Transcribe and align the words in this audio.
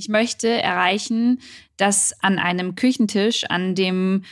Ich 0.00 0.08
möchte 0.08 0.48
erreichen, 0.48 1.40
dass 1.76 2.14
an 2.22 2.38
einem 2.38 2.74
Küchentisch, 2.74 3.44
an 3.50 3.74
dem 3.74 4.22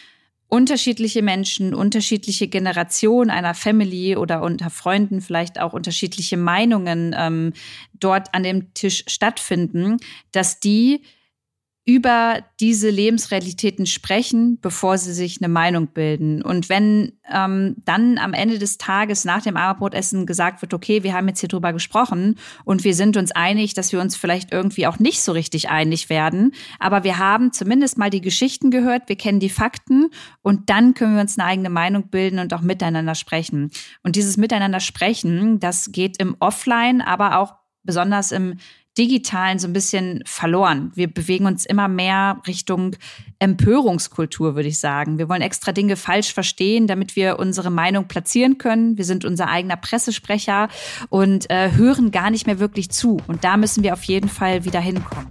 unterschiedliche 0.46 1.20
Menschen, 1.20 1.74
unterschiedliche 1.74 2.48
Generationen 2.48 3.28
einer 3.28 3.52
Family 3.52 4.16
oder 4.16 4.40
unter 4.40 4.70
Freunden 4.70 5.20
vielleicht 5.20 5.60
auch 5.60 5.74
unterschiedliche 5.74 6.38
Meinungen 6.38 7.14
ähm, 7.14 7.52
dort 7.92 8.32
an 8.32 8.44
dem 8.44 8.72
Tisch 8.72 9.04
stattfinden, 9.08 9.98
dass 10.32 10.58
die 10.58 11.02
über 11.88 12.40
diese 12.60 12.90
Lebensrealitäten 12.90 13.86
sprechen, 13.86 14.60
bevor 14.60 14.98
sie 14.98 15.14
sich 15.14 15.40
eine 15.40 15.48
Meinung 15.48 15.86
bilden. 15.86 16.42
Und 16.42 16.68
wenn 16.68 17.12
ähm, 17.32 17.76
dann 17.86 18.18
am 18.18 18.34
Ende 18.34 18.58
des 18.58 18.76
Tages 18.76 19.24
nach 19.24 19.40
dem 19.40 19.56
Abendbrotessen 19.56 20.26
gesagt 20.26 20.60
wird, 20.60 20.74
okay, 20.74 21.02
wir 21.02 21.14
haben 21.14 21.28
jetzt 21.28 21.40
hier 21.40 21.48
drüber 21.48 21.72
gesprochen 21.72 22.34
und 22.66 22.84
wir 22.84 22.94
sind 22.94 23.16
uns 23.16 23.32
einig, 23.32 23.72
dass 23.72 23.90
wir 23.90 24.02
uns 24.02 24.16
vielleicht 24.16 24.52
irgendwie 24.52 24.86
auch 24.86 24.98
nicht 24.98 25.22
so 25.22 25.32
richtig 25.32 25.70
einig 25.70 26.10
werden, 26.10 26.52
aber 26.78 27.04
wir 27.04 27.16
haben 27.16 27.54
zumindest 27.54 27.96
mal 27.96 28.10
die 28.10 28.20
Geschichten 28.20 28.70
gehört, 28.70 29.08
wir 29.08 29.16
kennen 29.16 29.40
die 29.40 29.48
Fakten 29.48 30.10
und 30.42 30.68
dann 30.68 30.92
können 30.92 31.14
wir 31.14 31.22
uns 31.22 31.38
eine 31.38 31.48
eigene 31.48 31.70
Meinung 31.70 32.08
bilden 32.08 32.38
und 32.38 32.52
auch 32.52 32.60
miteinander 32.60 33.14
sprechen. 33.14 33.70
Und 34.02 34.14
dieses 34.14 34.36
Miteinander 34.36 34.80
sprechen, 34.80 35.58
das 35.58 35.90
geht 35.90 36.20
im 36.20 36.36
Offline, 36.38 37.00
aber 37.00 37.38
auch 37.38 37.54
besonders 37.82 38.30
im 38.30 38.58
Digitalen 38.98 39.58
so 39.58 39.68
ein 39.68 39.72
bisschen 39.72 40.22
verloren. 40.26 40.90
Wir 40.94 41.06
bewegen 41.06 41.46
uns 41.46 41.64
immer 41.64 41.88
mehr 41.88 42.42
Richtung 42.46 42.96
Empörungskultur, 43.38 44.56
würde 44.56 44.68
ich 44.68 44.80
sagen. 44.80 45.18
Wir 45.18 45.28
wollen 45.28 45.42
extra 45.42 45.72
Dinge 45.72 45.96
falsch 45.96 46.34
verstehen, 46.34 46.88
damit 46.88 47.14
wir 47.14 47.38
unsere 47.38 47.70
Meinung 47.70 48.08
platzieren 48.08 48.58
können. 48.58 48.98
Wir 48.98 49.04
sind 49.04 49.24
unser 49.24 49.48
eigener 49.48 49.76
Pressesprecher 49.76 50.68
und 51.08 51.48
äh, 51.50 51.72
hören 51.72 52.10
gar 52.10 52.30
nicht 52.30 52.46
mehr 52.46 52.58
wirklich 52.58 52.90
zu. 52.90 53.18
Und 53.28 53.44
da 53.44 53.56
müssen 53.56 53.84
wir 53.84 53.92
auf 53.92 54.02
jeden 54.04 54.28
Fall 54.28 54.64
wieder 54.64 54.80
hinkommen. 54.80 55.30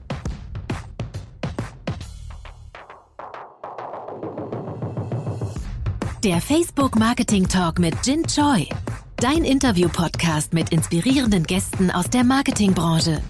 Der 6.23 6.41
Facebook 6.41 6.97
Marketing 6.97 7.47
Talk 7.47 7.79
mit 7.79 7.93
Jin 8.05 8.23
Choi. 8.23 8.67
Dein 9.17 9.43
Interview-Podcast 9.43 10.53
mit 10.53 10.71
inspirierenden 10.71 11.43
Gästen 11.43 11.91
aus 11.91 12.09
der 12.09 12.23
Marketingbranche. 12.23 13.21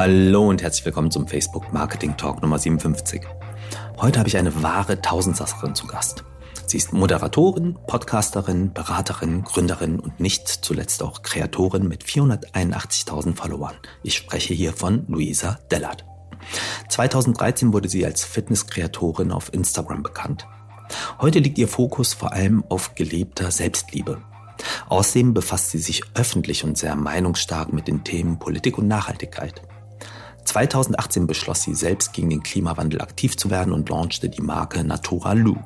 Hallo 0.00 0.48
und 0.48 0.62
herzlich 0.62 0.84
willkommen 0.84 1.10
zum 1.10 1.26
Facebook 1.26 1.72
Marketing 1.72 2.16
Talk 2.16 2.40
Nummer 2.40 2.56
57. 2.56 3.20
Heute 3.96 4.20
habe 4.20 4.28
ich 4.28 4.36
eine 4.36 4.62
wahre 4.62 5.02
Tausendsasserin 5.02 5.74
zu 5.74 5.88
Gast. 5.88 6.22
Sie 6.66 6.76
ist 6.76 6.92
Moderatorin, 6.92 7.76
Podcasterin, 7.88 8.72
Beraterin, 8.72 9.42
Gründerin 9.42 9.98
und 9.98 10.20
nicht 10.20 10.46
zuletzt 10.46 11.02
auch 11.02 11.22
Kreatorin 11.24 11.88
mit 11.88 12.04
481.000 12.04 13.34
Followern. 13.34 13.74
Ich 14.04 14.14
spreche 14.14 14.54
hier 14.54 14.72
von 14.72 15.04
Luisa 15.08 15.58
Dellert. 15.68 16.04
2013 16.90 17.72
wurde 17.72 17.88
sie 17.88 18.06
als 18.06 18.22
Fitnesskreatorin 18.22 19.32
auf 19.32 19.52
Instagram 19.52 20.04
bekannt. 20.04 20.46
Heute 21.20 21.40
liegt 21.40 21.58
ihr 21.58 21.66
Fokus 21.66 22.14
vor 22.14 22.32
allem 22.32 22.62
auf 22.68 22.94
gelebter 22.94 23.50
Selbstliebe. 23.50 24.22
Außerdem 24.88 25.34
befasst 25.34 25.70
sie 25.70 25.78
sich 25.78 26.04
öffentlich 26.14 26.62
und 26.62 26.78
sehr 26.78 26.94
meinungsstark 26.94 27.72
mit 27.72 27.88
den 27.88 28.04
Themen 28.04 28.38
Politik 28.38 28.78
und 28.78 28.86
Nachhaltigkeit. 28.86 29.60
2018 30.48 31.26
beschloss 31.26 31.62
sie 31.62 31.74
selbst 31.74 32.12
gegen 32.12 32.30
den 32.30 32.42
Klimawandel 32.42 33.00
aktiv 33.00 33.36
zu 33.36 33.50
werden 33.50 33.72
und 33.72 33.88
launchte 33.88 34.28
die 34.28 34.40
Marke 34.40 34.82
Natura 34.82 35.32
Lu. 35.32 35.56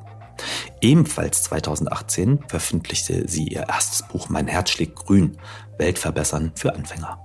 Ebenfalls 0.81 1.43
2018 1.43 2.39
veröffentlichte 2.47 3.27
sie 3.27 3.47
ihr 3.47 3.67
erstes 3.69 4.07
Buch 4.07 4.29
Mein 4.29 4.47
Herz 4.47 4.71
schlägt 4.71 4.95
grün, 4.95 5.37
Weltverbessern 5.77 6.51
für 6.55 6.75
Anfänger. 6.75 7.19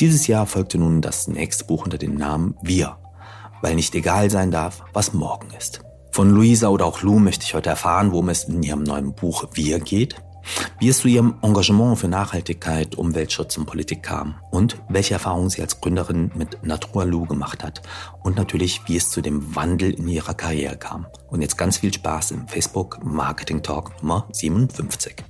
Dieses 0.00 0.26
Jahr 0.26 0.46
folgte 0.46 0.78
nun 0.78 1.00
das 1.00 1.28
nächste 1.28 1.64
Buch 1.64 1.84
unter 1.84 1.98
dem 1.98 2.14
Namen 2.14 2.56
Wir, 2.62 2.96
weil 3.62 3.74
nicht 3.74 3.94
egal 3.94 4.30
sein 4.30 4.50
darf, 4.50 4.82
was 4.92 5.12
morgen 5.12 5.48
ist. 5.56 5.82
Von 6.12 6.30
Luisa 6.30 6.68
oder 6.68 6.86
auch 6.86 7.02
Lou 7.02 7.20
möchte 7.20 7.44
ich 7.44 7.54
heute 7.54 7.70
erfahren, 7.70 8.10
worum 8.10 8.30
es 8.30 8.44
in 8.44 8.62
ihrem 8.62 8.82
neuen 8.82 9.14
Buch 9.14 9.44
Wir 9.52 9.78
geht, 9.78 10.16
wie 10.78 10.88
es 10.88 10.98
zu 10.98 11.08
ihrem 11.08 11.34
Engagement 11.42 11.98
für 11.98 12.08
Nachhaltigkeit, 12.08 12.94
Umweltschutz 12.94 13.56
und 13.56 13.66
Politik 13.66 14.02
kam 14.02 14.34
und 14.50 14.76
welche 14.88 15.14
Erfahrungen 15.14 15.50
sie 15.50 15.62
als 15.62 15.80
Gründerin 15.80 16.30
mit 16.34 16.64
Natura 16.64 17.04
Lu 17.04 17.26
gemacht 17.26 17.62
hat 17.62 17.82
und 18.22 18.36
natürlich, 18.36 18.82
wie 18.86 18.96
es 18.96 19.10
zu 19.10 19.20
dem 19.20 19.54
Wandel 19.54 19.92
in 19.92 20.08
ihrer 20.08 20.34
Karriere 20.34 20.76
kam. 20.76 21.06
Und 21.28 21.42
jetzt 21.42 21.58
ganz 21.58 21.78
viel 21.78 21.92
Spaß 21.92 22.32
im 22.32 22.48
Facebook 22.48 22.98
Marketing 23.02 23.62
Talk 23.62 24.02
Nummer 24.02 24.26
57. 24.32 25.24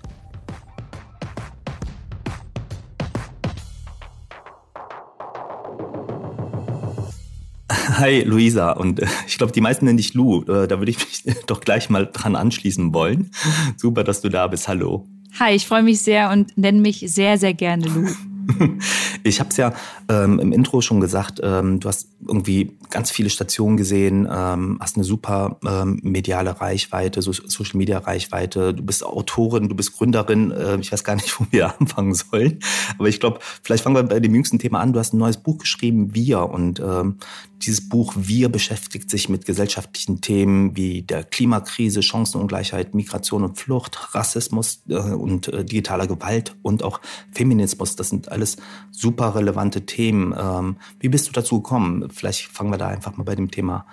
Hi 8.01 8.23
Luisa 8.23 8.71
und 8.71 9.01
äh, 9.01 9.07
ich 9.27 9.37
glaube, 9.37 9.53
die 9.53 9.61
meisten 9.61 9.85
nennen 9.85 9.99
dich 9.99 10.15
Lu. 10.15 10.43
Äh, 10.45 10.67
da 10.67 10.79
würde 10.79 10.91
ich 10.91 10.99
mich 10.99 11.37
doch 11.47 11.61
gleich 11.61 11.91
mal 11.91 12.09
dran 12.11 12.35
anschließen 12.35 12.95
wollen. 12.95 13.31
Super, 13.77 14.05
dass 14.05 14.23
du 14.23 14.31
da 14.31 14.47
bist. 14.47 14.69
Hallo. 14.69 15.07
Hi, 15.39 15.55
ich 15.55 15.67
freue 15.67 15.83
mich 15.83 16.01
sehr 16.01 16.31
und 16.31 16.57
nenne 16.57 16.81
mich 16.81 17.05
sehr, 17.09 17.37
sehr 17.37 17.53
gerne 17.53 17.87
Lu. 17.89 18.09
Ich 19.23 19.39
habe 19.39 19.51
es 19.51 19.59
ja 19.59 19.75
ähm, 20.09 20.39
im 20.41 20.51
Intro 20.53 20.81
schon 20.81 21.01
gesagt, 21.01 21.41
ähm, 21.43 21.79
du 21.79 21.89
hast 21.89 22.09
irgendwie 22.27 22.77
ganz 22.89 23.11
viele 23.11 23.29
Stationen 23.29 23.77
gesehen, 23.77 24.27
ähm, 24.31 24.79
hast 24.81 24.97
eine 24.97 25.05
super 25.05 25.59
ähm, 25.65 26.01
mediale 26.03 26.59
Reichweite, 26.61 27.21
so 27.21 27.33
Social 27.33 27.77
Media 27.77 27.99
Reichweite, 27.99 28.73
du 28.73 28.83
bist 28.83 29.05
Autorin, 29.05 29.69
du 29.69 29.75
bist 29.75 29.97
Gründerin, 29.97 30.51
äh, 30.53 30.79
ich 30.81 30.91
weiß 30.91 31.05
gar 31.05 31.17
nicht, 31.17 31.33
wo 31.41 31.47
wir 31.51 31.79
anfangen 31.79 32.15
sollen, 32.15 32.61
aber 32.99 33.09
ich 33.09 33.21
glaube, 33.21 33.41
vielleicht 33.63 33.85
fangen 33.85 33.97
wir 33.97 34.03
bei 34.03 34.21
dem 34.21 34.35
jüngsten 34.35 34.59
Thema 34.59 34.81
an. 34.81 34.95
Du 34.95 34.99
hast 34.99 35.13
ein 35.13 35.19
neues 35.19 35.37
Buch 35.37 35.59
geschrieben, 35.59 36.15
Wir, 36.15 36.49
und 36.49 36.81
ähm, 36.81 37.17
dieses 37.63 37.89
Buch 37.89 38.15
Wir 38.17 38.49
beschäftigt 38.49 39.11
sich 39.11 39.29
mit 39.29 39.45
gesellschaftlichen 39.45 40.21
Themen 40.21 40.77
wie 40.77 41.03
der 41.03 41.25
Klimakrise, 41.25 42.03
Chancenungleichheit, 42.03 42.95
Migration 42.95 43.45
und 43.45 43.59
Flucht, 43.59 44.15
Rassismus 44.15 44.83
äh, 44.89 44.95
und 44.95 45.49
äh, 45.49 45.65
digitaler 45.65 46.07
Gewalt 46.07 46.57
und 46.63 46.83
auch 46.83 47.01
Feminismus. 47.33 47.97
Das 47.97 48.09
sind 48.09 48.31
alles 48.31 48.57
super 48.91 49.35
relevante 49.35 49.87
Themen. 49.87 50.35
Ähm, 50.39 50.77
wie 50.99 51.09
bist 51.09 51.29
du 51.29 51.33
dazu 51.33 51.61
gekommen? 51.61 52.09
Vielleicht 52.11 52.47
fangen 52.47 52.71
wir 52.71 52.79
da 52.79 52.89
einfach 52.89 53.17
mal 53.17 53.25
bei 53.25 53.35
dem 53.35 53.51
Thema 53.51 53.87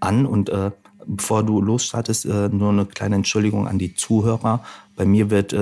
an 0.00 0.26
und 0.26 0.48
äh, 0.48 0.72
bevor 1.06 1.42
du 1.44 1.60
losstartest, 1.60 2.26
nur 2.26 2.70
eine 2.70 2.86
kleine 2.86 3.16
Entschuldigung 3.16 3.66
an 3.66 3.76
die 3.76 3.94
Zuhörer. 3.94 4.62
Bei 4.94 5.04
mir 5.04 5.30
wird 5.30 5.52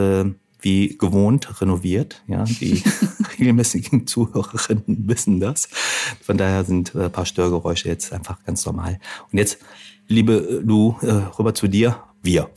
wie 0.63 0.97
gewohnt 0.99 1.61
renoviert. 1.61 2.23
Ja, 2.27 2.45
die 2.45 2.83
regelmäßigen 3.39 4.07
Zuhörerinnen 4.07 5.09
wissen 5.09 5.41
das. 5.41 5.69
Von 6.23 6.37
daher 6.37 6.65
sind 6.65 6.95
äh, 6.95 7.05
ein 7.05 7.13
paar 7.13 7.27
Störgeräusche 7.27 7.89
jetzt 7.89 8.13
einfach 8.13 8.43
ganz 8.45 8.65
normal. 8.67 8.99
Und 9.33 9.39
jetzt, 9.39 9.59
liebe 10.09 10.61
Lu, 10.63 10.97
äh, 11.03 11.11
rüber 11.39 11.55
zu 11.55 11.69
dir. 11.69 12.03
Wir. 12.23 12.51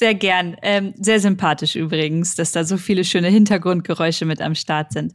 Sehr 0.00 0.14
gern. 0.14 0.56
Ähm, 0.62 0.94
sehr 0.98 1.20
sympathisch 1.20 1.76
übrigens, 1.76 2.34
dass 2.34 2.52
da 2.52 2.64
so 2.64 2.78
viele 2.78 3.04
schöne 3.04 3.28
Hintergrundgeräusche 3.28 4.24
mit 4.24 4.40
am 4.40 4.54
Start 4.54 4.94
sind. 4.94 5.12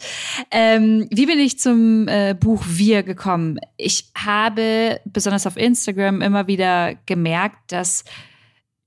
Ähm, 0.52 1.08
wie 1.10 1.26
bin 1.26 1.40
ich 1.40 1.58
zum 1.58 2.08
äh, 2.08 2.36
Buch 2.40 2.64
Wir 2.68 3.02
gekommen? 3.02 3.60
Ich 3.78 4.12
habe 4.16 5.00
besonders 5.06 5.48
auf 5.48 5.58
Instagram 5.58 6.22
immer 6.22 6.46
wieder 6.46 6.94
gemerkt, 7.08 7.72
dass 7.72 8.04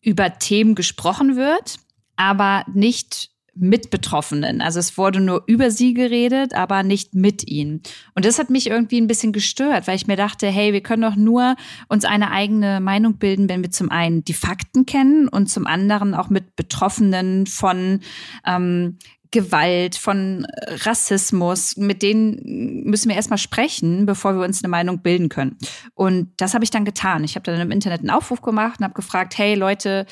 über 0.00 0.38
Themen 0.38 0.76
gesprochen 0.76 1.34
wird, 1.34 1.80
aber 2.18 2.64
nicht 2.74 3.30
mit 3.60 3.90
Betroffenen. 3.90 4.60
Also 4.60 4.78
es 4.78 4.96
wurde 4.96 5.20
nur 5.20 5.42
über 5.46 5.70
sie 5.70 5.92
geredet, 5.94 6.54
aber 6.54 6.82
nicht 6.82 7.14
mit 7.14 7.48
ihnen. 7.48 7.82
Und 8.14 8.24
das 8.24 8.38
hat 8.38 8.50
mich 8.50 8.68
irgendwie 8.68 9.00
ein 9.00 9.08
bisschen 9.08 9.32
gestört, 9.32 9.88
weil 9.88 9.96
ich 9.96 10.06
mir 10.06 10.16
dachte, 10.16 10.46
hey, 10.46 10.72
wir 10.72 10.80
können 10.80 11.02
doch 11.02 11.16
nur 11.16 11.56
uns 11.88 12.04
eine 12.04 12.30
eigene 12.30 12.80
Meinung 12.80 13.18
bilden, 13.18 13.48
wenn 13.48 13.62
wir 13.62 13.70
zum 13.70 13.90
einen 13.90 14.24
die 14.24 14.34
Fakten 14.34 14.86
kennen 14.86 15.28
und 15.28 15.48
zum 15.48 15.66
anderen 15.66 16.14
auch 16.14 16.30
mit 16.30 16.54
Betroffenen 16.54 17.46
von 17.46 18.00
ähm, 18.46 18.98
Gewalt, 19.30 19.96
von 19.96 20.46
Rassismus, 20.84 21.76
mit 21.76 22.02
denen 22.02 22.84
müssen 22.84 23.08
wir 23.10 23.16
erstmal 23.16 23.38
sprechen, 23.38 24.06
bevor 24.06 24.34
wir 24.34 24.44
uns 24.44 24.62
eine 24.62 24.70
Meinung 24.70 25.02
bilden 25.02 25.28
können. 25.28 25.58
Und 25.94 26.30
das 26.38 26.54
habe 26.54 26.64
ich 26.64 26.70
dann 26.70 26.86
getan. 26.86 27.24
Ich 27.24 27.34
habe 27.34 27.42
dann 27.44 27.60
im 27.60 27.70
Internet 27.70 28.00
einen 28.00 28.10
Aufruf 28.10 28.40
gemacht 28.40 28.78
und 28.78 28.84
habe 28.84 28.94
gefragt, 28.94 29.36
hey 29.36 29.54
Leute, 29.54 30.06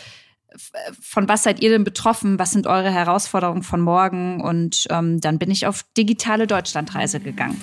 von 1.00 1.28
was 1.28 1.42
seid 1.42 1.60
ihr 1.60 1.70
denn 1.70 1.84
betroffen? 1.84 2.38
Was 2.38 2.50
sind 2.50 2.66
eure 2.66 2.90
Herausforderungen 2.90 3.62
von 3.62 3.80
morgen? 3.80 4.40
Und 4.40 4.86
ähm, 4.90 5.20
dann 5.20 5.38
bin 5.38 5.50
ich 5.50 5.66
auf 5.66 5.84
digitale 5.96 6.46
Deutschlandreise 6.46 7.20
gegangen. 7.20 7.60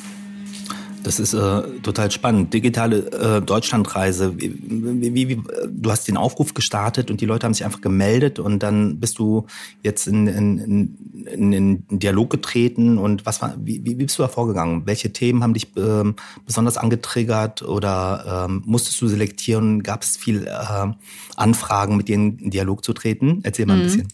Das 1.04 1.20
ist 1.20 1.34
äh, 1.34 1.62
total 1.82 2.12
spannend. 2.12 2.54
Digitale 2.54 3.12
äh, 3.12 3.42
Deutschlandreise. 3.42 4.40
Wie, 4.40 4.56
wie, 4.64 5.30
wie, 5.30 5.42
du 5.70 5.92
hast 5.92 6.08
den 6.08 6.18
Aufruf 6.18 6.54
gestartet 6.54 7.12
und 7.12 7.20
die 7.22 7.26
Leute 7.26 7.46
haben 7.46 7.54
sich 7.54 7.66
einfach 7.66 7.82
gemeldet 7.82 8.40
und 8.40 8.64
dann 8.64 9.00
bist 9.00 9.20
du 9.20 9.46
jetzt 9.82 10.08
in, 10.08 10.28
in, 10.28 10.58
in, 10.60 11.28
in 11.28 11.52
den 11.52 12.00
Dialog 12.00 12.30
getreten 12.30 12.98
und 12.98 13.26
was 13.26 13.42
war, 13.42 13.56
wie, 13.60 13.84
wie 13.86 13.96
bist 13.96 14.18
du 14.18 14.24
da 14.24 14.30
vorgegangen? 14.30 14.84
Welche 14.86 15.12
Themen 15.12 15.44
haben 15.44 15.54
dich 15.54 15.68
ähm, 15.76 16.16
besonders 16.46 16.78
angetriggert 16.78 17.62
oder 17.62 18.46
ähm, 18.48 18.64
musstest 18.66 19.02
du 19.02 19.08
selektieren? 19.08 19.84
Gab 19.84 20.04
es 20.04 20.16
viel 20.16 20.48
äh, 20.48 20.92
Anfragen, 21.36 21.98
mit 21.98 22.08
denen 22.08 22.40
in 22.40 22.52
Dialog 22.52 22.84
zu 22.84 22.94
treten? 22.94 23.42
Erzähl 23.44 23.66
mal 23.66 23.74
ein 23.74 23.80
mhm. 23.80 23.84
bisschen. 23.84 24.08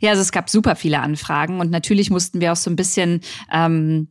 Ja, 0.00 0.10
also 0.10 0.22
es 0.22 0.32
gab 0.32 0.50
super 0.50 0.76
viele 0.76 1.00
Anfragen 1.00 1.60
und 1.60 1.70
natürlich 1.70 2.10
mussten 2.10 2.40
wir 2.40 2.52
auch 2.52 2.56
so 2.56 2.70
ein 2.70 2.76
bisschen 2.76 3.20
ähm, 3.52 4.08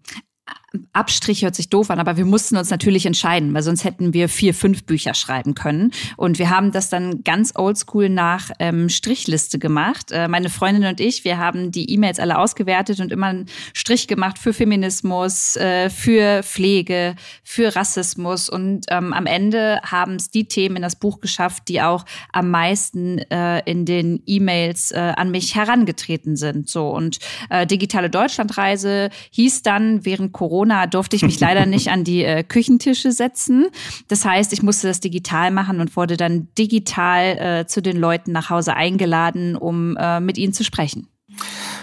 Abstrich 0.91 1.43
hört 1.43 1.53
sich 1.53 1.69
doof 1.69 1.91
an, 1.91 1.99
aber 1.99 2.17
wir 2.17 2.25
mussten 2.25 2.57
uns 2.57 2.71
natürlich 2.71 3.05
entscheiden, 3.05 3.53
weil 3.53 3.61
sonst 3.61 3.83
hätten 3.83 4.13
wir 4.13 4.27
vier, 4.27 4.55
fünf 4.55 4.85
Bücher 4.85 5.13
schreiben 5.13 5.53
können. 5.53 5.91
Und 6.17 6.39
wir 6.39 6.49
haben 6.49 6.71
das 6.71 6.89
dann 6.89 7.23
ganz 7.23 7.53
oldschool 7.55 8.09
nach 8.09 8.49
ähm, 8.57 8.89
Strichliste 8.89 9.59
gemacht. 9.59 10.11
Äh, 10.11 10.27
meine 10.27 10.49
Freundin 10.49 10.85
und 10.85 10.99
ich, 10.99 11.25
wir 11.25 11.37
haben 11.37 11.71
die 11.71 11.91
E-Mails 11.91 12.19
alle 12.19 12.39
ausgewertet 12.39 12.99
und 12.99 13.11
immer 13.11 13.27
einen 13.27 13.45
Strich 13.73 14.07
gemacht 14.07 14.39
für 14.39 14.51
Feminismus, 14.51 15.55
äh, 15.57 15.91
für 15.91 16.41
Pflege, 16.41 17.15
für 17.43 17.75
Rassismus. 17.75 18.49
Und 18.49 18.85
ähm, 18.89 19.13
am 19.13 19.27
Ende 19.27 19.79
haben 19.83 20.15
es 20.15 20.31
die 20.31 20.47
Themen 20.47 20.77
in 20.77 20.81
das 20.81 20.95
Buch 20.95 21.19
geschafft, 21.21 21.67
die 21.67 21.83
auch 21.83 22.03
am 22.31 22.49
meisten 22.49 23.19
äh, 23.19 23.59
in 23.69 23.85
den 23.85 24.23
E-Mails 24.25 24.91
äh, 24.91 25.13
an 25.15 25.29
mich 25.29 25.53
herangetreten 25.53 26.35
sind. 26.35 26.67
So 26.67 26.89
und 26.89 27.19
äh, 27.51 27.67
digitale 27.67 28.09
Deutschlandreise 28.09 29.11
hieß 29.29 29.61
dann 29.61 30.03
während 30.03 30.33
Corona 30.33 30.62
Corona 30.63 30.87
durfte 30.87 31.15
ich 31.15 31.23
mich 31.23 31.39
leider 31.41 31.65
nicht 31.65 31.89
an 31.89 32.03
die 32.03 32.23
äh, 32.23 32.43
Küchentische 32.43 33.11
setzen. 33.11 33.67
Das 34.07 34.23
heißt, 34.23 34.53
ich 34.53 34.63
musste 34.63 34.87
das 34.87 34.99
digital 34.99 35.51
machen 35.51 35.81
und 35.81 35.95
wurde 35.97 36.15
dann 36.15 36.47
digital 36.57 37.37
äh, 37.37 37.67
zu 37.67 37.81
den 37.81 37.97
Leuten 37.97 38.31
nach 38.31 38.49
Hause 38.49 38.73
eingeladen, 38.75 39.55
um 39.55 39.97
äh, 39.97 40.19
mit 40.19 40.37
ihnen 40.37 40.53
zu 40.53 40.63
sprechen. 40.63 41.07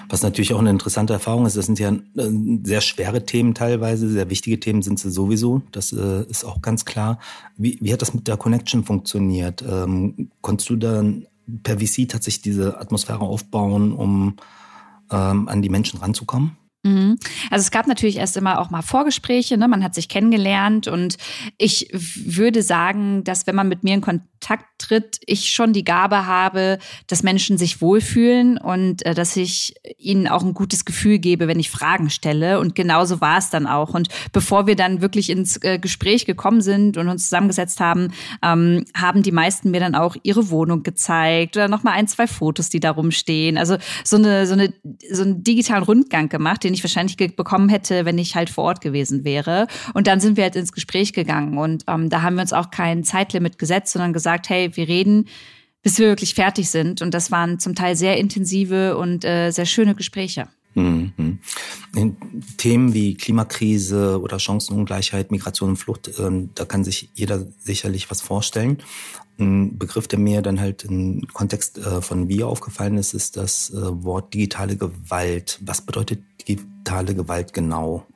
Was 0.08 0.22
natürlich 0.22 0.54
auch 0.54 0.60
eine 0.60 0.70
interessante 0.70 1.12
Erfahrung 1.12 1.44
ist, 1.44 1.56
das 1.56 1.66
sind 1.66 1.78
ja 1.78 1.90
äh, 1.90 2.30
sehr 2.62 2.80
schwere 2.80 3.26
Themen 3.26 3.54
teilweise, 3.54 4.08
sehr 4.08 4.30
wichtige 4.30 4.58
Themen 4.58 4.80
sind 4.80 4.98
sie 4.98 5.10
sowieso, 5.10 5.62
das 5.72 5.92
äh, 5.92 6.24
ist 6.28 6.44
auch 6.44 6.62
ganz 6.62 6.84
klar. 6.84 7.18
Wie, 7.56 7.78
wie 7.80 7.92
hat 7.92 8.00
das 8.00 8.14
mit 8.14 8.28
der 8.28 8.36
Connection 8.36 8.84
funktioniert? 8.84 9.62
Ähm, 9.62 10.30
konntest 10.40 10.70
du 10.70 10.76
dann 10.76 11.26
per 11.62 11.78
VC 11.78 12.08
tatsächlich 12.08 12.42
diese 12.42 12.80
Atmosphäre 12.80 13.20
aufbauen, 13.20 13.92
um 13.92 14.36
ähm, 15.10 15.48
an 15.48 15.62
die 15.62 15.68
Menschen 15.68 16.00
ranzukommen? 16.00 16.56
Mhm. 16.82 17.18
Also 17.50 17.62
es 17.62 17.70
gab 17.70 17.86
natürlich 17.86 18.16
erst 18.16 18.38
immer 18.38 18.58
auch 18.58 18.70
mal 18.70 18.80
Vorgespräche, 18.80 19.58
ne? 19.58 19.68
man 19.68 19.84
hat 19.84 19.94
sich 19.94 20.08
kennengelernt 20.08 20.88
und 20.88 21.18
ich 21.58 21.90
würde 21.92 22.62
sagen, 22.62 23.22
dass 23.22 23.46
wenn 23.46 23.54
man 23.54 23.68
mit 23.68 23.84
mir 23.84 23.92
in 23.92 24.00
Kontakt 24.00 24.64
tritt, 24.78 25.18
ich 25.26 25.52
schon 25.52 25.74
die 25.74 25.84
Gabe 25.84 26.24
habe, 26.24 26.78
dass 27.06 27.22
Menschen 27.22 27.58
sich 27.58 27.82
wohlfühlen 27.82 28.56
und 28.56 29.04
äh, 29.04 29.14
dass 29.14 29.36
ich 29.36 29.74
ihnen 29.98 30.26
auch 30.26 30.42
ein 30.42 30.54
gutes 30.54 30.86
Gefühl 30.86 31.18
gebe, 31.18 31.48
wenn 31.48 31.60
ich 31.60 31.68
Fragen 31.68 32.08
stelle 32.08 32.58
und 32.60 32.74
genauso 32.74 33.20
war 33.20 33.36
es 33.36 33.50
dann 33.50 33.66
auch. 33.66 33.92
Und 33.92 34.08
bevor 34.32 34.66
wir 34.66 34.74
dann 34.74 35.02
wirklich 35.02 35.28
ins 35.28 35.62
äh, 35.62 35.78
Gespräch 35.78 36.24
gekommen 36.24 36.62
sind 36.62 36.96
und 36.96 37.08
uns 37.08 37.24
zusammengesetzt 37.24 37.80
haben, 37.80 38.14
ähm, 38.42 38.86
haben 38.94 39.22
die 39.22 39.32
meisten 39.32 39.70
mir 39.70 39.80
dann 39.80 39.94
auch 39.94 40.16
ihre 40.22 40.48
Wohnung 40.48 40.82
gezeigt 40.82 41.58
oder 41.58 41.68
nochmal 41.68 41.94
ein, 41.94 42.08
zwei 42.08 42.26
Fotos, 42.26 42.70
die 42.70 42.80
da 42.80 42.92
rumstehen. 42.92 43.58
Also 43.58 43.76
so 44.02 44.16
eine, 44.16 44.46
so 44.46 44.54
eine, 44.54 44.72
so 45.10 45.22
einen 45.22 45.44
digitalen 45.44 45.82
Rundgang 45.82 46.30
gemacht, 46.30 46.64
den 46.70 46.74
ich 46.74 46.84
wahrscheinlich 46.84 47.16
bekommen 47.16 47.68
hätte, 47.68 48.04
wenn 48.04 48.18
ich 48.18 48.36
halt 48.36 48.48
vor 48.48 48.64
Ort 48.64 48.80
gewesen 48.80 49.24
wäre. 49.24 49.66
Und 49.92 50.06
dann 50.06 50.20
sind 50.20 50.36
wir 50.36 50.44
halt 50.44 50.56
ins 50.56 50.72
Gespräch 50.72 51.12
gegangen 51.12 51.58
und 51.58 51.84
ähm, 51.88 52.08
da 52.08 52.22
haben 52.22 52.36
wir 52.36 52.42
uns 52.42 52.52
auch 52.52 52.70
kein 52.70 53.02
Zeitlimit 53.02 53.58
gesetzt, 53.58 53.92
sondern 53.92 54.12
gesagt, 54.12 54.48
hey, 54.48 54.70
wir 54.76 54.88
reden 54.88 55.26
bis 55.82 55.98
wir 55.98 56.08
wirklich 56.08 56.34
fertig 56.34 56.68
sind. 56.68 57.00
Und 57.00 57.14
das 57.14 57.30
waren 57.30 57.58
zum 57.58 57.74
Teil 57.74 57.96
sehr 57.96 58.18
intensive 58.18 58.98
und 58.98 59.24
äh, 59.24 59.50
sehr 59.50 59.64
schöne 59.64 59.94
Gespräche. 59.94 60.46
Mhm. 60.74 61.38
Themen 62.58 62.94
wie 62.94 63.14
Klimakrise 63.14 64.20
oder 64.20 64.38
Chancenungleichheit, 64.38 65.30
Migration 65.30 65.70
und 65.70 65.76
Flucht, 65.76 66.08
äh, 66.08 66.48
da 66.54 66.64
kann 66.64 66.84
sich 66.84 67.08
jeder 67.14 67.44
sicherlich 67.58 68.10
was 68.10 68.20
vorstellen. 68.20 68.78
Ein 69.40 69.78
Begriff, 69.78 70.06
der 70.06 70.18
mir 70.18 70.42
dann 70.42 70.60
halt 70.60 70.84
im 70.84 71.26
Kontext 71.32 71.78
äh, 71.78 72.02
von 72.02 72.28
wir 72.28 72.46
aufgefallen 72.46 72.98
ist, 72.98 73.14
ist 73.14 73.36
das 73.36 73.70
äh, 73.70 74.04
Wort 74.04 74.34
digitale 74.34 74.76
Gewalt. 74.76 75.58
Was 75.64 75.80
bedeutet 75.80 76.22
digitale 76.46 77.14
Gewalt 77.14 77.52
genau? 77.54 78.06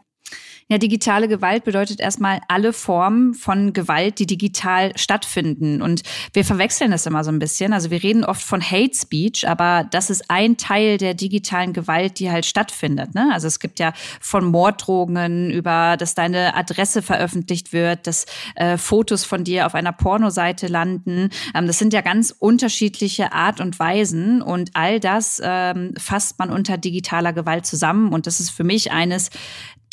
Ja, 0.70 0.78
digitale 0.78 1.28
Gewalt 1.28 1.64
bedeutet 1.64 2.00
erstmal 2.00 2.40
alle 2.48 2.72
Formen 2.72 3.34
von 3.34 3.74
Gewalt, 3.74 4.18
die 4.18 4.26
digital 4.26 4.96
stattfinden. 4.96 5.82
Und 5.82 6.02
wir 6.32 6.42
verwechseln 6.42 6.90
das 6.90 7.04
immer 7.04 7.22
so 7.22 7.30
ein 7.30 7.38
bisschen. 7.38 7.74
Also 7.74 7.90
wir 7.90 8.02
reden 8.02 8.24
oft 8.24 8.42
von 8.42 8.62
Hate 8.62 8.94
Speech, 8.94 9.46
aber 9.46 9.86
das 9.90 10.08
ist 10.08 10.30
ein 10.30 10.56
Teil 10.56 10.96
der 10.96 11.12
digitalen 11.12 11.74
Gewalt, 11.74 12.18
die 12.18 12.30
halt 12.30 12.46
stattfindet. 12.46 13.14
Ne? 13.14 13.28
Also 13.34 13.46
es 13.46 13.60
gibt 13.60 13.78
ja 13.78 13.92
von 14.20 14.46
Morddrohungen 14.46 15.50
über, 15.50 15.98
dass 15.98 16.14
deine 16.14 16.56
Adresse 16.56 17.02
veröffentlicht 17.02 17.74
wird, 17.74 18.06
dass 18.06 18.24
äh, 18.54 18.78
Fotos 18.78 19.26
von 19.26 19.44
dir 19.44 19.66
auf 19.66 19.74
einer 19.74 19.92
Pornoseite 19.92 20.66
landen. 20.66 21.28
Ähm, 21.54 21.66
das 21.66 21.78
sind 21.78 21.92
ja 21.92 22.00
ganz 22.00 22.34
unterschiedliche 22.38 23.32
Art 23.32 23.60
und 23.60 23.78
Weisen. 23.78 24.40
Und 24.40 24.70
all 24.72 24.98
das 24.98 25.42
ähm, 25.44 25.92
fasst 25.98 26.38
man 26.38 26.48
unter 26.48 26.78
digitaler 26.78 27.34
Gewalt 27.34 27.66
zusammen. 27.66 28.14
Und 28.14 28.26
das 28.26 28.40
ist 28.40 28.48
für 28.48 28.64
mich 28.64 28.92
eines 28.92 29.28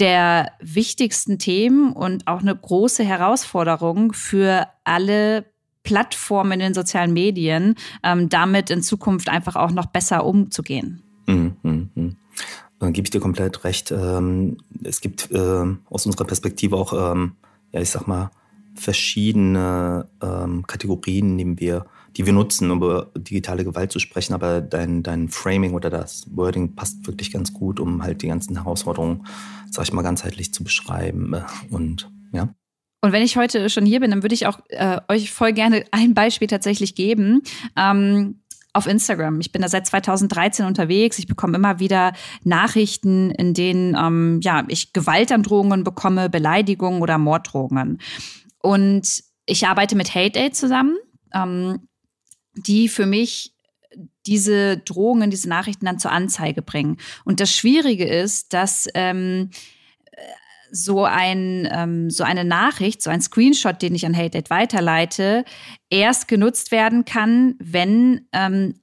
der 0.02 0.52
wichtigsten 0.60 1.38
Themen 1.38 1.94
und 1.94 2.28
auch 2.28 2.42
eine 2.42 2.56
große 2.56 3.04
Herausforderung 3.04 4.14
für 4.14 4.68
alle 4.84 5.46
Plattformen 5.84 6.54
in 6.54 6.60
den 6.60 6.74
sozialen 6.74 7.14
Medien, 7.14 7.76
ähm, 8.04 8.28
damit 8.28 8.70
in 8.70 8.82
Zukunft 8.82 9.30
einfach 9.30 9.56
auch 9.56 9.72
noch 9.72 9.86
besser 9.86 10.26
umzugehen. 10.26 11.04
Mhm, 11.28 11.56
mh, 11.62 11.88
mh. 11.96 12.12
Dann 12.80 12.94
gebe 12.94 13.06
ich 13.06 13.12
dir 13.12 13.22
komplett 13.22 13.64
recht. 13.64 13.92
Ähm, 13.92 14.58
es 14.84 15.02
gibt 15.02 15.30
äh, 15.32 15.66
aus 15.90 16.06
unserer 16.08 16.26
Perspektive 16.26 16.76
auch, 16.76 17.14
ähm, 17.14 17.34
ja, 17.72 17.80
ich 17.80 17.92
sag 17.92 18.08
mal, 18.08 18.32
verschiedene 18.76 20.10
ähm, 20.22 20.66
Kategorien, 20.68 21.38
die 21.38 21.60
wir, 21.60 21.86
die 22.18 22.26
wir 22.26 22.34
nutzen, 22.34 22.72
um 22.72 22.78
über 22.78 23.12
digitale 23.18 23.64
Gewalt 23.64 23.92
zu 23.92 24.00
sprechen. 24.00 24.34
Aber 24.34 24.62
dein, 24.62 25.04
dein 25.04 25.30
Framing 25.30 25.74
oder 25.74 25.90
das 25.90 26.26
Wording 26.36 26.76
passt 26.76 27.06
wirklich 27.08 27.32
ganz 27.32 27.54
gut, 27.54 27.80
um 27.80 28.04
halt 28.04 28.22
die 28.22 28.28
ganzen 28.28 28.56
Herausforderungen, 28.56 29.26
sag 29.70 29.86
ich 29.86 29.94
mal, 29.94 30.02
ganzheitlich 30.02 30.54
zu 30.54 30.64
beschreiben. 30.64 31.36
Und 31.70 32.12
ja. 32.34 32.54
Und 33.02 33.12
wenn 33.12 33.24
ich 33.24 33.36
heute 33.36 33.70
schon 33.70 33.86
hier 33.86 34.00
bin, 34.00 34.12
dann 34.12 34.24
würde 34.24 34.36
ich 34.36 34.46
auch 34.46 34.60
äh, 34.70 35.00
euch 35.08 35.32
voll 35.32 35.54
gerne 35.54 35.86
ein 35.92 36.14
Beispiel 36.14 36.48
tatsächlich 36.48 36.96
geben. 36.96 37.42
Ähm, 37.76 38.42
auf 38.74 38.88
Instagram. 38.88 39.40
Ich 39.42 39.52
bin 39.52 39.62
da 39.62 39.68
seit 39.68 39.86
2013 39.86 40.66
unterwegs. 40.66 41.20
Ich 41.20 41.28
bekomme 41.28 41.58
immer 41.58 41.80
wieder 41.80 42.14
Nachrichten, 42.44 43.32
in 43.32 43.54
denen 43.54 43.96
ähm, 43.96 44.40
ja, 44.42 44.64
ich 44.68 44.94
Gewaltandrohungen 44.94 45.84
bekomme, 45.84 46.30
Beleidigungen 46.30 47.02
oder 47.02 47.18
Morddrohungen. 47.18 48.00
Und 48.62 49.24
ich 49.46 49.68
arbeite 49.68 49.96
mit 49.96 50.14
Hate 50.14 50.40
Aid 50.40 50.56
zusammen, 50.56 50.98
ähm, 51.34 51.88
die 52.56 52.88
für 52.88 53.06
mich 53.06 53.54
diese 54.26 54.78
Drohungen, 54.78 55.32
diese 55.32 55.50
Nachrichten 55.50 55.86
dann 55.86 56.00
zur 56.00 56.12
Anzeige 56.12 56.62
bringen. 56.62 56.98
Und 57.26 57.40
das 57.40 57.54
Schwierige 57.54 58.06
ist, 58.06 58.54
dass 58.54 58.88
ähm, 58.94 59.50
so 60.72 61.04
ein 61.04 61.68
ähm, 61.72 62.10
so 62.10 62.24
eine 62.24 62.46
Nachricht, 62.46 63.02
so 63.02 63.10
ein 63.10 63.22
Screenshot, 63.22 63.82
den 63.82 63.94
ich 63.94 64.06
an 64.06 64.16
Hate 64.16 64.38
Aid 64.38 64.50
weiterleite, 64.50 65.44
erst 65.90 66.28
genutzt 66.28 66.72
werden 66.72 67.04
kann, 67.04 67.56
wenn 67.60 68.28
ähm, 68.32 68.81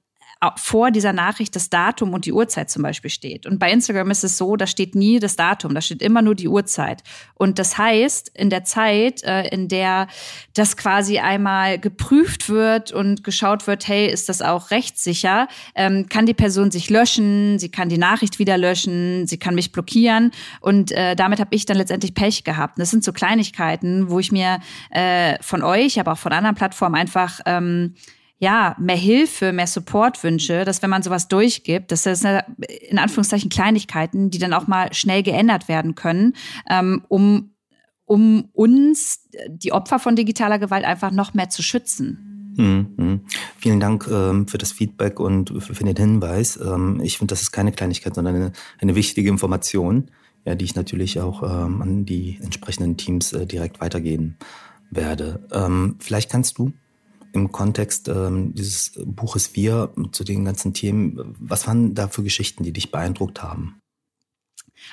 vor 0.55 0.89
dieser 0.91 1.11
Nachricht 1.11 1.55
das 1.55 1.69
Datum 1.69 2.13
und 2.13 2.25
die 2.25 2.31
Uhrzeit 2.31 2.69
zum 2.69 2.81
Beispiel 2.81 3.11
steht. 3.11 3.45
Und 3.45 3.59
bei 3.59 3.71
Instagram 3.71 4.09
ist 4.09 4.23
es 4.23 4.37
so, 4.37 4.55
da 4.55 4.67
steht 4.67 4.95
nie 4.95 5.19
das 5.19 5.35
Datum, 5.35 5.75
da 5.75 5.81
steht 5.81 6.01
immer 6.01 6.21
nur 6.21 6.33
die 6.33 6.47
Uhrzeit. 6.47 7.03
Und 7.33 7.59
das 7.59 7.77
heißt, 7.77 8.31
in 8.35 8.49
der 8.49 8.63
Zeit, 8.63 9.21
äh, 9.23 9.47
in 9.49 9.67
der 9.67 10.07
das 10.53 10.77
quasi 10.77 11.19
einmal 11.19 11.77
geprüft 11.77 12.47
wird 12.47 12.93
und 12.93 13.25
geschaut 13.25 13.67
wird, 13.67 13.87
hey, 13.89 14.07
ist 14.07 14.29
das 14.29 14.41
auch 14.41 14.71
rechtssicher, 14.71 15.49
ähm, 15.75 16.07
kann 16.07 16.25
die 16.25 16.33
Person 16.33 16.71
sich 16.71 16.89
löschen, 16.89 17.59
sie 17.59 17.69
kann 17.69 17.89
die 17.89 17.97
Nachricht 17.97 18.39
wieder 18.39 18.57
löschen, 18.57 19.27
sie 19.27 19.39
kann 19.39 19.55
mich 19.55 19.73
blockieren. 19.73 20.31
Und 20.61 20.93
äh, 20.93 21.17
damit 21.17 21.41
habe 21.41 21.53
ich 21.53 21.65
dann 21.65 21.77
letztendlich 21.77 22.13
Pech 22.13 22.45
gehabt. 22.45 22.77
Und 22.77 22.81
das 22.81 22.91
sind 22.91 23.03
so 23.03 23.11
Kleinigkeiten, 23.11 24.09
wo 24.09 24.19
ich 24.19 24.31
mir 24.31 24.59
äh, 24.91 25.35
von 25.41 25.63
euch, 25.63 25.99
aber 25.99 26.13
auch 26.13 26.17
von 26.17 26.31
anderen 26.31 26.55
Plattformen 26.55 26.95
einfach 26.95 27.41
ähm, 27.45 27.95
ja, 28.39 28.75
mehr 28.79 28.95
Hilfe, 28.95 29.51
mehr 29.51 29.67
Support 29.67 30.23
wünsche, 30.23 30.63
dass 30.63 30.81
wenn 30.81 30.89
man 30.89 31.03
sowas 31.03 31.27
durchgibt, 31.27 31.91
dass 31.91 32.03
das 32.03 32.23
in 32.23 32.97
Anführungszeichen 32.97 33.49
Kleinigkeiten, 33.49 34.29
die 34.29 34.39
dann 34.39 34.53
auch 34.53 34.67
mal 34.67 34.93
schnell 34.93 35.23
geändert 35.23 35.67
werden 35.67 35.93
können, 35.95 36.33
ähm, 36.69 37.03
um, 37.09 37.51
um 38.05 38.49
uns, 38.53 39.27
die 39.49 39.73
Opfer 39.73 39.99
von 39.99 40.15
digitaler 40.15 40.57
Gewalt, 40.57 40.85
einfach 40.85 41.11
noch 41.11 41.33
mehr 41.33 41.49
zu 41.49 41.61
schützen. 41.61 42.53
Mhm. 42.55 43.21
Vielen 43.57 43.79
Dank 43.79 44.07
ähm, 44.11 44.47
für 44.47 44.57
das 44.57 44.71
Feedback 44.71 45.19
und 45.19 45.49
für, 45.61 45.75
für 45.75 45.83
den 45.83 45.95
Hinweis. 45.95 46.57
Ähm, 46.57 47.01
ich 47.03 47.17
finde, 47.17 47.33
das 47.33 47.41
ist 47.41 47.51
keine 47.51 47.71
Kleinigkeit, 47.71 48.15
sondern 48.15 48.35
eine, 48.35 48.51
eine 48.79 48.95
wichtige 48.95 49.29
Information, 49.29 50.11
ja, 50.45 50.55
die 50.55 50.65
ich 50.65 50.75
natürlich 50.75 51.19
auch 51.19 51.43
ähm, 51.43 51.81
an 51.81 52.05
die 52.05 52.39
entsprechenden 52.41 52.97
Teams 52.97 53.33
äh, 53.33 53.45
direkt 53.45 53.81
weitergeben 53.81 54.37
werde. 54.91 55.45
Ähm, 55.51 55.97
vielleicht 55.99 56.31
kannst 56.31 56.57
du 56.57 56.73
im 57.33 57.51
Kontext 57.51 58.07
ähm, 58.07 58.53
dieses 58.53 58.99
Buches 59.05 59.55
Wir 59.55 59.93
zu 60.11 60.23
den 60.23 60.45
ganzen 60.45 60.73
Themen, 60.73 61.35
was 61.39 61.67
waren 61.67 61.93
da 61.95 62.07
für 62.07 62.23
Geschichten, 62.23 62.63
die 62.63 62.73
dich 62.73 62.91
beeindruckt 62.91 63.41
haben? 63.43 63.79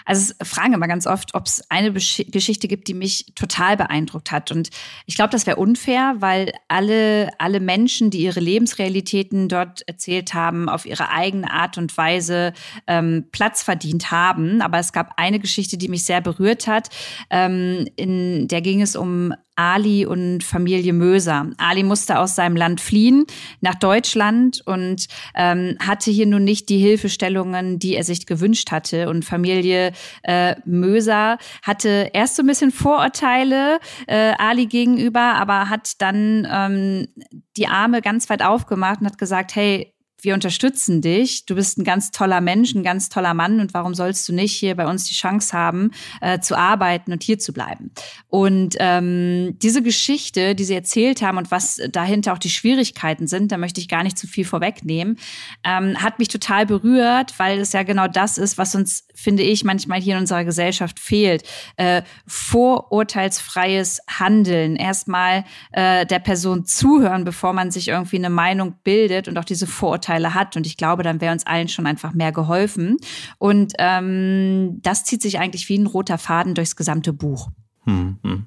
Also 0.04 0.32
es 0.38 0.48
fragen 0.48 0.74
immer 0.74 0.88
ganz 0.88 1.06
oft, 1.06 1.34
ob 1.34 1.46
es 1.46 1.62
eine 1.70 1.92
Besch 1.92 2.22
Geschichte 2.28 2.68
gibt, 2.68 2.88
die 2.88 2.94
mich 2.94 3.26
total 3.34 3.76
beeindruckt 3.76 4.32
hat. 4.32 4.50
Und 4.50 4.70
ich 5.06 5.14
glaube, 5.14 5.30
das 5.30 5.46
wäre 5.46 5.56
unfair, 5.56 6.16
weil 6.18 6.52
alle, 6.68 7.30
alle 7.38 7.60
Menschen, 7.60 8.10
die 8.10 8.22
ihre 8.22 8.40
Lebensrealitäten 8.40 9.48
dort 9.48 9.86
erzählt 9.88 10.34
haben, 10.34 10.68
auf 10.68 10.86
ihre 10.86 11.10
eigene 11.10 11.50
Art 11.50 11.78
und 11.78 11.96
Weise 11.96 12.52
ähm, 12.86 13.26
Platz 13.32 13.62
verdient 13.62 14.10
haben. 14.10 14.60
Aber 14.60 14.78
es 14.78 14.92
gab 14.92 15.14
eine 15.16 15.38
Geschichte, 15.38 15.78
die 15.78 15.88
mich 15.88 16.04
sehr 16.04 16.20
berührt 16.20 16.66
hat. 16.66 16.88
Ähm, 17.30 17.86
in 17.96 18.48
der 18.48 18.60
ging 18.60 18.82
es 18.82 18.96
um 18.96 19.32
Ali 19.56 20.06
und 20.06 20.44
Familie 20.44 20.92
Möser. 20.92 21.50
Ali 21.58 21.82
musste 21.82 22.18
aus 22.18 22.36
seinem 22.36 22.56
Land 22.56 22.80
fliehen 22.80 23.25
nach 23.60 23.75
Deutschland 23.75 24.62
und 24.64 25.06
ähm, 25.34 25.76
hatte 25.80 26.10
hier 26.10 26.26
nun 26.26 26.44
nicht 26.44 26.68
die 26.68 26.78
Hilfestellungen, 26.78 27.78
die 27.78 27.96
er 27.96 28.04
sich 28.04 28.26
gewünscht 28.26 28.70
hatte. 28.70 29.08
Und 29.08 29.25
Familie 29.25 29.92
äh, 30.22 30.54
Möser 30.64 31.38
hatte 31.62 32.10
erst 32.12 32.36
so 32.36 32.42
ein 32.42 32.46
bisschen 32.46 32.70
Vorurteile 32.70 33.80
äh, 34.06 34.32
Ali 34.38 34.66
gegenüber, 34.66 35.20
aber 35.20 35.68
hat 35.68 36.00
dann 36.00 36.46
ähm, 36.50 37.08
die 37.56 37.66
Arme 37.66 38.02
ganz 38.02 38.28
weit 38.30 38.42
aufgemacht 38.42 39.00
und 39.00 39.06
hat 39.06 39.18
gesagt, 39.18 39.56
hey, 39.56 39.95
wir 40.23 40.35
unterstützen 40.35 41.02
dich. 41.02 41.44
Du 41.44 41.54
bist 41.54 41.78
ein 41.78 41.85
ganz 41.85 42.11
toller 42.11 42.40
Mensch, 42.40 42.75
ein 42.75 42.82
ganz 42.82 43.08
toller 43.08 43.35
Mann 43.35 43.61
und 43.61 43.75
warum 43.75 43.94
sollst 43.94 44.28
du 44.28 44.32
nicht 44.32 44.52
hier 44.52 44.75
bei 44.75 44.87
uns 44.87 45.04
die 45.04 45.14
Chance 45.14 45.56
haben, 45.56 45.90
äh, 46.20 46.40
zu 46.40 46.56
arbeiten 46.56 47.12
und 47.12 47.23
hier 47.23 47.38
zu 47.38 47.52
bleiben? 47.52 47.90
Und 48.28 48.76
ähm, 48.78 49.58
diese 49.61 49.82
Geschichte, 49.82 50.54
die 50.54 50.64
sie 50.64 50.75
erzählt 50.75 51.23
haben 51.23 51.37
und 51.37 51.50
was 51.50 51.80
dahinter 51.90 52.32
auch 52.32 52.38
die 52.38 52.50
Schwierigkeiten 52.50 53.26
sind, 53.26 53.52
da 53.52 53.58
möchte 53.58 53.80
ich 53.80 53.88
gar 53.88 54.02
nicht 54.02 54.18
zu 54.18 54.26
viel 54.26 54.44
vorwegnehmen, 54.44 55.18
ähm, 55.64 56.02
hat 56.02 56.18
mich 56.18 56.28
total 56.28 56.64
berührt, 56.64 57.38
weil 57.38 57.61
es 57.61 57.73
ja 57.73 57.82
genau 57.82 58.08
das 58.08 58.38
ist, 58.38 58.56
was 58.56 58.75
uns, 58.75 59.06
finde 59.14 59.42
ich, 59.42 59.64
manchmal 59.64 60.00
hier 60.00 60.14
in 60.14 60.23
unserer 60.23 60.44
Gesellschaft 60.44 60.99
fehlt. 60.99 61.42
Äh, 61.76 62.02
vorurteilsfreies 62.26 64.00
Handeln. 64.08 64.76
Erstmal 64.76 65.44
äh, 65.73 66.06
der 66.06 66.20
Person 66.20 66.64
zuhören, 66.64 67.25
bevor 67.25 67.52
man 67.52 67.70
sich 67.70 67.88
irgendwie 67.88 68.16
eine 68.16 68.30
Meinung 68.30 68.76
bildet 68.82 69.28
und 69.28 69.37
auch 69.38 69.44
diese 69.44 69.66
Vorurteile 69.66 70.05
Vorteile 70.06 70.34
hat. 70.34 70.56
Und 70.56 70.66
ich 70.66 70.76
glaube, 70.76 71.02
dann 71.02 71.20
wäre 71.20 71.32
uns 71.32 71.46
allen 71.46 71.68
schon 71.68 71.86
einfach 71.86 72.14
mehr 72.14 72.32
geholfen. 72.32 72.96
Und 73.38 73.72
ähm, 73.78 74.78
das 74.82 75.04
zieht 75.04 75.22
sich 75.22 75.38
eigentlich 75.38 75.68
wie 75.68 75.78
ein 75.78 75.86
roter 75.86 76.18
Faden 76.18 76.54
durchs 76.54 76.76
gesamte 76.76 77.12
Buch. 77.12 77.48
Hm, 77.84 78.18
hm. 78.22 78.46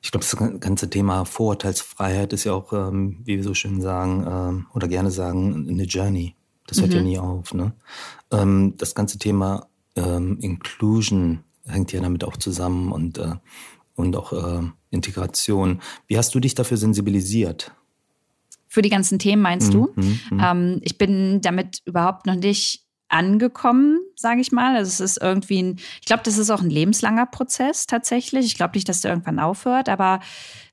Ich 0.00 0.10
glaube, 0.10 0.24
das 0.24 0.60
ganze 0.60 0.90
Thema 0.90 1.24
Vorurteilsfreiheit 1.24 2.32
ist 2.34 2.44
ja 2.44 2.52
auch, 2.52 2.72
ähm, 2.72 3.20
wie 3.24 3.36
wir 3.36 3.42
so 3.42 3.54
schön 3.54 3.80
sagen 3.80 4.24
ähm, 4.28 4.66
oder 4.74 4.86
gerne 4.86 5.10
sagen, 5.10 5.66
eine 5.68 5.84
Journey. 5.84 6.36
Das 6.66 6.80
hört 6.80 6.90
mhm. 6.90 6.96
ja 6.96 7.02
nie 7.02 7.18
auf. 7.18 7.54
Ne? 7.54 7.72
Ähm, 8.30 8.74
das 8.76 8.94
ganze 8.94 9.18
Thema 9.18 9.66
ähm, 9.96 10.38
Inclusion 10.40 11.40
hängt 11.66 11.92
ja 11.92 12.00
damit 12.00 12.24
auch 12.24 12.36
zusammen 12.36 12.92
und, 12.92 13.18
äh, 13.18 13.36
und 13.94 14.14
auch 14.16 14.32
äh, 14.32 14.62
Integration. 14.90 15.80
Wie 16.06 16.18
hast 16.18 16.34
du 16.34 16.40
dich 16.40 16.54
dafür 16.54 16.76
sensibilisiert? 16.76 17.72
Für 18.74 18.82
die 18.82 18.90
ganzen 18.90 19.20
Themen, 19.20 19.40
meinst 19.40 19.72
du? 19.72 19.92
Mhm, 19.94 20.20
mhm, 20.30 20.40
ähm, 20.42 20.80
ich 20.82 20.98
bin 20.98 21.40
damit 21.40 21.78
überhaupt 21.84 22.26
noch 22.26 22.34
nicht 22.34 22.84
angekommen, 23.08 24.00
sage 24.16 24.40
ich 24.40 24.50
mal. 24.50 24.74
Also 24.74 24.88
es 24.88 25.12
ist 25.12 25.22
irgendwie 25.22 25.62
ein, 25.62 25.76
ich 26.00 26.06
glaube, 26.06 26.24
das 26.24 26.38
ist 26.38 26.50
auch 26.50 26.60
ein 26.60 26.70
lebenslanger 26.70 27.26
Prozess 27.26 27.86
tatsächlich. 27.86 28.46
Ich 28.46 28.56
glaube 28.56 28.72
nicht, 28.74 28.88
dass 28.88 29.02
der 29.02 29.12
irgendwann 29.12 29.38
aufhört, 29.38 29.88
aber 29.88 30.18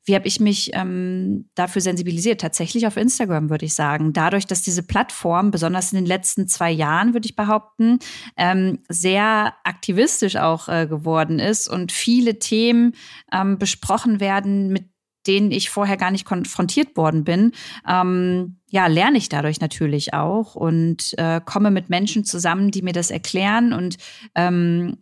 wie 0.06 0.16
habe 0.16 0.28
ich 0.28 0.40
mich 0.40 0.72
ähm, 0.74 1.50
dafür 1.54 1.82
sensibilisiert? 1.82 2.42
Tatsächlich 2.42 2.88
auf 2.88 2.98
Instagram, 2.98 3.52
würde 3.52 3.66
ich 3.66 3.76
sagen. 3.76 4.14
Dadurch, 4.14 4.48
dass 4.48 4.64
diese 4.64 4.82
Plattform, 4.82 5.52
besonders 5.52 5.92
in 5.92 5.98
den 5.98 6.08
letzten 6.08 6.48
zwei 6.48 6.72
Jahren, 6.72 7.14
würde 7.14 7.28
ich 7.28 7.36
behaupten, 7.36 8.00
ähm, 8.36 8.80
sehr 8.90 9.54
aktivistisch 9.64 10.38
auch 10.38 10.68
äh, 10.68 10.88
geworden 10.88 11.38
ist 11.38 11.68
und 11.68 11.92
viele 11.92 12.40
Themen 12.40 12.94
ähm, 13.32 13.60
besprochen 13.60 14.20
werden, 14.20 14.70
mit 14.70 14.91
denen 15.28 15.52
ich 15.52 15.70
vorher 15.70 15.98
gar 15.98 16.12
nicht 16.12 16.26
konfrontiert 16.26 16.98
worden 16.98 17.24
bin, 17.24 17.52
ähm, 17.88 18.58
ja, 18.70 18.88
lerne 18.88 19.18
ich 19.18 19.30
dadurch 19.30 19.60
natürlich 19.60 20.14
auch 20.14 20.56
und 20.56 21.14
äh, 21.18 21.42
komme 21.44 21.72
mit 21.72 21.90
Menschen 21.90 22.24
zusammen, 22.24 22.72
die 22.72 22.82
mir 22.82 22.94
das 22.94 23.12
erklären 23.12 23.74
und 23.74 23.98
ähm, 24.36 24.98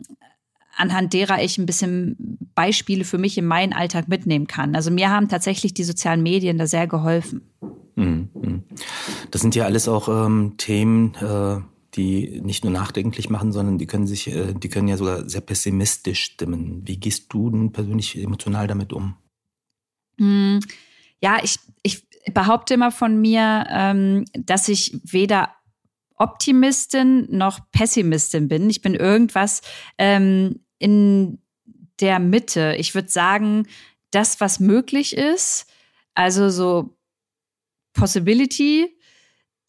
anhand 0.76 1.14
derer 1.14 1.44
ich 1.44 1.58
ein 1.58 1.66
bisschen 1.66 2.40
Beispiele 2.56 3.04
für 3.04 3.18
mich 3.18 3.38
in 3.38 3.46
meinen 3.46 3.74
Alltag 3.74 4.08
mitnehmen 4.08 4.48
kann. 4.48 4.76
Also 4.76 4.92
mir 4.92 5.10
haben 5.10 5.28
tatsächlich 5.28 5.74
die 5.74 5.84
sozialen 5.84 6.24
Medien 6.24 6.58
da 6.58 6.68
sehr 6.68 6.88
geholfen. 6.88 7.42
Mhm, 7.96 8.30
mhm. 8.34 8.64
Das 9.30 9.42
sind 9.42 9.56
ja 9.56 9.66
alles 9.66 9.88
auch 9.88 10.08
ähm, 10.08 10.56
Themen, 10.58 11.16
äh, 11.16 11.62
die 11.96 12.42
nicht 12.42 12.64
nur 12.64 12.72
nachdenklich 12.72 13.30
machen, 13.30 13.52
sondern 13.52 13.78
die 13.78 13.88
können 13.88 14.08
sich, 14.08 14.28
äh, 14.34 14.54
die 14.54 14.70
können 14.70 14.88
ja 14.88 14.98
sogar 14.98 15.30
sehr 15.30 15.42
pessimistisch 15.42 16.22
stimmen. 16.22 16.82
Wie 16.86 16.98
gehst 16.98 17.26
du 17.34 17.50
denn 17.50 17.72
persönlich 17.72 18.18
emotional 18.22 18.68
damit 18.68 18.94
um? 18.94 19.16
Hm, 20.20 20.60
ja, 21.22 21.40
ich, 21.44 21.58
ich 21.82 22.06
behaupte 22.34 22.76
immer 22.76 22.92
von 22.92 23.20
mir, 23.20 23.66
ähm, 23.70 24.26
dass 24.34 24.70
ich 24.70 25.00
weder 25.04 25.50
Optimistin 26.16 27.28
noch 27.30 27.60
Pessimistin 27.72 28.48
bin. 28.48 28.70
Ich 28.70 28.82
bin 28.82 28.94
irgendwas 28.94 29.62
ähm, 29.98 30.60
in 30.78 31.40
der 32.00 32.20
Mitte. 32.20 32.76
Ich 32.78 32.94
würde 32.94 33.10
sagen, 33.10 33.68
das, 34.12 34.42
was 34.42 34.60
möglich 34.60 35.16
ist, 35.16 35.66
also 36.14 36.50
so 36.50 36.98
Possibility 37.94 38.99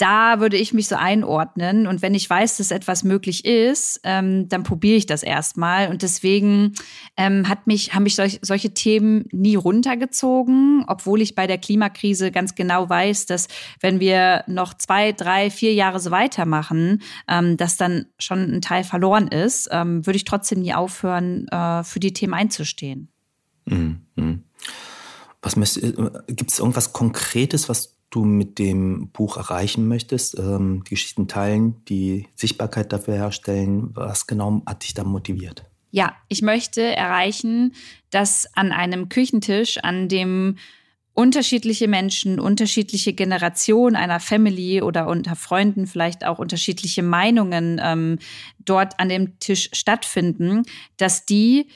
da 0.01 0.41
würde 0.41 0.57
ich 0.57 0.73
mich 0.73 0.89
so 0.89 0.97
einordnen. 0.97 1.87
Und 1.87 2.01
wenn 2.01 2.15
ich 2.15 2.29
weiß, 2.29 2.57
dass 2.57 2.71
etwas 2.71 3.05
möglich 3.05 3.45
ist, 3.45 4.01
ähm, 4.05 4.49
dann 4.49 4.63
probiere 4.63 4.97
ich 4.97 5.05
das 5.05 5.23
erstmal. 5.23 5.91
Und 5.91 6.01
deswegen 6.01 6.75
ähm, 7.19 7.49
hat 7.49 7.67
mich, 7.67 7.95
haben 7.95 8.05
mich 8.05 8.15
solch, 8.17 8.39
solche 8.41 8.73
Themen 8.73 9.27
nie 9.31 9.57
runtergezogen, 9.57 10.85
obwohl 10.87 11.21
ich 11.21 11.35
bei 11.35 11.47
der 11.47 11.59
Klimakrise 11.59 12.31
ganz 12.31 12.55
genau 12.55 12.89
weiß, 12.89 13.27
dass 13.27 13.49
wenn 13.81 14.01
wir 14.01 14.45
noch 14.47 14.73
zwei, 14.73 15.13
drei, 15.13 15.51
vier 15.51 15.75
Jahre 15.75 16.01
so 16.01 16.11
weitermachen, 16.11 17.03
ähm, 17.29 17.59
dass 17.59 17.77
dann 17.77 18.07
schon 18.19 18.55
ein 18.55 18.63
Teil 18.63 18.85
verloren 18.85 19.29
ist, 19.29 19.69
ähm, 19.71 20.07
würde 20.07 20.17
ich 20.17 20.25
trotzdem 20.25 20.61
nie 20.61 20.73
aufhören, 20.73 21.47
äh, 21.49 21.85
für 21.85 22.01
die 22.01 22.15
Themen 22.15 22.35
einzustehen. 22.35 23.09
Mhm. 23.67 24.01
mhm. 24.17 24.45
Äh, 25.43 26.33
gibt 26.33 26.51
es 26.51 26.59
irgendwas 26.59 26.93
Konkretes, 26.93 27.69
was 27.69 28.00
du 28.11 28.25
mit 28.25 28.59
dem 28.59 29.09
Buch 29.11 29.37
erreichen 29.37 29.89
möchtest, 29.89 30.39
ähm, 30.39 30.83
die 30.85 30.91
Geschichten 30.91 31.29
teilen, 31.29 31.85
die 31.87 32.27
Sichtbarkeit 32.35 32.93
dafür 32.93 33.15
herstellen. 33.15 33.91
Was 33.95 34.27
genau 34.27 34.63
hat 34.67 34.83
dich 34.83 34.95
da 34.95 35.05
motiviert? 35.05 35.65
Ja, 35.93 36.15
ich 36.29 36.43
möchte 36.43 36.83
erreichen, 36.83 37.75
dass 38.11 38.49
an 38.55 38.73
einem 38.73 39.09
Küchentisch, 39.09 39.79
an 39.79 40.09
dem 40.09 40.57
unterschiedliche 41.13 41.89
Menschen, 41.89 42.39
unterschiedliche 42.39 43.13
Generationen 43.13 43.97
einer 43.97 44.21
Family 44.21 44.81
oder 44.81 45.09
unter 45.09 45.35
Freunden 45.35 45.87
vielleicht 45.87 46.25
auch 46.25 46.39
unterschiedliche 46.39 47.03
Meinungen 47.03 47.81
ähm, 47.83 48.19
dort 48.65 48.99
an 48.99 49.09
dem 49.09 49.39
Tisch 49.41 49.71
stattfinden, 49.73 50.63
dass 50.97 51.27
die 51.27 51.67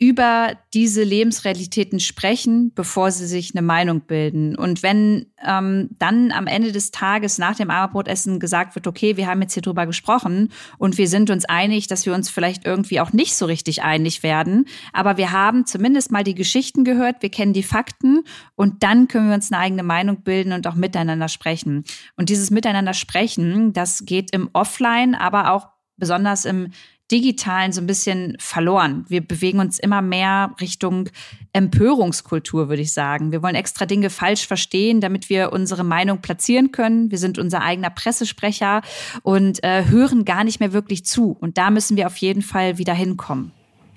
über 0.00 0.56
diese 0.74 1.02
Lebensrealitäten 1.02 1.98
sprechen, 1.98 2.72
bevor 2.72 3.10
sie 3.10 3.26
sich 3.26 3.52
eine 3.52 3.62
Meinung 3.62 4.02
bilden. 4.02 4.54
Und 4.54 4.84
wenn 4.84 5.26
ähm, 5.44 5.90
dann 5.98 6.30
am 6.30 6.46
Ende 6.46 6.70
des 6.70 6.92
Tages 6.92 7.38
nach 7.38 7.56
dem 7.56 7.68
Abendbrotessen 7.68 8.38
gesagt 8.38 8.76
wird, 8.76 8.86
okay, 8.86 9.16
wir 9.16 9.26
haben 9.26 9.42
jetzt 9.42 9.54
hier 9.54 9.62
drüber 9.62 9.86
gesprochen 9.86 10.52
und 10.78 10.98
wir 10.98 11.08
sind 11.08 11.30
uns 11.30 11.46
einig, 11.46 11.88
dass 11.88 12.06
wir 12.06 12.14
uns 12.14 12.30
vielleicht 12.30 12.64
irgendwie 12.64 13.00
auch 13.00 13.12
nicht 13.12 13.34
so 13.34 13.46
richtig 13.46 13.82
einig 13.82 14.22
werden, 14.22 14.66
aber 14.92 15.16
wir 15.16 15.32
haben 15.32 15.66
zumindest 15.66 16.12
mal 16.12 16.22
die 16.22 16.36
Geschichten 16.36 16.84
gehört, 16.84 17.20
wir 17.20 17.30
kennen 17.30 17.52
die 17.52 17.64
Fakten 17.64 18.22
und 18.54 18.84
dann 18.84 19.08
können 19.08 19.28
wir 19.28 19.34
uns 19.34 19.50
eine 19.50 19.60
eigene 19.60 19.82
Meinung 19.82 20.22
bilden 20.22 20.52
und 20.52 20.66
auch 20.68 20.76
miteinander 20.76 21.28
sprechen. 21.28 21.84
Und 22.16 22.28
dieses 22.28 22.52
Miteinander 22.52 22.94
sprechen, 22.94 23.72
das 23.72 24.04
geht 24.06 24.32
im 24.32 24.48
Offline, 24.52 25.16
aber 25.16 25.52
auch 25.52 25.68
besonders 25.96 26.44
im 26.44 26.70
Digitalen 27.10 27.72
so 27.72 27.80
ein 27.80 27.86
bisschen 27.86 28.36
verloren. 28.38 29.04
Wir 29.08 29.26
bewegen 29.26 29.60
uns 29.60 29.78
immer 29.78 30.02
mehr 30.02 30.54
Richtung 30.60 31.08
Empörungskultur, 31.52 32.68
würde 32.68 32.82
ich 32.82 32.92
sagen. 32.92 33.32
Wir 33.32 33.42
wollen 33.42 33.54
extra 33.54 33.86
Dinge 33.86 34.10
falsch 34.10 34.46
verstehen, 34.46 35.00
damit 35.00 35.30
wir 35.30 35.52
unsere 35.52 35.84
Meinung 35.84 36.20
platzieren 36.20 36.70
können. 36.70 37.10
Wir 37.10 37.18
sind 37.18 37.38
unser 37.38 37.62
eigener 37.62 37.90
Pressesprecher 37.90 38.82
und 39.22 39.62
äh, 39.64 39.86
hören 39.86 40.24
gar 40.24 40.44
nicht 40.44 40.60
mehr 40.60 40.72
wirklich 40.72 41.04
zu. 41.04 41.36
Und 41.40 41.56
da 41.56 41.70
müssen 41.70 41.96
wir 41.96 42.06
auf 42.06 42.16
jeden 42.18 42.42
Fall 42.42 42.78
wieder 42.78 42.94
hinkommen. 42.94 43.52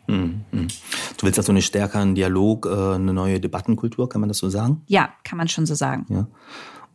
Hm, 0.08 0.42
hm. 0.52 0.68
Du 1.18 1.26
willst 1.26 1.40
also 1.40 1.52
einen 1.52 1.62
stärkeren 1.62 2.16
Dialog, 2.16 2.66
äh, 2.66 2.96
eine 2.96 3.14
neue 3.14 3.40
Debattenkultur, 3.40 4.10
kann 4.10 4.22
man 4.22 4.30
das 4.30 4.40
so 4.40 4.50
sagen? 4.50 4.82
Ja, 4.88 5.10
kann 5.24 5.38
man 5.38 5.48
schon 5.48 5.66
so 5.66 5.76
sagen. 5.76 6.06
Ja. 6.10 6.28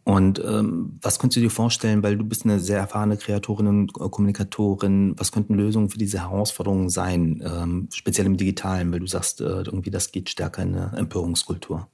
Und 0.07 0.39
ähm, 0.39 1.01
was 1.03 1.19
könntest 1.19 1.39
du 1.39 1.41
dir 1.41 1.51
vorstellen, 1.51 2.05
weil 2.05 2.17
du 2.17 2.23
bist 2.23 2.45
eine 2.45 2.61
sehr 2.61 2.79
erfahrene 2.79 3.17
Kreatorin 3.17 3.67
und 3.67 3.93
Kommunikatorin, 3.93 5.15
was 5.19 5.33
könnten 5.33 5.55
Lösungen 5.55 5.91
für 5.91 5.99
diese 5.99 6.21
Herausforderungen 6.21 6.91
sein, 6.91 7.43
ähm, 7.45 7.89
speziell 7.93 8.27
im 8.27 8.37
Digitalen, 8.37 8.93
weil 8.93 9.01
du 9.01 9.09
sagst, 9.09 9.41
äh, 9.41 9.45
irgendwie 9.45 9.91
das 9.91 10.13
geht 10.13 10.31
stärker 10.31 10.63
in 10.63 10.77
eine 10.77 10.97
Empörungskultur? 10.97 11.89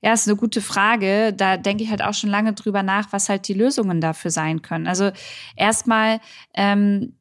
Ja, 0.00 0.14
ist 0.14 0.26
eine 0.26 0.38
gute 0.38 0.62
Frage. 0.62 1.34
Da 1.34 1.58
denke 1.58 1.84
ich 1.84 1.90
halt 1.90 2.02
auch 2.02 2.14
schon 2.14 2.30
lange 2.30 2.54
drüber 2.54 2.82
nach, 2.82 3.12
was 3.12 3.28
halt 3.28 3.48
die 3.48 3.54
Lösungen 3.54 4.00
dafür 4.00 4.30
sein 4.30 4.62
können. 4.62 4.86
Also 4.86 5.10
erstmal 5.56 6.20
ähm, 6.54 7.12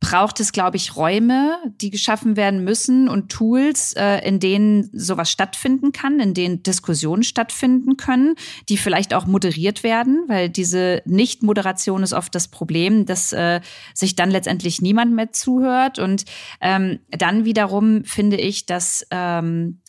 braucht 0.00 0.38
es, 0.40 0.52
glaube 0.52 0.76
ich, 0.76 0.96
Räume, 0.96 1.56
die 1.80 1.90
geschaffen 1.90 2.36
werden 2.36 2.62
müssen 2.62 3.08
und 3.08 3.30
Tools, 3.32 3.94
äh, 3.94 4.18
in 4.26 4.38
denen 4.38 4.90
sowas 4.92 5.30
stattfinden 5.30 5.92
kann, 5.92 6.20
in 6.20 6.34
denen 6.34 6.62
Diskussionen 6.62 7.22
stattfinden 7.22 7.96
können, 7.96 8.34
die 8.68 8.76
vielleicht 8.76 9.14
auch 9.14 9.26
moderiert 9.26 9.82
werden, 9.82 10.24
weil 10.26 10.50
diese 10.50 11.02
Nicht-Moderation 11.06 12.02
ist 12.02 12.12
oft 12.12 12.34
das 12.34 12.48
Problem, 12.48 13.06
dass 13.06 13.32
äh, 13.32 13.60
sich 13.94 14.14
dann 14.14 14.30
letztendlich 14.30 14.82
niemand 14.82 15.12
mehr 15.12 15.32
zuhört. 15.32 15.98
Und 15.98 16.24
ähm, 16.60 17.00
dann 17.10 17.44
wiederum 17.46 18.04
finde 18.04 18.36
ich, 18.36 18.66
dass 18.66 19.06
ähm, 19.10 19.80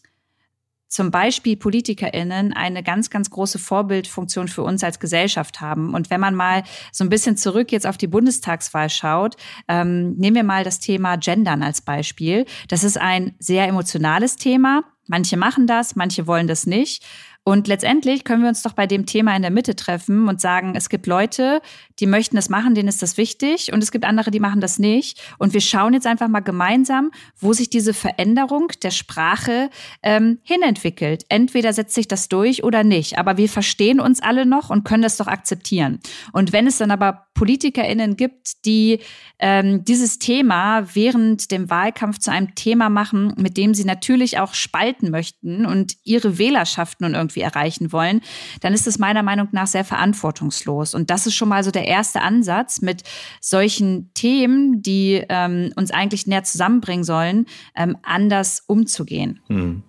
zum 0.96 1.12
Beispiel 1.12 1.58
PolitikerInnen 1.58 2.54
eine 2.54 2.82
ganz, 2.82 3.10
ganz 3.10 3.30
große 3.30 3.60
Vorbildfunktion 3.60 4.48
für 4.48 4.64
uns 4.64 4.82
als 4.82 4.98
Gesellschaft 4.98 5.60
haben. 5.60 5.94
Und 5.94 6.10
wenn 6.10 6.22
man 6.22 6.36
mal 6.36 6.64
so 6.94 7.04
ein 7.04 7.10
bisschen 7.10 7.36
zurück 7.36 7.74
jetzt 7.74 7.86
auf 7.86 7.98
die 7.98 8.08
Bundestagswahl 8.08 8.90
schaut, 8.90 9.36
ähm, 9.68 10.14
nehmen 10.14 10.38
wir 10.38 10.46
mal 10.46 10.64
das 10.64 10.80
Thema 10.80 11.18
Gendern 11.18 11.64
als 11.64 11.82
Beispiel. 11.82 12.46
Das 12.70 12.86
ist 12.86 12.98
ein 12.98 13.36
sehr 13.40 13.68
emotionales 13.68 14.38
Thema. 14.38 14.86
Manche 15.06 15.36
machen 15.36 15.68
das, 15.68 15.98
manche 15.98 16.28
wollen 16.28 16.48
das 16.48 16.66
nicht. 16.66 17.04
Und 17.48 17.68
letztendlich 17.68 18.24
können 18.24 18.42
wir 18.42 18.50
uns 18.50 18.64
doch 18.64 18.74
bei 18.74 18.88
dem 18.88 19.06
Thema 19.06 19.36
in 19.36 19.44
der 19.44 19.52
Mitte 19.52 19.76
treffen 19.76 20.28
und 20.28 20.42
sagen, 20.42 20.74
es 20.76 20.90
gibt 20.90 21.06
Leute, 21.06 21.62
die 22.00 22.08
möchten 22.08 22.36
das 22.36 22.50
machen, 22.50 22.74
denen 22.74 22.90
ist 22.90 23.04
das 23.04 23.18
wichtig. 23.18 23.72
Und 23.72 23.84
es 23.84 23.92
gibt 23.92 24.04
andere, 24.04 24.32
die 24.32 24.40
machen 24.40 24.62
das 24.62 24.80
nicht. 24.80 25.22
Und 25.38 25.54
wir 25.54 25.62
schauen 25.62 25.94
jetzt 25.94 26.08
einfach 26.08 26.28
mal 26.28 26.40
gemeinsam, 26.40 27.12
wo 27.40 27.54
sich 27.54 27.70
diese 27.70 27.94
Veränderung 27.94 28.70
der 28.82 28.90
Sprache 28.90 29.70
ähm, 30.02 30.40
hinentwickelt. 30.42 31.24
Entweder 31.30 31.72
setzt 31.72 31.94
sich 31.94 32.08
das 32.08 32.30
durch 32.30 32.64
oder 32.64 32.84
nicht. 32.84 33.20
Aber 33.20 33.38
wir 33.38 33.48
verstehen 33.48 34.00
uns 34.00 34.24
alle 34.24 34.48
noch 34.48 34.72
und 34.72 34.84
können 34.84 35.04
das 35.04 35.18
doch 35.18 35.28
akzeptieren. 35.28 36.00
Und 36.34 36.52
wenn 36.52 36.66
es 36.66 36.80
dann 36.80 36.90
aber 36.90 37.25
PolitikerInnen 37.36 38.16
gibt, 38.16 38.66
die 38.66 39.00
ähm, 39.38 39.86
dieses 39.86 40.18
Thema 40.18 40.96
während 40.96 41.52
dem 41.52 41.70
Wahlkampf 41.70 42.18
zu 42.18 42.32
einem 42.32 42.56
Thema 42.56 42.90
machen, 42.90 43.34
mit 43.38 43.58
dem 43.58 43.74
sie 43.76 43.84
natürlich 43.84 44.40
auch 44.40 44.54
spalten 44.56 45.12
möchten 45.12 45.66
und 45.66 45.98
ihre 46.04 46.40
Wählerschaften 46.40 47.06
und 47.06 47.14
irgendwie 47.14 47.42
erreichen 47.42 47.92
wollen, 47.92 48.22
dann 48.62 48.74
ist 48.74 48.88
es 48.88 48.98
meiner 48.98 49.22
Meinung 49.22 49.50
nach 49.52 49.68
sehr 49.68 49.86
verantwortungslos. 49.86 50.96
Und 50.96 51.12
das 51.12 51.28
ist 51.28 51.36
schon 51.36 51.50
mal 51.50 51.64
so 51.64 51.72
der 51.72 51.86
erste 51.86 52.22
Ansatz 52.22 52.82
mit 52.82 53.04
solchen 53.42 54.12
Themen, 54.14 54.82
die 54.82 55.24
ähm, 55.30 55.72
uns 55.76 55.92
eigentlich 55.92 56.26
näher 56.26 56.44
zusammenbringen 56.44 57.04
sollen, 57.04 57.46
ähm, 57.76 57.98
anders 58.02 58.64
umzugehen. 58.66 59.42
Hm. 59.48 59.84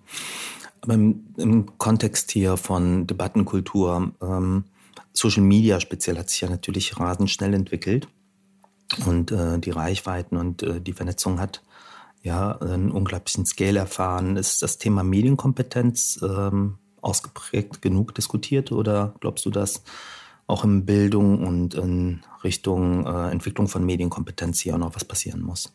Aber 0.81 0.93
im, 0.93 1.25
im, 1.37 1.77
Kontext 1.77 2.31
hier 2.31 2.57
von 2.57 3.07
Debattenkultur, 3.07 4.11
ähm, 4.21 4.65
Social 5.17 5.43
Media 5.43 5.79
speziell 5.79 6.17
hat 6.17 6.29
sich 6.29 6.41
ja 6.41 6.49
natürlich 6.49 6.99
rasend 6.99 7.29
schnell 7.29 7.53
entwickelt 7.53 8.07
und 9.05 9.31
äh, 9.31 9.59
die 9.59 9.71
Reichweiten 9.71 10.37
und 10.37 10.63
äh, 10.63 10.79
die 10.79 10.93
Vernetzung 10.93 11.39
hat 11.39 11.63
ja 12.21 12.57
einen 12.57 12.91
unglaublichen 12.91 13.45
Scale 13.45 13.79
erfahren. 13.79 14.37
Ist 14.37 14.61
das 14.61 14.77
Thema 14.77 15.03
Medienkompetenz 15.03 16.19
ähm, 16.21 16.77
ausgeprägt 17.01 17.81
genug 17.81 18.15
diskutiert 18.15 18.71
oder 18.71 19.15
glaubst 19.19 19.45
du, 19.45 19.49
dass 19.49 19.83
auch 20.45 20.63
in 20.63 20.85
Bildung 20.85 21.45
und 21.45 21.73
in 21.73 22.21
Richtung 22.43 23.05
äh, 23.05 23.29
Entwicklung 23.31 23.67
von 23.67 23.85
Medienkompetenz 23.85 24.61
hier 24.61 24.75
auch 24.75 24.79
noch 24.79 24.95
was 24.95 25.05
passieren 25.05 25.41
muss? 25.41 25.73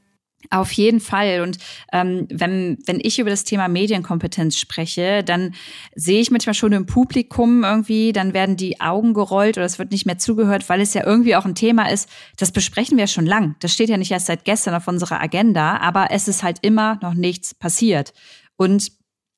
Auf 0.50 0.72
jeden 0.72 1.00
Fall. 1.00 1.40
Und 1.40 1.58
ähm, 1.92 2.26
wenn, 2.30 2.78
wenn 2.86 3.00
ich 3.00 3.18
über 3.18 3.30
das 3.30 3.44
Thema 3.44 3.68
Medienkompetenz 3.68 4.58
spreche, 4.58 5.22
dann 5.24 5.54
sehe 5.94 6.20
ich 6.20 6.30
manchmal 6.30 6.54
schon 6.54 6.72
im 6.72 6.86
Publikum 6.86 7.64
irgendwie, 7.64 8.12
dann 8.12 8.34
werden 8.34 8.56
die 8.56 8.80
Augen 8.80 9.14
gerollt 9.14 9.56
oder 9.56 9.66
es 9.66 9.78
wird 9.78 9.92
nicht 9.92 10.06
mehr 10.06 10.18
zugehört, 10.18 10.68
weil 10.68 10.80
es 10.80 10.94
ja 10.94 11.06
irgendwie 11.06 11.36
auch 11.36 11.44
ein 11.44 11.54
Thema 11.54 11.90
ist, 11.90 12.08
das 12.36 12.52
besprechen 12.52 12.98
wir 12.98 13.06
schon 13.06 13.26
lang. 13.26 13.56
Das 13.60 13.72
steht 13.72 13.88
ja 13.88 13.96
nicht 13.96 14.10
erst 14.10 14.26
seit 14.26 14.44
gestern 14.44 14.74
auf 14.74 14.88
unserer 14.88 15.20
Agenda, 15.20 15.78
aber 15.78 16.10
es 16.10 16.28
ist 16.28 16.42
halt 16.42 16.58
immer 16.62 16.98
noch 17.02 17.14
nichts 17.14 17.54
passiert. 17.54 18.12
Und 18.56 18.92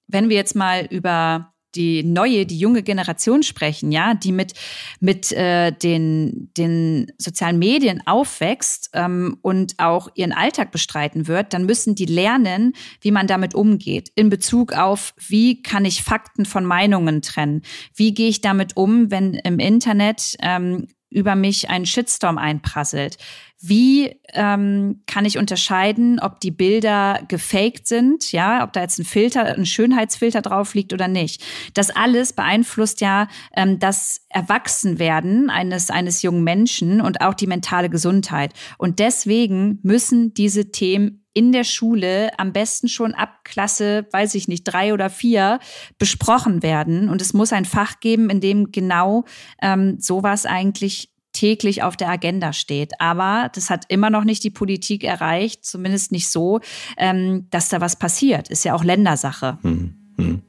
wenn 0.07 0.29
wir 0.29 0.37
jetzt 0.37 0.57
mal 0.57 0.87
über 0.91 1.54
die 1.75 2.03
neue, 2.03 2.47
die 2.47 2.59
junge 2.59 2.83
Generation 2.83 3.43
sprechen, 3.43 3.93
ja, 3.93 4.15
die 4.15 4.33
mit 4.33 4.53
mit 5.01 5.33
äh, 5.33 5.73
den 5.73 6.51
den 6.57 7.13
sozialen 7.19 7.59
Medien 7.59 8.03
aufwächst 8.07 8.91
ähm, 8.93 9.37
und 9.43 9.75
auch 9.79 10.09
ihren 10.15 10.33
Alltag 10.33 10.71
bestreiten 10.71 11.29
wird, 11.29 11.53
dann 11.53 11.67
müssen 11.67 11.95
die 11.95 12.07
lernen, 12.07 12.73
wie 13.01 13.11
man 13.11 13.27
damit 13.27 13.55
umgeht 13.55 14.11
in 14.15 14.29
Bezug 14.29 14.73
auf, 14.73 15.15
wie 15.29 15.63
kann 15.63 15.85
ich 15.85 16.03
Fakten 16.03 16.45
von 16.45 16.65
Meinungen 16.65 17.23
trennen, 17.23 17.63
wie 17.95 18.15
gehe 18.15 18.29
ich 18.29 18.41
damit 18.41 18.77
um, 18.77 19.11
wenn 19.11 19.35
im 19.35 19.59
Internet 19.59 20.37
ähm, 20.41 20.89
über 21.15 21.37
mich 21.37 21.71
ein 21.71 21.87
Shitstorm 21.87 22.39
einprasselt. 22.39 23.17
Wie 23.67 24.21
ähm, 24.35 25.03
kann 25.07 25.25
ich 25.25 25.39
unterscheiden, 25.39 26.21
ob 26.21 26.39
die 26.41 26.51
Bilder 26.51 27.21
gefaked 27.29 27.87
sind, 27.87 28.31
ja, 28.31 28.63
ob 28.63 28.75
da 28.75 28.83
jetzt 28.83 28.99
ein 28.99 29.07
Filter, 29.07 29.57
ein 29.57 29.65
Schönheitsfilter 29.65 30.43
drauf 30.43 30.75
liegt 30.75 30.93
oder 30.93 31.09
nicht? 31.09 31.43
Das 31.73 31.89
alles 31.89 32.35
beeinflusst 32.35 33.01
ja 33.01 33.27
ähm, 33.57 33.79
das 33.79 34.21
Erwachsenwerden 34.29 35.49
eines 35.49 35.89
eines 35.91 36.21
jungen 36.21 36.45
Menschen 36.45 37.01
und 37.01 37.23
auch 37.23 37.33
die 37.33 37.47
mentale 37.47 37.89
Gesundheit. 37.89 38.53
Und 38.77 38.99
deswegen 38.99 39.79
müssen 39.83 40.35
diese 40.35 40.71
Themen 40.71 41.25
in 41.33 41.51
der 41.51 41.65
Schule 41.65 42.31
am 42.39 42.53
besten 42.53 42.89
schon 42.89 43.15
ab 43.15 43.45
Klasse, 43.45 44.07
weiß 44.13 44.35
ich 44.37 44.47
nicht, 44.47 44.65
drei 44.65 44.93
oder 44.93 45.11
vier 45.11 45.59
besprochen 45.99 46.63
werden. 46.63 47.09
Und 47.09 47.23
es 47.23 47.33
muss 47.33 47.53
ein 47.53 47.65
Fach 47.65 47.99
geben, 48.01 48.31
in 48.31 48.41
dem 48.41 48.73
genau 48.73 49.25
ähm, 49.61 49.99
sowas 49.99 50.45
eigentlich 50.47 51.14
täglich 51.35 51.83
auf 51.83 51.97
der 51.97 52.09
Agenda 52.09 52.55
steht. 52.55 53.01
Aber 53.01 53.51
das 53.55 53.69
hat 53.69 53.85
immer 53.89 54.09
noch 54.09 54.25
nicht 54.25 54.43
die 54.45 54.51
Politik 54.51 55.05
erreicht, 55.05 55.65
zumindest 55.65 56.13
nicht 56.13 56.29
so, 56.29 56.61
ähm, 56.97 57.47
dass 57.51 57.69
da 57.69 57.81
was 57.83 57.97
passiert. 57.97 58.49
Ist 58.49 58.65
ja 58.65 58.75
auch 58.75 58.85
Ländersache. 58.85 59.59
Hm, 59.63 59.95
hm. 60.17 60.43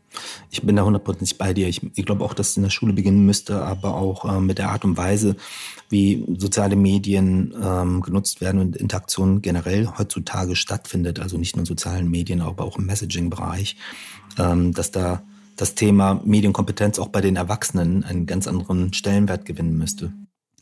Ich 0.50 0.62
bin 0.62 0.76
da 0.76 0.84
hundertprozentig 0.84 1.38
bei 1.38 1.54
dir. 1.54 1.67
Ich, 1.67 1.82
ich 1.95 2.06
glaube 2.06 2.24
auch, 2.24 2.34
dass 2.34 2.52
es 2.52 2.58
in 2.58 2.63
der 2.63 2.69
Schule 2.69 2.93
beginnen 2.93 3.26
müsste, 3.26 3.63
aber 3.63 3.95
auch 3.95 4.24
äh, 4.26 4.39
mit 4.39 4.58
der 4.58 4.69
Art 4.69 4.86
und 4.86 4.98
Weise, 4.98 5.36
wie 5.89 6.26
soziale 6.38 6.76
Medien 6.76 7.54
ähm, 7.62 8.02
genutzt 8.02 8.41
werden 8.41 8.62
und 8.62 8.78
Interaktion 8.78 9.41
generell 9.41 9.88
heutzutage 9.98 10.56
stattfindet. 10.56 11.19
Also 11.19 11.38
nicht 11.38 11.56
nur 11.56 11.62
in 11.62 11.65
sozialen 11.65 12.10
Medien, 12.10 12.41
aber 12.41 12.63
auch 12.63 12.78
im 12.78 12.86
Messaging-Bereich, 12.86 13.76
ähm, 14.38 14.74
dass 14.74 14.91
da 14.91 15.21
das 15.56 15.76
Thema 15.76 16.21
Medienkompetenz 16.26 17.00
auch 17.00 17.08
bei 17.08 17.21
den 17.21 17.36
Erwachsenen 17.36 18.04
einen 18.04 18.26
ganz 18.26 18.48
anderen 18.48 18.93
Stellenwert 18.93 19.45
gewinnen 19.45 19.78
müsste. 19.78 20.13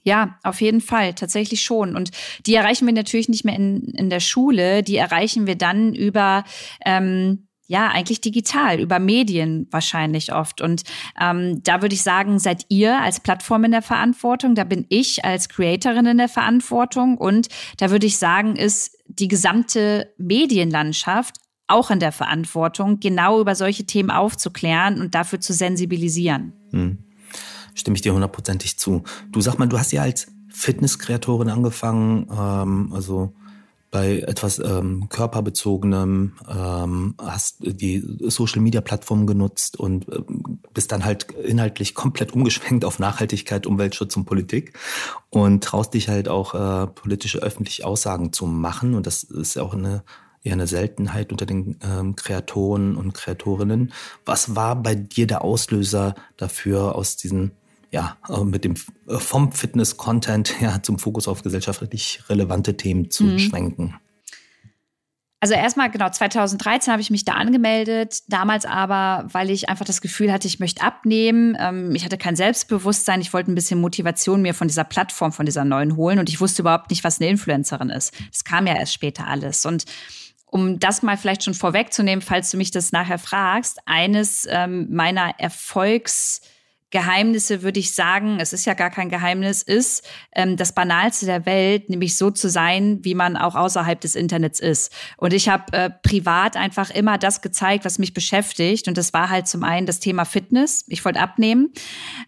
Ja, 0.04 0.38
auf 0.44 0.62
jeden 0.62 0.82
Fall, 0.82 1.14
tatsächlich 1.14 1.62
schon. 1.62 1.96
Und 1.96 2.12
die 2.46 2.56
erreichen 2.56 2.86
wir 2.86 2.94
natürlich 2.94 3.30
nicht 3.30 3.46
mehr 3.46 3.56
in, 3.56 3.84
in 3.96 4.10
der 4.10 4.20
Schule, 4.20 4.84
die 4.84 4.98
erreichen 4.98 5.48
wir 5.48 5.56
dann 5.56 5.94
über 5.94 6.44
ähm, 6.86 7.48
ja, 7.68 7.88
eigentlich 7.88 8.20
digital, 8.20 8.80
über 8.80 9.00
Medien 9.00 9.68
wahrscheinlich 9.72 10.34
oft. 10.34 10.62
Und 10.62 10.84
ähm, 11.20 11.64
da 11.64 11.82
würde 11.82 11.96
ich 11.96 12.04
sagen, 12.04 12.38
seid 12.38 12.66
ihr 12.68 13.00
als 13.02 13.22
Plattform 13.22 13.64
in 13.64 13.72
der 13.72 13.82
Verantwortung, 13.82 14.54
da 14.54 14.66
bin 14.66 14.86
ich 14.90 15.24
als 15.24 15.48
Creatorin 15.48 16.06
in 16.06 16.18
der 16.18 16.30
Verantwortung 16.30 17.18
und 17.18 17.48
da 17.78 17.90
würde 17.90 18.06
ich 18.06 18.18
sagen, 18.18 18.58
ist 18.58 18.98
die 19.08 19.30
gesamte 19.30 20.14
Medienlandschaft 20.18 21.38
auch 21.68 21.90
in 21.90 22.00
der 22.00 22.12
Verantwortung, 22.12 23.00
genau 23.00 23.40
über 23.40 23.56
solche 23.56 23.86
Themen 23.86 24.12
aufzuklären 24.12 25.00
und 25.00 25.16
dafür 25.16 25.40
zu 25.40 25.54
sensibilisieren. 25.54 26.54
Hm 26.72 27.06
stimme 27.76 27.96
ich 27.96 28.02
dir 28.02 28.14
hundertprozentig 28.14 28.78
zu. 28.78 29.04
Du 29.32 29.42
sag 29.42 29.60
mal, 29.60 29.68
du 29.68 29.78
hast 29.78 29.92
ja 29.92 30.04
als 30.04 30.28
Fitnesskreatorin 30.50 31.50
angefangen, 31.50 32.28
ähm, 32.32 32.92
also 32.94 33.34
bei 33.94 34.22
etwas 34.22 34.58
ähm, 34.58 35.08
körperbezogenem, 35.08 36.34
ähm, 36.50 37.16
hast 37.20 37.58
die 37.60 38.04
Social 38.22 38.60
Media 38.60 38.82
Plattform 38.82 39.28
genutzt 39.28 39.80
und 39.80 40.10
äh, 40.10 40.20
bist 40.74 40.92
dann 40.92 41.06
halt 41.06 41.32
inhaltlich 41.32 41.94
komplett 41.94 42.34
umgeschwenkt 42.34 42.86
auf 42.86 42.98
Nachhaltigkeit, 42.98 43.68
Umweltschutz 43.68 44.18
und 44.18 44.26
Politik 44.26 44.74
und 45.30 45.64
traust 45.64 45.94
dich 45.94 46.10
halt 46.10 46.28
auch 46.28 46.56
äh, 46.56 46.88
politische 46.88 47.38
öffentliche 47.38 47.86
Aussagen 47.86 48.34
zu 48.34 48.48
machen 48.48 48.96
und 48.96 49.06
das 49.06 49.22
ist 49.22 49.56
ja 49.56 49.62
auch 49.62 49.76
eine 49.76 50.04
eher 50.44 50.54
eine 50.54 50.68
Seltenheit 50.68 51.32
unter 51.32 51.46
den 51.46 51.78
ähm, 51.84 52.16
Kreatoren 52.16 52.98
und 52.98 53.14
Kreatorinnen. 53.14 53.94
Was 54.26 54.56
war 54.56 54.76
bei 54.76 54.96
dir 54.96 55.26
der 55.28 55.44
Auslöser 55.44 56.16
dafür, 56.36 56.96
aus 56.96 57.16
diesen 57.16 57.52
ja, 57.94 58.18
äh, 58.28 58.44
mit 58.44 58.66
dem 58.66 58.74
äh, 59.08 59.18
vom 59.20 59.52
Fitness-Content 59.52 60.56
ja, 60.60 60.82
zum 60.84 61.00
Fokus 61.00 61.28
auf 61.28 61.44
gesellschaftlich 61.44 62.24
relevante 62.28 62.76
Themen 62.76 63.10
zu 63.12 63.24
mhm. 63.24 63.40
schwenken. 63.40 63.96
Also 65.40 65.56
erstmal 65.56 65.92
genau 65.92 66.10
2013 66.10 66.92
habe 66.92 67.02
ich 67.02 67.12
mich 67.12 67.26
da 67.26 67.34
angemeldet, 67.34 68.22
damals 68.30 68.66
aber, 68.66 69.28
weil 69.34 69.50
ich 69.50 69.68
einfach 69.68 69.84
das 69.84 70.00
Gefühl 70.00 70.32
hatte, 70.32 70.48
ich 70.48 70.60
möchte 70.60 70.82
abnehmen. 70.82 71.56
Ähm, 71.60 71.94
ich 71.94 72.06
hatte 72.06 72.18
kein 72.18 72.36
Selbstbewusstsein, 72.36 73.22
ich 73.22 73.34
wollte 73.34 73.52
ein 73.52 73.56
bisschen 73.56 73.80
Motivation 73.80 74.42
mir 74.42 74.54
von 74.54 74.70
dieser 74.70 74.86
Plattform, 74.86 75.32
von 75.32 75.46
dieser 75.46 75.66
neuen 75.66 75.96
holen 75.96 76.18
und 76.18 76.30
ich 76.30 76.42
wusste 76.42 76.62
überhaupt 76.62 76.90
nicht, 76.90 77.04
was 77.04 77.20
eine 77.20 77.30
Influencerin 77.30 77.90
ist. 77.90 78.14
Das 78.32 78.44
kam 78.44 78.66
ja 78.68 78.76
erst 78.76 78.94
später 78.94 79.28
alles 79.28 79.66
und 79.66 79.86
um 80.46 80.80
das 80.80 81.02
mal 81.02 81.18
vielleicht 81.18 81.44
schon 81.44 81.56
vorwegzunehmen, 81.56 82.22
falls 82.22 82.52
du 82.52 82.58
mich 82.58 82.72
das 82.72 82.92
nachher 82.92 83.18
fragst, 83.18 83.80
eines 83.86 84.48
ähm, 84.50 84.88
meiner 84.92 85.40
Erfolgs 85.40 86.42
Geheimnisse 86.94 87.64
würde 87.64 87.80
ich 87.80 87.96
sagen, 87.96 88.38
es 88.40 88.54
ist 88.54 88.66
ja 88.66 88.76
gar 88.76 88.92
kein 88.92 89.10
Geheimnis, 89.10 89.64
ist 89.64 90.08
ähm, 90.32 90.58
das 90.58 90.76
Banalste 90.76 91.26
der 91.26 91.48
Welt, 91.48 91.90
nämlich 91.90 92.16
so 92.16 92.30
zu 92.30 92.50
sein, 92.50 93.00
wie 93.02 93.16
man 93.16 93.36
auch 93.36 93.56
außerhalb 93.56 94.00
des 94.00 94.14
Internets 94.14 94.60
ist. 94.60 94.94
Und 95.18 95.34
ich 95.34 95.50
habe 95.50 95.74
äh, 95.74 95.90
privat 95.90 96.56
einfach 96.56 96.92
immer 96.92 97.18
das 97.18 97.42
gezeigt, 97.42 97.84
was 97.84 97.98
mich 97.98 98.14
beschäftigt. 98.14 98.88
Und 98.88 98.96
das 99.00 99.12
war 99.12 99.30
halt 99.30 99.48
zum 99.48 99.64
einen 99.64 99.88
das 99.88 100.00
Thema 100.00 100.24
Fitness. 100.24 100.86
Ich 100.88 101.04
wollte 101.04 101.20
abnehmen. 101.20 101.74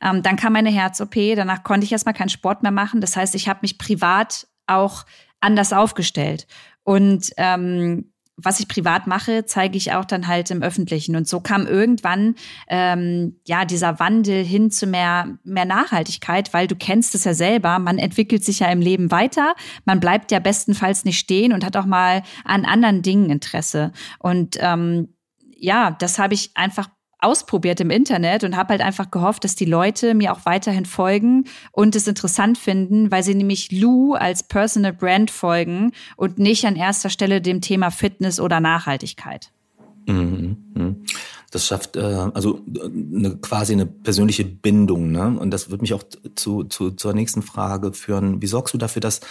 Ähm, 0.02 0.24
dann 0.24 0.36
kam 0.36 0.54
meine 0.54 0.72
Herz-OP. 0.72 1.16
Danach 1.36 1.64
konnte 1.64 1.86
ich 1.86 1.92
erstmal 1.92 2.16
keinen 2.16 2.30
Sport 2.30 2.64
mehr 2.64 2.72
machen. 2.72 3.02
Das 3.02 3.16
heißt, 3.16 3.36
ich 3.36 3.48
habe 3.48 3.60
mich 3.62 3.78
privat 3.78 4.48
auch 4.66 5.06
anders 5.42 5.74
aufgestellt. 5.74 6.48
Und 6.84 7.30
ähm, 7.38 8.12
was 8.38 8.60
ich 8.60 8.68
privat 8.68 9.08
mache, 9.08 9.46
zeige 9.46 9.78
ich 9.78 9.94
auch 9.94 10.06
dann 10.06 10.28
halt 10.28 10.52
im 10.52 10.62
Öffentlichen. 10.62 11.16
Und 11.16 11.28
so 11.28 11.40
kam 11.40 11.68
irgendwann 11.68 12.36
ähm, 12.68 13.40
ja 13.46 13.66
dieser 13.66 14.00
Wandel 14.00 14.44
hin 14.44 14.72
zu 14.72 14.88
mehr, 14.88 15.38
mehr 15.44 15.66
Nachhaltigkeit, 15.66 16.54
weil 16.54 16.68
du 16.68 16.76
kennst 16.76 17.16
es 17.16 17.24
ja 17.24 17.34
selber, 17.34 17.80
man 17.80 17.98
entwickelt 17.98 18.44
sich 18.44 18.60
ja 18.60 18.68
im 18.68 18.82
Leben 18.82 19.12
weiter, 19.12 19.56
man 19.86 20.00
bleibt 20.00 20.32
ja 20.32 20.40
bestenfalls 20.40 21.06
nicht 21.06 21.20
stehen 21.20 21.54
und 21.54 21.64
hat 21.64 21.78
auch 21.78 21.86
mal 21.86 22.24
an 22.44 22.66
anderen 22.66 23.02
Dingen 23.02 23.30
Interesse. 23.30 23.92
Und 24.20 24.58
ähm, 24.60 25.10
ja, 25.58 25.92
das 25.92 26.20
habe 26.20 26.34
ich 26.34 26.52
einfach 26.56 26.90
ausprobiert 27.26 27.80
im 27.80 27.90
Internet 27.90 28.44
und 28.44 28.56
habe 28.56 28.70
halt 28.70 28.82
einfach 28.82 29.12
gehofft, 29.12 29.44
dass 29.44 29.56
die 29.56 29.66
Leute 29.66 30.14
mir 30.14 30.32
auch 30.32 30.46
weiterhin 30.46 30.86
folgen 30.86 31.46
und 31.72 31.96
es 31.96 32.08
interessant 32.08 32.58
finden, 32.58 33.12
weil 33.12 33.24
sie 33.24 33.36
nämlich 33.36 33.72
Lou 33.72 34.14
als 34.14 34.44
Personal 34.44 34.94
Brand 34.94 35.32
folgen 35.32 35.92
und 36.16 36.40
nicht 36.40 36.66
an 36.66 36.76
erster 36.76 37.10
Stelle 37.10 37.42
dem 37.42 37.62
Thema 37.62 37.92
Fitness 37.92 38.40
oder 38.40 38.60
Nachhaltigkeit. 38.60 39.52
Mhm, 40.08 40.58
mhm. 40.74 40.96
Das 41.52 41.66
schafft 41.66 41.96
äh, 41.96 42.02
also 42.02 42.62
eine, 42.68 43.38
quasi 43.38 43.74
eine 43.74 43.86
persönliche 43.86 44.44
Bindung, 44.44 45.12
ne? 45.12 45.38
Und 45.40 45.52
das 45.52 45.72
wird 45.72 45.82
mich 45.82 45.94
auch 45.94 46.04
zu, 46.36 46.66
zu 46.66 46.92
zur 46.92 47.14
nächsten 47.14 47.42
Frage 47.42 47.94
führen. 47.94 48.42
Wie 48.42 48.48
sorgst 48.48 48.74
du 48.74 48.78
dafür, 48.78 49.00
dass 49.00 49.22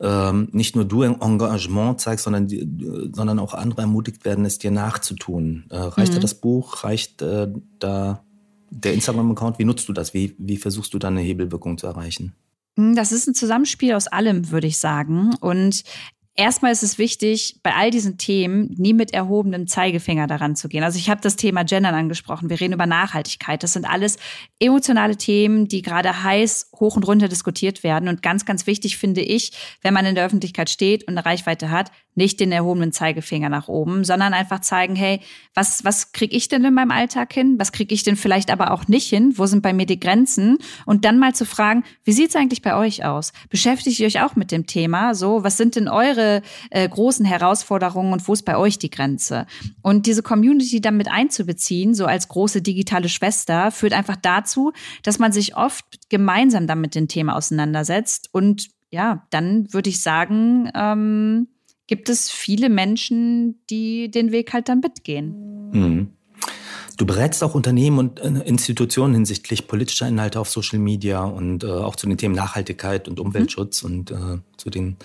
ähm, 0.00 0.48
nicht 0.52 0.76
nur 0.76 0.84
du 0.84 1.02
Engagement 1.02 2.00
zeigst, 2.00 2.24
sondern, 2.24 2.46
die, 2.46 2.66
sondern 3.12 3.38
auch 3.38 3.54
andere 3.54 3.82
ermutigt 3.82 4.24
werden, 4.24 4.44
es 4.44 4.58
dir 4.58 4.70
nachzutun. 4.70 5.64
Äh, 5.70 5.76
reicht 5.76 6.12
mhm. 6.12 6.16
da 6.16 6.22
das 6.22 6.34
Buch? 6.34 6.84
Reicht 6.84 7.22
äh, 7.22 7.48
da 7.78 8.22
der 8.70 8.94
Instagram-Account? 8.94 9.58
Wie 9.58 9.64
nutzt 9.64 9.88
du 9.88 9.92
das? 9.92 10.14
Wie, 10.14 10.34
wie 10.38 10.56
versuchst 10.56 10.94
du 10.94 10.98
da 10.98 11.08
eine 11.08 11.20
Hebelwirkung 11.20 11.78
zu 11.78 11.86
erreichen? 11.86 12.34
Hm, 12.76 12.94
das 12.94 13.12
ist 13.12 13.26
ein 13.26 13.34
Zusammenspiel 13.34 13.94
aus 13.94 14.06
allem, 14.06 14.50
würde 14.50 14.66
ich 14.66 14.78
sagen. 14.78 15.34
Und 15.40 15.82
Erstmal 16.40 16.70
ist 16.70 16.84
es 16.84 16.98
wichtig, 16.98 17.58
bei 17.64 17.74
all 17.74 17.90
diesen 17.90 18.16
Themen 18.16 18.72
nie 18.78 18.92
mit 18.92 19.12
erhobenem 19.12 19.66
Zeigefinger 19.66 20.28
daran 20.28 20.54
zu 20.54 20.68
gehen. 20.68 20.84
Also 20.84 20.96
ich 20.96 21.10
habe 21.10 21.20
das 21.20 21.34
Thema 21.34 21.64
Gendern 21.64 21.96
angesprochen. 21.96 22.48
Wir 22.48 22.60
reden 22.60 22.74
über 22.74 22.86
Nachhaltigkeit. 22.86 23.60
Das 23.64 23.72
sind 23.72 23.84
alles 23.84 24.18
emotionale 24.60 25.16
Themen, 25.16 25.66
die 25.66 25.82
gerade 25.82 26.22
heiß 26.22 26.70
hoch 26.78 26.94
und 26.94 27.08
runter 27.08 27.26
diskutiert 27.26 27.82
werden. 27.82 28.08
Und 28.08 28.22
ganz, 28.22 28.44
ganz 28.44 28.68
wichtig 28.68 28.98
finde 28.98 29.20
ich, 29.20 29.50
wenn 29.82 29.92
man 29.92 30.06
in 30.06 30.14
der 30.14 30.24
Öffentlichkeit 30.24 30.70
steht 30.70 31.08
und 31.08 31.18
eine 31.18 31.26
Reichweite 31.26 31.72
hat, 31.72 31.90
nicht 32.14 32.38
den 32.38 32.52
erhobenen 32.52 32.92
Zeigefinger 32.92 33.48
nach 33.48 33.68
oben, 33.68 34.04
sondern 34.04 34.32
einfach 34.32 34.60
zeigen, 34.60 34.96
hey, 34.96 35.20
was, 35.54 35.84
was 35.84 36.12
kriege 36.12 36.36
ich 36.36 36.48
denn 36.48 36.64
in 36.64 36.74
meinem 36.74 36.90
Alltag 36.90 37.32
hin? 37.32 37.56
Was 37.58 37.72
kriege 37.72 37.94
ich 37.94 38.02
denn 38.02 38.16
vielleicht 38.16 38.50
aber 38.50 38.72
auch 38.72 38.86
nicht 38.86 39.08
hin? 39.08 39.34
Wo 39.36 39.46
sind 39.46 39.62
bei 39.62 39.72
mir 39.72 39.86
die 39.86 40.00
Grenzen? 40.00 40.58
Und 40.84 41.04
dann 41.04 41.18
mal 41.18 41.34
zu 41.34 41.46
fragen, 41.46 41.84
wie 42.04 42.12
sieht's 42.12 42.36
eigentlich 42.36 42.62
bei 42.62 42.76
euch 42.76 43.04
aus? 43.04 43.32
Beschäftigt 43.50 43.98
ihr 44.00 44.06
euch 44.06 44.20
auch 44.20 44.36
mit 44.36 44.52
dem 44.52 44.66
Thema? 44.66 45.14
So, 45.14 45.44
was 45.44 45.56
sind 45.56 45.76
denn 45.76 45.88
eure 45.88 46.27
äh, 46.70 46.88
großen 46.88 47.24
Herausforderungen 47.24 48.12
und 48.12 48.26
wo 48.28 48.32
ist 48.32 48.44
bei 48.44 48.56
euch 48.56 48.78
die 48.78 48.90
Grenze? 48.90 49.46
Und 49.82 50.06
diese 50.06 50.22
Community 50.22 50.80
dann 50.80 50.96
mit 50.96 51.08
einzubeziehen, 51.08 51.94
so 51.94 52.06
als 52.06 52.28
große 52.28 52.62
digitale 52.62 53.08
Schwester, 53.08 53.70
führt 53.70 53.92
einfach 53.92 54.16
dazu, 54.16 54.72
dass 55.02 55.18
man 55.18 55.32
sich 55.32 55.56
oft 55.56 55.84
gemeinsam 56.08 56.66
dann 56.66 56.80
mit 56.80 56.94
dem 56.94 57.08
Thema 57.08 57.36
auseinandersetzt 57.36 58.28
und 58.32 58.68
ja, 58.90 59.26
dann 59.30 59.72
würde 59.72 59.90
ich 59.90 60.02
sagen, 60.02 60.70
ähm, 60.74 61.48
gibt 61.86 62.08
es 62.08 62.30
viele 62.30 62.68
Menschen, 62.68 63.60
die 63.68 64.10
den 64.10 64.32
Weg 64.32 64.52
halt 64.52 64.68
dann 64.68 64.80
mitgehen. 64.80 65.70
Mhm. 65.72 66.08
Du 66.96 67.06
berätst 67.06 67.44
auch 67.44 67.54
Unternehmen 67.54 67.98
und 67.98 68.20
äh, 68.20 68.28
Institutionen 68.44 69.14
hinsichtlich 69.14 69.68
politischer 69.68 70.08
Inhalte 70.08 70.40
auf 70.40 70.50
Social 70.50 70.80
Media 70.80 71.22
und 71.24 71.62
äh, 71.62 71.68
auch 71.68 71.94
zu 71.94 72.08
den 72.08 72.18
Themen 72.18 72.34
Nachhaltigkeit 72.34 73.08
und 73.08 73.20
Umweltschutz 73.20 73.82
mhm. 73.82 73.90
und 73.90 74.10
äh, 74.10 74.38
zu 74.56 74.68
den 74.68 74.96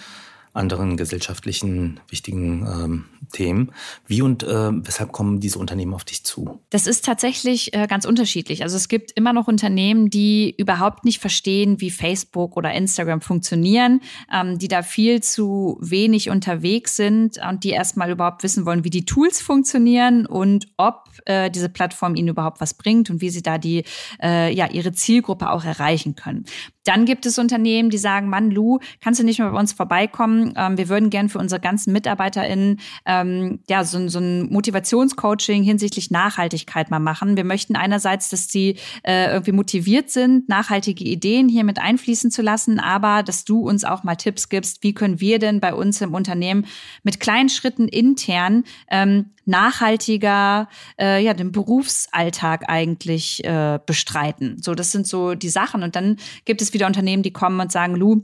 anderen 0.53 0.97
gesellschaftlichen 0.97 1.99
wichtigen 2.09 2.65
ähm, 2.67 3.05
Themen. 3.31 3.71
Wie 4.05 4.21
und 4.21 4.43
äh, 4.43 4.69
weshalb 4.71 5.11
kommen 5.11 5.39
diese 5.39 5.57
Unternehmen 5.57 5.93
auf 5.93 6.03
dich 6.03 6.23
zu? 6.23 6.59
Das 6.69 6.85
ist 6.85 7.03
tatsächlich 7.03 7.73
äh, 7.73 7.87
ganz 7.87 8.05
unterschiedlich. 8.05 8.61
Also 8.63 8.77
es 8.77 8.87
gibt 8.87 9.11
immer 9.11 9.33
noch 9.33 9.47
Unternehmen, 9.47 10.09
die 10.09 10.53
überhaupt 10.57 11.05
nicht 11.05 11.19
verstehen, 11.19 11.81
wie 11.81 11.89
Facebook 11.89 12.55
oder 12.55 12.71
Instagram 12.71 13.21
funktionieren, 13.21 14.01
ähm, 14.31 14.59
die 14.59 14.67
da 14.67 14.83
viel 14.83 15.23
zu 15.23 15.77
wenig 15.81 16.29
unterwegs 16.29 16.95
sind 16.95 17.39
und 17.49 17.63
die 17.63 17.71
erstmal 17.71 18.11
überhaupt 18.11 18.43
wissen 18.43 18.65
wollen, 18.65 18.83
wie 18.83 18.91
die 18.91 19.05
Tools 19.05 19.41
funktionieren 19.41 20.25
und 20.27 20.67
ob 20.77 21.09
äh, 21.25 21.49
diese 21.49 21.69
Plattform 21.69 22.15
ihnen 22.15 22.27
überhaupt 22.27 22.61
was 22.61 22.75
bringt 22.75 23.09
und 23.09 23.21
wie 23.21 23.29
sie 23.29 23.41
da 23.41 23.57
die 23.57 23.83
äh, 24.21 24.53
ja 24.53 24.69
ihre 24.69 24.91
Zielgruppe 24.91 25.49
auch 25.49 25.63
erreichen 25.65 26.15
können. 26.15 26.45
Dann 26.83 27.05
gibt 27.05 27.25
es 27.25 27.37
Unternehmen, 27.37 27.89
die 27.89 27.97
sagen, 27.97 28.27
Mann, 28.29 28.51
Lou, 28.51 28.79
kannst 29.01 29.19
du 29.19 29.23
nicht 29.23 29.39
mehr 29.39 29.49
bei 29.49 29.59
uns 29.59 29.73
vorbeikommen? 29.73 30.53
Ähm, 30.55 30.77
wir 30.77 30.89
würden 30.89 31.09
gern 31.09 31.29
für 31.29 31.39
unsere 31.39 31.61
ganzen 31.61 31.93
MitarbeiterInnen 31.93 32.79
ähm, 33.05 33.59
ja, 33.69 33.83
so, 33.83 34.07
so 34.07 34.19
ein 34.19 34.51
Motivationscoaching 34.51 35.63
hinsichtlich 35.63 36.11
Nachhaltigkeit 36.11 36.91
mal 36.91 36.99
machen. 36.99 37.37
Wir 37.37 37.43
möchten 37.43 37.75
einerseits, 37.75 38.29
dass 38.29 38.49
sie 38.49 38.77
äh, 39.03 39.31
irgendwie 39.31 39.51
motiviert 39.53 40.09
sind, 40.09 40.49
nachhaltige 40.49 41.03
Ideen 41.03 41.49
hier 41.49 41.63
mit 41.63 41.79
einfließen 41.79 42.31
zu 42.31 42.41
lassen, 42.41 42.79
aber 42.79 43.23
dass 43.23 43.45
du 43.45 43.59
uns 43.67 43.83
auch 43.83 44.03
mal 44.03 44.15
Tipps 44.15 44.49
gibst, 44.49 44.83
wie 44.83 44.93
können 44.93 45.19
wir 45.19 45.39
denn 45.39 45.59
bei 45.59 45.73
uns 45.73 46.01
im 46.01 46.13
Unternehmen 46.13 46.65
mit 47.03 47.19
kleinen 47.19 47.49
Schritten 47.49 47.87
intern 47.87 48.63
ähm, 48.89 49.31
nachhaltiger 49.45 50.67
äh, 50.99 51.23
ja 51.23 51.33
den 51.33 51.51
Berufsalltag 51.51 52.69
eigentlich 52.69 53.43
äh, 53.43 53.79
bestreiten. 53.85 54.61
So, 54.61 54.75
das 54.75 54.91
sind 54.91 55.07
so 55.07 55.35
die 55.35 55.49
Sachen. 55.49 55.83
Und 55.83 55.95
dann 55.95 56.17
gibt 56.45 56.61
es 56.61 56.73
wieder 56.73 56.87
Unternehmen, 56.87 57.23
die 57.23 57.33
kommen 57.33 57.59
und 57.59 57.71
sagen, 57.71 57.95
Lu, 57.95 58.23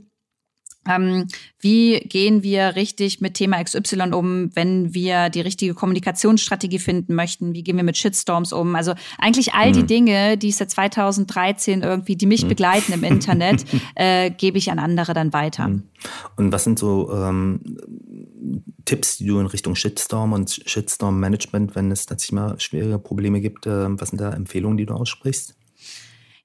ähm, 0.88 1.26
wie 1.58 2.00
gehen 2.00 2.42
wir 2.42 2.74
richtig 2.74 3.20
mit 3.20 3.34
Thema 3.34 3.62
XY 3.62 4.12
um, 4.12 4.50
wenn 4.56 4.94
wir 4.94 5.28
die 5.28 5.42
richtige 5.42 5.74
Kommunikationsstrategie 5.74 6.78
finden 6.78 7.14
möchten? 7.14 7.52
Wie 7.52 7.62
gehen 7.62 7.76
wir 7.76 7.84
mit 7.84 7.98
Shitstorms 7.98 8.52
um? 8.54 8.74
Also 8.74 8.94
eigentlich 9.18 9.52
all 9.52 9.68
mhm. 9.68 9.72
die 9.74 9.84
Dinge, 9.84 10.38
die 10.38 10.48
es 10.48 10.58
seit 10.58 10.70
2013 10.70 11.82
irgendwie, 11.82 12.16
die 12.16 12.26
mich 12.26 12.44
mhm. 12.44 12.48
begleiten 12.48 12.92
im 12.94 13.04
Internet, 13.04 13.64
äh, 13.94 14.30
gebe 14.30 14.56
ich 14.56 14.70
an 14.70 14.78
andere 14.78 15.12
dann 15.12 15.34
weiter. 15.34 15.68
Mhm. 15.68 15.82
Und 16.36 16.50
was 16.50 16.64
sind 16.64 16.78
so 16.78 17.12
ähm, 17.12 17.60
Tipps, 18.84 19.18
die 19.18 19.26
du 19.26 19.38
in 19.38 19.46
Richtung 19.46 19.74
Shitstorm 19.74 20.32
und 20.32 20.62
Shitstorm-Management, 20.64 21.74
wenn 21.74 21.90
es 21.90 22.06
tatsächlich 22.06 22.32
mal 22.32 22.60
schwere 22.60 22.98
Probleme 22.98 23.40
gibt, 23.40 23.66
äh, 23.66 24.00
was 24.00 24.10
sind 24.10 24.20
da 24.20 24.32
Empfehlungen, 24.32 24.78
die 24.78 24.86
du 24.86 24.94
aussprichst? 24.94 25.54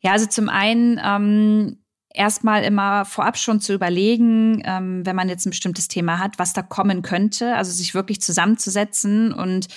Ja, 0.01 0.11
also 0.11 0.27
zum 0.27 0.49
einen 0.49 0.99
ähm, 1.03 1.77
erstmal 2.13 2.63
immer 2.63 3.05
vorab 3.05 3.37
schon 3.37 3.59
zu 3.59 3.73
überlegen, 3.73 4.61
ähm, 4.65 5.05
wenn 5.05 5.15
man 5.15 5.29
jetzt 5.29 5.45
ein 5.45 5.51
bestimmtes 5.51 5.87
Thema 5.87 6.19
hat, 6.19 6.37
was 6.37 6.53
da 6.53 6.61
kommen 6.61 7.01
könnte. 7.01 7.55
Also 7.55 7.71
sich 7.71 7.93
wirklich 7.93 8.21
zusammenzusetzen 8.21 9.33
und 9.33 9.67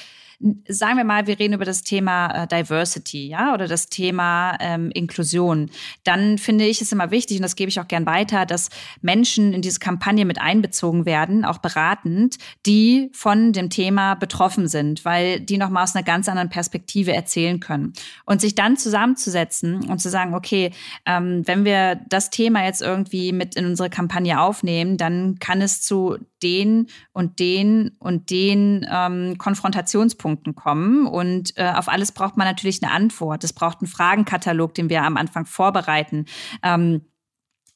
sagen 0.69 0.97
wir 0.97 1.05
mal, 1.05 1.27
wir 1.27 1.39
reden 1.39 1.55
über 1.55 1.65
das 1.65 1.83
Thema 1.83 2.45
äh, 2.45 2.47
Diversity, 2.47 3.27
ja, 3.27 3.53
oder 3.55 3.67
das 3.67 3.89
Thema 3.89 4.57
ähm, 4.61 4.91
Inklusion, 4.93 5.71
dann 6.05 6.39
finde 6.39 6.65
ich 6.65 6.81
es 6.81 6.93
immer 6.93 7.11
wichtig, 7.11 7.39
und 7.39 7.43
das 7.43 7.57
gebe 7.57 7.69
ich 7.69 7.81
auch 7.81 7.89
gern 7.89 8.07
weiter, 8.07 8.47
dass 8.47 8.71
Menschen 9.01 9.53
in 9.53 9.63
diese 9.63 9.81
Kampagne 9.81 10.25
mit 10.25 10.41
einbezogen 10.41 11.07
werden, 11.07 11.45
auch 11.45 11.59
beratend, 11.59 12.37
die 12.67 13.11
von 13.15 13.53
dem 13.53 13.69
Thema 13.69 14.15
betroffen 14.15 14.69
sind, 14.69 15.05
weil 15.05 15.41
die 15.41 15.59
nochmal 15.59 15.83
aus 15.83 15.97
einer 15.97 16.05
ganz 16.05 16.29
anderen 16.29 16.51
Perspektive 16.51 17.13
erzählen 17.13 17.59
können. 17.59 17.93
Und 18.25 18.41
sich 18.41 18.55
dann 18.55 18.77
zusammenzusetzen 18.77 19.89
und 19.89 19.99
zu 19.99 20.09
sagen, 20.09 20.35
okay, 20.35 20.71
ähm, 21.05 21.43
wenn 21.47 21.65
wir 21.65 21.97
das 22.09 22.31
Thema 22.31 22.65
jetzt 22.65 22.83
irgendwie 22.83 23.33
mit 23.33 23.57
in 23.57 23.67
unsere 23.67 23.91
Kampagne 23.91 24.41
aufnehmen, 24.41 24.99
dann 24.99 25.41
kann 25.41 25.61
es 25.61 25.83
zu 25.83 26.19
den 26.43 26.89
und 27.13 27.39
den 27.39 27.97
und 27.99 28.31
den 28.31 28.87
ähm, 28.91 29.39
Konfrontationspunkten 29.39 30.55
kommen. 30.55 31.07
Und 31.07 31.57
äh, 31.57 31.73
auf 31.75 31.89
alles 31.89 32.13
braucht 32.13 32.37
man 32.37 32.47
natürlich 32.47 32.83
eine 32.83 32.93
Antwort. 32.93 33.45
Es 33.45 33.53
braucht 33.53 33.81
einen 33.81 33.89
Fragenkatalog, 33.89 34.75
den 34.75 34.91
wir 34.91 35.03
am 35.03 35.17
Anfang 35.17 35.47
vorbereiten. 35.47 36.27
Ähm, 36.63 37.03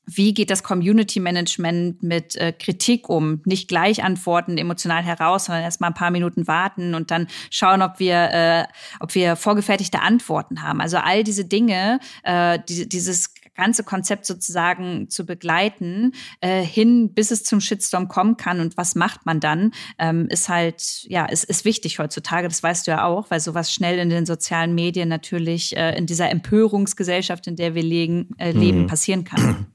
wie 0.04 0.34
geht 0.34 0.50
das 0.50 0.62
Community 0.64 1.20
Management 1.20 2.02
mit 2.02 2.34
äh, 2.36 2.52
Kritik 2.52 3.08
um? 3.08 3.40
Nicht 3.44 3.68
gleich 3.68 4.02
antworten, 4.02 4.58
emotional 4.58 5.02
heraus, 5.02 5.44
sondern 5.44 5.62
erst 5.62 5.80
mal 5.80 5.88
ein 5.88 5.94
paar 5.94 6.10
Minuten 6.10 6.48
warten 6.48 6.94
und 6.94 7.10
dann 7.10 7.28
schauen, 7.50 7.82
ob 7.82 8.00
wir, 8.00 8.30
äh, 8.32 8.64
ob 8.98 9.14
wir 9.14 9.36
vorgefertigte 9.36 10.00
Antworten 10.00 10.62
haben. 10.62 10.80
Also 10.80 10.96
all 10.96 11.22
diese 11.22 11.44
Dinge, 11.44 12.00
äh, 12.24 12.58
die, 12.68 12.88
dieses 12.88 13.32
ganze 13.54 13.84
Konzept 13.84 14.26
sozusagen 14.26 15.08
zu 15.10 15.26
begleiten, 15.26 16.12
äh, 16.40 16.62
hin, 16.62 17.12
bis 17.14 17.30
es 17.30 17.44
zum 17.44 17.60
Shitstorm 17.60 18.08
kommen 18.08 18.36
kann 18.36 18.60
und 18.60 18.76
was 18.76 18.94
macht 18.94 19.26
man 19.26 19.40
dann, 19.40 19.72
ähm, 19.98 20.26
ist 20.28 20.48
halt, 20.48 21.04
ja, 21.08 21.26
ist, 21.26 21.44
ist 21.44 21.64
wichtig 21.64 21.98
heutzutage, 21.98 22.48
das 22.48 22.62
weißt 22.62 22.86
du 22.86 22.92
ja 22.92 23.04
auch, 23.04 23.30
weil 23.30 23.40
sowas 23.40 23.72
schnell 23.72 23.98
in 23.98 24.08
den 24.08 24.26
sozialen 24.26 24.74
Medien 24.74 25.08
natürlich 25.08 25.76
äh, 25.76 25.96
in 25.96 26.06
dieser 26.06 26.30
Empörungsgesellschaft, 26.30 27.46
in 27.46 27.56
der 27.56 27.74
wir 27.74 27.82
legen, 27.82 28.30
äh, 28.38 28.52
leben, 28.52 28.82
mhm. 28.82 28.86
passieren 28.86 29.24
kann. 29.24 29.66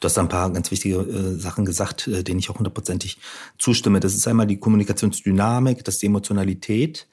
Du 0.00 0.04
hast 0.04 0.16
ein 0.18 0.28
paar 0.28 0.52
ganz 0.52 0.70
wichtige 0.70 0.98
äh, 0.98 1.34
Sachen 1.34 1.64
gesagt, 1.64 2.06
äh, 2.06 2.22
denen 2.22 2.38
ich 2.38 2.48
auch 2.48 2.58
hundertprozentig 2.58 3.18
zustimme. 3.58 3.98
Das 4.00 4.14
ist 4.14 4.26
einmal 4.28 4.46
die 4.46 4.58
Kommunikationsdynamik, 4.58 5.84
das 5.84 5.96
ist 5.96 6.02
die 6.02 6.06
Emotionalität. 6.06 7.08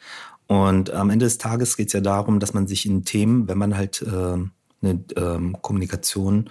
Und 0.48 0.92
am 0.92 1.10
Ende 1.10 1.26
des 1.26 1.40
Tages 1.40 1.76
geht 1.76 1.88
es 1.88 1.94
ja 1.94 2.02
darum, 2.02 2.40
dass 2.40 2.54
man 2.54 2.68
sich 2.68 2.86
in 2.86 3.04
Themen, 3.04 3.48
wenn 3.48 3.58
man 3.58 3.76
halt 3.76 4.04
äh, 4.04 4.38
eine 4.86 5.04
ähm, 5.16 5.58
Kommunikation 5.62 6.50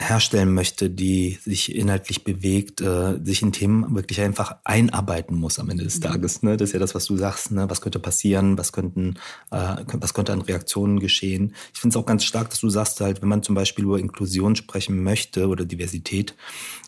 herstellen 0.00 0.52
möchte, 0.52 0.90
die 0.90 1.38
sich 1.42 1.74
inhaltlich 1.74 2.24
bewegt, 2.24 2.80
äh, 2.80 3.18
sich 3.22 3.42
in 3.42 3.52
Themen 3.52 3.94
wirklich 3.94 4.20
einfach 4.20 4.56
einarbeiten 4.64 5.36
muss 5.36 5.58
am 5.58 5.70
Ende 5.70 5.84
des 5.84 5.98
mhm. 5.98 6.02
Tages. 6.02 6.42
Ne? 6.42 6.56
Das 6.56 6.70
ist 6.70 6.72
ja 6.72 6.80
das, 6.80 6.94
was 6.94 7.06
du 7.06 7.16
sagst. 7.16 7.52
Ne? 7.52 7.70
Was 7.70 7.80
könnte 7.80 8.00
passieren? 8.00 8.58
Was 8.58 8.72
könnten, 8.72 9.16
äh, 9.50 9.76
was 9.92 10.12
könnte 10.12 10.32
an 10.32 10.42
Reaktionen 10.42 10.98
geschehen? 10.98 11.54
Ich 11.72 11.80
finde 11.80 11.96
es 11.96 12.02
auch 12.02 12.06
ganz 12.06 12.24
stark, 12.24 12.50
dass 12.50 12.60
du 12.60 12.68
sagst 12.68 13.00
halt, 13.00 13.22
wenn 13.22 13.28
man 13.28 13.42
zum 13.42 13.54
Beispiel 13.54 13.84
über 13.84 13.98
Inklusion 13.98 14.56
sprechen 14.56 15.02
möchte 15.02 15.48
oder 15.48 15.64
Diversität, 15.64 16.34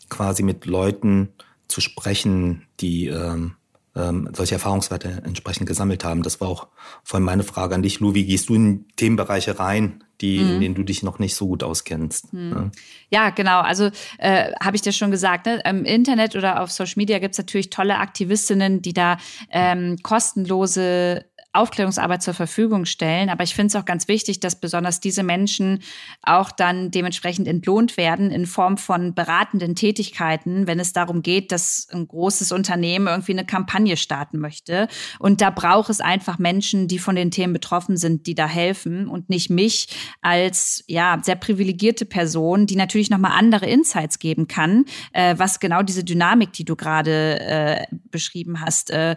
quasi 0.09 0.43
mit 0.43 0.65
Leuten 0.65 1.29
zu 1.67 1.81
sprechen, 1.81 2.63
die 2.79 3.07
ähm, 3.07 3.55
ähm, 3.97 4.29
solche 4.33 4.55
Erfahrungswerte 4.55 5.21
entsprechend 5.25 5.67
gesammelt 5.67 6.03
haben. 6.03 6.23
Das 6.23 6.39
war 6.39 6.47
auch 6.47 6.67
vorhin 7.03 7.25
meine 7.25 7.43
Frage 7.43 7.75
an 7.75 7.81
dich, 7.81 7.99
Lou. 7.99 8.13
Wie 8.13 8.25
gehst 8.25 8.49
du 8.49 8.55
in 8.55 8.85
Themenbereiche 8.95 9.59
rein, 9.59 10.03
die, 10.21 10.39
mhm. 10.39 10.53
in 10.53 10.61
denen 10.61 10.75
du 10.75 10.83
dich 10.83 11.03
noch 11.03 11.19
nicht 11.19 11.35
so 11.35 11.47
gut 11.47 11.63
auskennst? 11.63 12.33
Mhm. 12.33 12.71
Ja. 13.09 13.23
ja. 13.23 13.29
genau. 13.31 13.61
Also 13.61 13.89
äh, 14.19 14.51
habe 14.61 14.75
ich 14.75 14.81
dir 14.81 14.93
schon 14.93 15.11
gesagt, 15.11 15.45
ne? 15.45 15.61
im 15.65 15.85
Internet 15.85 16.35
oder 16.35 16.61
auf 16.61 16.71
Social 16.71 16.93
Media 16.97 17.19
gibt 17.19 17.33
es 17.33 17.37
natürlich 17.37 17.69
tolle 17.69 17.97
Aktivistinnen, 17.97 18.81
die 18.81 18.93
da 18.93 19.17
ähm, 19.51 19.97
kostenlose 20.03 21.25
Aufklärungsarbeit 21.57 22.21
zur 22.21 22.33
Verfügung 22.33 22.85
stellen. 22.85 23.29
Aber 23.29 23.43
ich 23.43 23.55
finde 23.55 23.67
es 23.67 23.75
auch 23.75 23.85
ganz 23.85 24.07
wichtig, 24.07 24.39
dass 24.39 24.59
besonders 24.59 24.99
diese 24.99 25.23
Menschen 25.23 25.79
auch 26.21 26.51
dann 26.51 26.91
dementsprechend 26.91 27.47
entlohnt 27.47 27.97
werden 27.97 28.31
in 28.31 28.45
Form 28.45 28.77
von 28.77 29.13
beratenden 29.13 29.75
Tätigkeiten, 29.75 30.67
wenn 30.67 30.79
es 30.79 30.93
darum 30.93 31.21
geht, 31.21 31.51
dass 31.51 31.87
ein 31.91 32.07
großes 32.07 32.51
Unternehmen 32.51 33.07
irgendwie 33.07 33.33
eine 33.33 33.45
Kampagne 33.45 33.97
starten 33.97 34.39
möchte. 34.39 34.87
Und 35.19 35.41
da 35.41 35.49
braucht 35.49 35.89
es 35.89 36.01
einfach 36.01 36.37
Menschen, 36.37 36.87
die 36.87 36.99
von 36.99 37.15
den 37.15 37.31
Themen 37.31 37.53
betroffen 37.53 37.97
sind, 37.97 38.27
die 38.27 38.35
da 38.35 38.47
helfen 38.47 39.07
und 39.07 39.29
nicht 39.29 39.49
mich 39.49 39.87
als 40.21 40.83
ja 40.87 41.19
sehr 41.23 41.35
privilegierte 41.35 42.05
Person, 42.05 42.67
die 42.67 42.75
natürlich 42.75 43.09
noch 43.09 43.17
mal 43.17 43.37
andere 43.37 43.65
Insights 43.65 44.19
geben 44.19 44.47
kann, 44.47 44.85
äh, 45.13 45.35
was 45.37 45.59
genau 45.59 45.81
diese 45.81 46.03
Dynamik, 46.03 46.53
die 46.53 46.65
du 46.65 46.75
gerade 46.75 47.39
äh, 47.39 47.85
beschrieben 48.11 48.61
hast, 48.61 48.91
äh, 48.91 49.15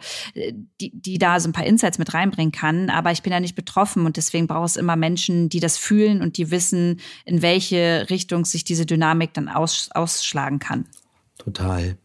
die, 0.80 0.92
die 0.94 1.18
da 1.18 1.38
so 1.40 1.48
ein 1.48 1.52
paar 1.52 1.66
Insights 1.66 1.98
mit 1.98 2.14
rein 2.14 2.29
reinbringen 2.30 2.52
kann. 2.52 2.90
Aber 2.90 3.12
ich 3.12 3.22
bin 3.22 3.32
ja 3.32 3.40
nicht 3.40 3.54
betroffen 3.54 4.06
und 4.06 4.16
deswegen 4.16 4.46
braucht 4.46 4.70
es 4.70 4.76
immer 4.76 4.96
Menschen, 4.96 5.48
die 5.48 5.60
das 5.60 5.76
fühlen 5.76 6.22
und 6.22 6.36
die 6.36 6.50
wissen, 6.50 7.00
in 7.24 7.42
welche 7.42 8.06
Richtung 8.10 8.44
sich 8.44 8.64
diese 8.64 8.86
Dynamik 8.86 9.34
dann 9.34 9.48
aus, 9.48 9.90
ausschlagen 9.92 10.58
kann. 10.58 10.86
Total. 11.38 11.96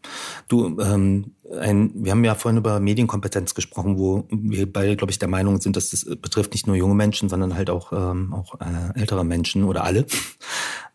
Du, 0.48 0.80
ähm, 0.80 1.32
ein, 1.60 1.92
wir 1.94 2.12
haben 2.12 2.24
ja 2.24 2.34
vorhin 2.34 2.56
über 2.56 2.80
Medienkompetenz 2.80 3.54
gesprochen, 3.54 3.98
wo 3.98 4.24
wir 4.30 4.70
beide, 4.72 4.96
glaube 4.96 5.10
ich, 5.10 5.18
der 5.18 5.28
Meinung 5.28 5.60
sind, 5.60 5.76
dass 5.76 5.90
das 5.90 6.04
betrifft 6.04 6.52
nicht 6.52 6.66
nur 6.66 6.74
junge 6.74 6.94
Menschen, 6.94 7.28
sondern 7.28 7.54
halt 7.54 7.68
auch, 7.68 7.92
ähm, 7.92 8.32
auch 8.32 8.54
äh, 8.60 8.98
ältere 8.98 9.24
Menschen 9.24 9.64
oder 9.64 9.84
alle. 9.84 10.06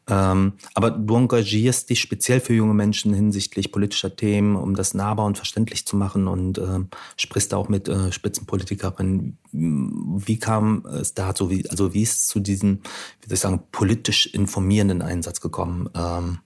Ähm, 0.08 0.54
aber 0.74 0.92
du 0.92 1.16
engagierst 1.16 1.90
dich 1.90 2.00
speziell 2.00 2.40
für 2.40 2.54
junge 2.54 2.74
Menschen 2.74 3.14
hinsichtlich 3.14 3.72
politischer 3.72 4.16
Themen, 4.16 4.56
um 4.56 4.76
das 4.76 4.94
nahbar 4.94 5.26
und 5.26 5.38
verständlich 5.38 5.86
zu 5.86 5.96
machen 5.96 6.28
und 6.28 6.58
ähm, 6.58 6.90
sprichst 7.18 7.54
da 7.54 7.58
auch 7.58 7.70
mit 7.70 7.88
äh, 7.88 8.12
Spitzenpolitikerinnen. 8.12 9.38
Wie 9.52 10.40
kam 10.40 10.86
es 10.86 11.14
dazu? 11.14 11.50
Wie, 11.50 11.70
also 11.70 11.94
wie 11.94 12.02
ist 12.02 12.20
es 12.20 12.28
zu 12.28 12.40
diesem, 12.40 12.80
wie 13.22 13.28
soll 13.28 13.34
ich 13.34 13.40
sagen, 13.40 13.64
politisch 13.72 14.26
informierenden 14.28 15.02
Einsatz 15.02 15.40
gekommen? 15.40 15.90
Ähm, 15.96 16.40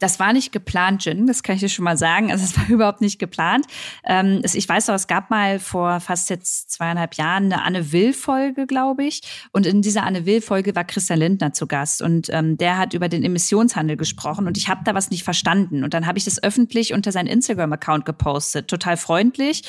das 0.00 0.18
war 0.18 0.32
nicht 0.32 0.52
geplant, 0.52 1.04
Jin, 1.04 1.26
das 1.26 1.42
kann 1.42 1.54
ich 1.54 1.60
dir 1.60 1.68
schon 1.68 1.84
mal 1.84 1.96
sagen. 1.96 2.30
Also 2.30 2.44
es 2.44 2.56
war 2.58 2.68
überhaupt 2.68 3.00
nicht 3.00 3.18
geplant. 3.18 3.66
Ähm, 4.04 4.42
ich 4.52 4.68
weiß 4.68 4.90
auch, 4.90 4.94
es 4.94 5.06
gab 5.06 5.30
mal 5.30 5.58
vor 5.58 6.00
fast 6.00 6.30
jetzt 6.30 6.70
zweieinhalb 6.70 7.14
Jahren 7.14 7.44
eine 7.44 7.62
Anne 7.62 7.92
Will-Folge, 7.92 8.66
glaube 8.66 9.04
ich. 9.04 9.22
Und 9.52 9.66
in 9.66 9.82
dieser 9.82 10.04
Anne 10.04 10.26
Will-Folge 10.26 10.74
war 10.74 10.84
Christian 10.84 11.20
Lindner 11.20 11.52
zu 11.52 11.66
Gast. 11.66 12.02
Und 12.02 12.28
ähm, 12.30 12.56
der 12.56 12.76
hat 12.76 12.94
über 12.94 13.08
den 13.08 13.22
Emissionshandel 13.22 13.96
gesprochen. 13.96 14.46
Und 14.46 14.58
ich 14.58 14.68
habe 14.68 14.82
da 14.84 14.94
was 14.94 15.10
nicht 15.10 15.24
verstanden. 15.24 15.84
Und 15.84 15.94
dann 15.94 16.06
habe 16.06 16.18
ich 16.18 16.24
das 16.24 16.42
öffentlich 16.42 16.92
unter 16.92 17.12
seinen 17.12 17.28
Instagram-Account 17.28 18.04
gepostet. 18.04 18.68
Total 18.68 18.96
freundlich. 18.96 19.62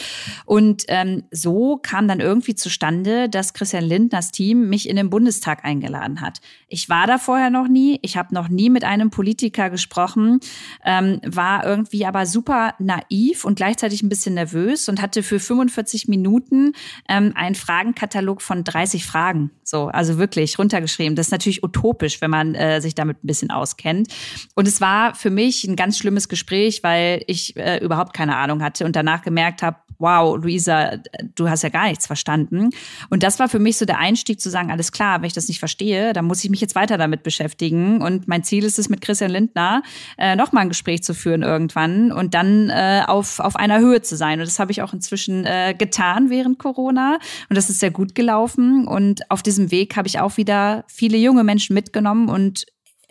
Und 0.45 0.83
ähm, 0.87 1.23
so 1.31 1.77
kam 1.77 2.07
dann 2.07 2.19
irgendwie 2.19 2.55
zustande, 2.55 3.29
dass 3.29 3.53
Christian 3.53 3.83
Lindners 3.83 4.31
Team 4.31 4.69
mich 4.69 4.89
in 4.89 4.95
den 4.95 5.09
Bundestag 5.09 5.63
eingeladen 5.63 6.21
hat. 6.21 6.41
Ich 6.67 6.89
war 6.89 7.05
da 7.07 7.17
vorher 7.19 7.49
noch 7.49 7.67
nie. 7.67 7.99
Ich 8.01 8.17
habe 8.17 8.33
noch 8.33 8.49
nie 8.49 8.69
mit 8.69 8.83
einem 8.83 9.11
Politiker 9.11 9.69
gesprochen 9.69 10.14
gesprochen, 10.15 10.39
ähm, 10.83 11.19
war 11.25 11.65
irgendwie 11.65 12.05
aber 12.05 12.25
super 12.25 12.73
naiv 12.79 13.45
und 13.45 13.55
gleichzeitig 13.55 14.03
ein 14.03 14.09
bisschen 14.09 14.35
nervös 14.35 14.89
und 14.89 15.01
hatte 15.01 15.23
für 15.23 15.39
45 15.39 16.07
Minuten 16.07 16.73
ähm, 17.09 17.33
einen 17.35 17.55
Fragenkatalog 17.55 18.41
von 18.41 18.63
30 18.63 19.05
Fragen. 19.05 19.51
So, 19.63 19.87
also 19.87 20.17
wirklich 20.17 20.57
runtergeschrieben. 20.59 21.15
Das 21.15 21.27
ist 21.27 21.31
natürlich 21.31 21.63
utopisch, 21.63 22.21
wenn 22.21 22.31
man 22.31 22.55
äh, 22.55 22.81
sich 22.81 22.95
damit 22.95 23.23
ein 23.23 23.27
bisschen 23.27 23.51
auskennt. 23.51 24.13
Und 24.55 24.67
es 24.67 24.81
war 24.81 25.15
für 25.15 25.29
mich 25.29 25.63
ein 25.65 25.75
ganz 25.75 25.97
schlimmes 25.97 26.29
Gespräch, 26.29 26.83
weil 26.83 27.23
ich 27.27 27.55
äh, 27.57 27.83
überhaupt 27.83 28.13
keine 28.13 28.37
Ahnung 28.37 28.63
hatte 28.63 28.85
und 28.85 28.95
danach 28.95 29.21
gemerkt 29.21 29.61
habe, 29.61 29.77
wow, 29.97 30.37
Luisa, 30.37 30.97
du 31.35 31.49
hast 31.49 31.63
ja 31.63 31.69
gar 31.69 31.87
nichts 31.87 32.07
verstanden. 32.07 32.69
Und 33.09 33.23
das 33.23 33.39
war 33.39 33.49
für 33.49 33.59
mich 33.59 33.77
so 33.77 33.85
der 33.85 33.99
Einstieg 33.99 34.41
zu 34.41 34.49
sagen, 34.49 34.71
alles 34.71 34.91
klar, 34.91 35.21
wenn 35.21 35.27
ich 35.27 35.33
das 35.33 35.47
nicht 35.47 35.59
verstehe, 35.59 36.13
dann 36.13 36.25
muss 36.25 36.43
ich 36.43 36.49
mich 36.49 36.61
jetzt 36.61 36.75
weiter 36.75 36.97
damit 36.97 37.23
beschäftigen. 37.23 38.01
Und 38.01 38.27
mein 38.27 38.43
Ziel 38.43 38.63
ist 38.63 38.79
es, 38.79 38.89
mit 38.89 39.01
Christian 39.01 39.31
Lindner 39.31 39.83
äh, 40.17 40.35
nochmal 40.35 40.63
ein 40.63 40.69
Gespräch 40.69 41.03
zu 41.03 41.13
führen 41.13 41.43
irgendwann 41.43 42.11
und 42.11 42.33
dann 42.33 42.69
äh, 42.69 43.03
auf, 43.05 43.39
auf 43.39 43.55
einer 43.55 43.79
Höhe 43.79 44.01
zu 44.01 44.15
sein. 44.15 44.39
Und 44.39 44.47
das 44.47 44.59
habe 44.59 44.71
ich 44.71 44.81
auch 44.81 44.93
inzwischen 44.93 45.45
äh, 45.45 45.75
getan 45.77 46.29
während 46.29 46.59
Corona. 46.59 47.19
Und 47.49 47.57
das 47.57 47.69
ist 47.69 47.79
sehr 47.79 47.91
gut 47.91 48.15
gelaufen. 48.15 48.87
Und 48.87 49.29
auf 49.31 49.43
diesem 49.43 49.71
Weg 49.71 49.95
habe 49.95 50.07
ich 50.07 50.19
auch 50.19 50.37
wieder 50.37 50.85
viele 50.87 51.17
junge 51.17 51.43
Menschen 51.43 51.73
mitgenommen 51.73 52.29
und 52.29 52.65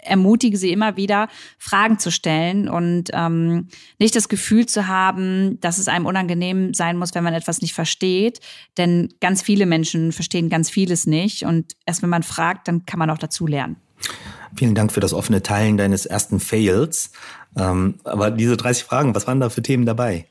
ermutige 0.04 0.56
sie 0.56 0.70
immer 0.70 0.96
wieder, 0.96 1.28
Fragen 1.58 1.98
zu 1.98 2.10
stellen 2.10 2.68
und 2.68 3.10
ähm, 3.12 3.68
nicht 3.98 4.14
das 4.14 4.28
Gefühl 4.28 4.66
zu 4.66 4.86
haben, 4.86 5.58
dass 5.60 5.78
es 5.78 5.88
einem 5.88 6.06
unangenehm 6.06 6.74
sein 6.74 6.96
muss, 6.96 7.14
wenn 7.14 7.24
man 7.24 7.34
etwas 7.34 7.62
nicht 7.62 7.74
versteht. 7.74 8.40
Denn 8.76 9.08
ganz 9.20 9.42
viele 9.42 9.66
Menschen 9.66 10.12
verstehen 10.12 10.48
ganz 10.48 10.70
vieles 10.70 11.06
nicht. 11.06 11.44
Und 11.44 11.72
erst 11.86 12.02
wenn 12.02 12.10
man 12.10 12.22
fragt, 12.22 12.68
dann 12.68 12.84
kann 12.86 12.98
man 12.98 13.10
auch 13.10 13.18
dazu 13.18 13.46
lernen. 13.46 13.76
Vielen 14.56 14.74
Dank 14.74 14.92
für 14.92 15.00
das 15.00 15.12
offene 15.12 15.42
Teilen 15.42 15.76
deines 15.76 16.06
ersten 16.06 16.40
Fails. 16.40 17.10
Ähm, 17.56 17.96
aber 18.04 18.30
diese 18.30 18.56
30 18.56 18.84
Fragen, 18.84 19.14
was 19.14 19.26
waren 19.26 19.40
da 19.40 19.50
für 19.50 19.62
Themen 19.62 19.86
dabei? 19.86 20.26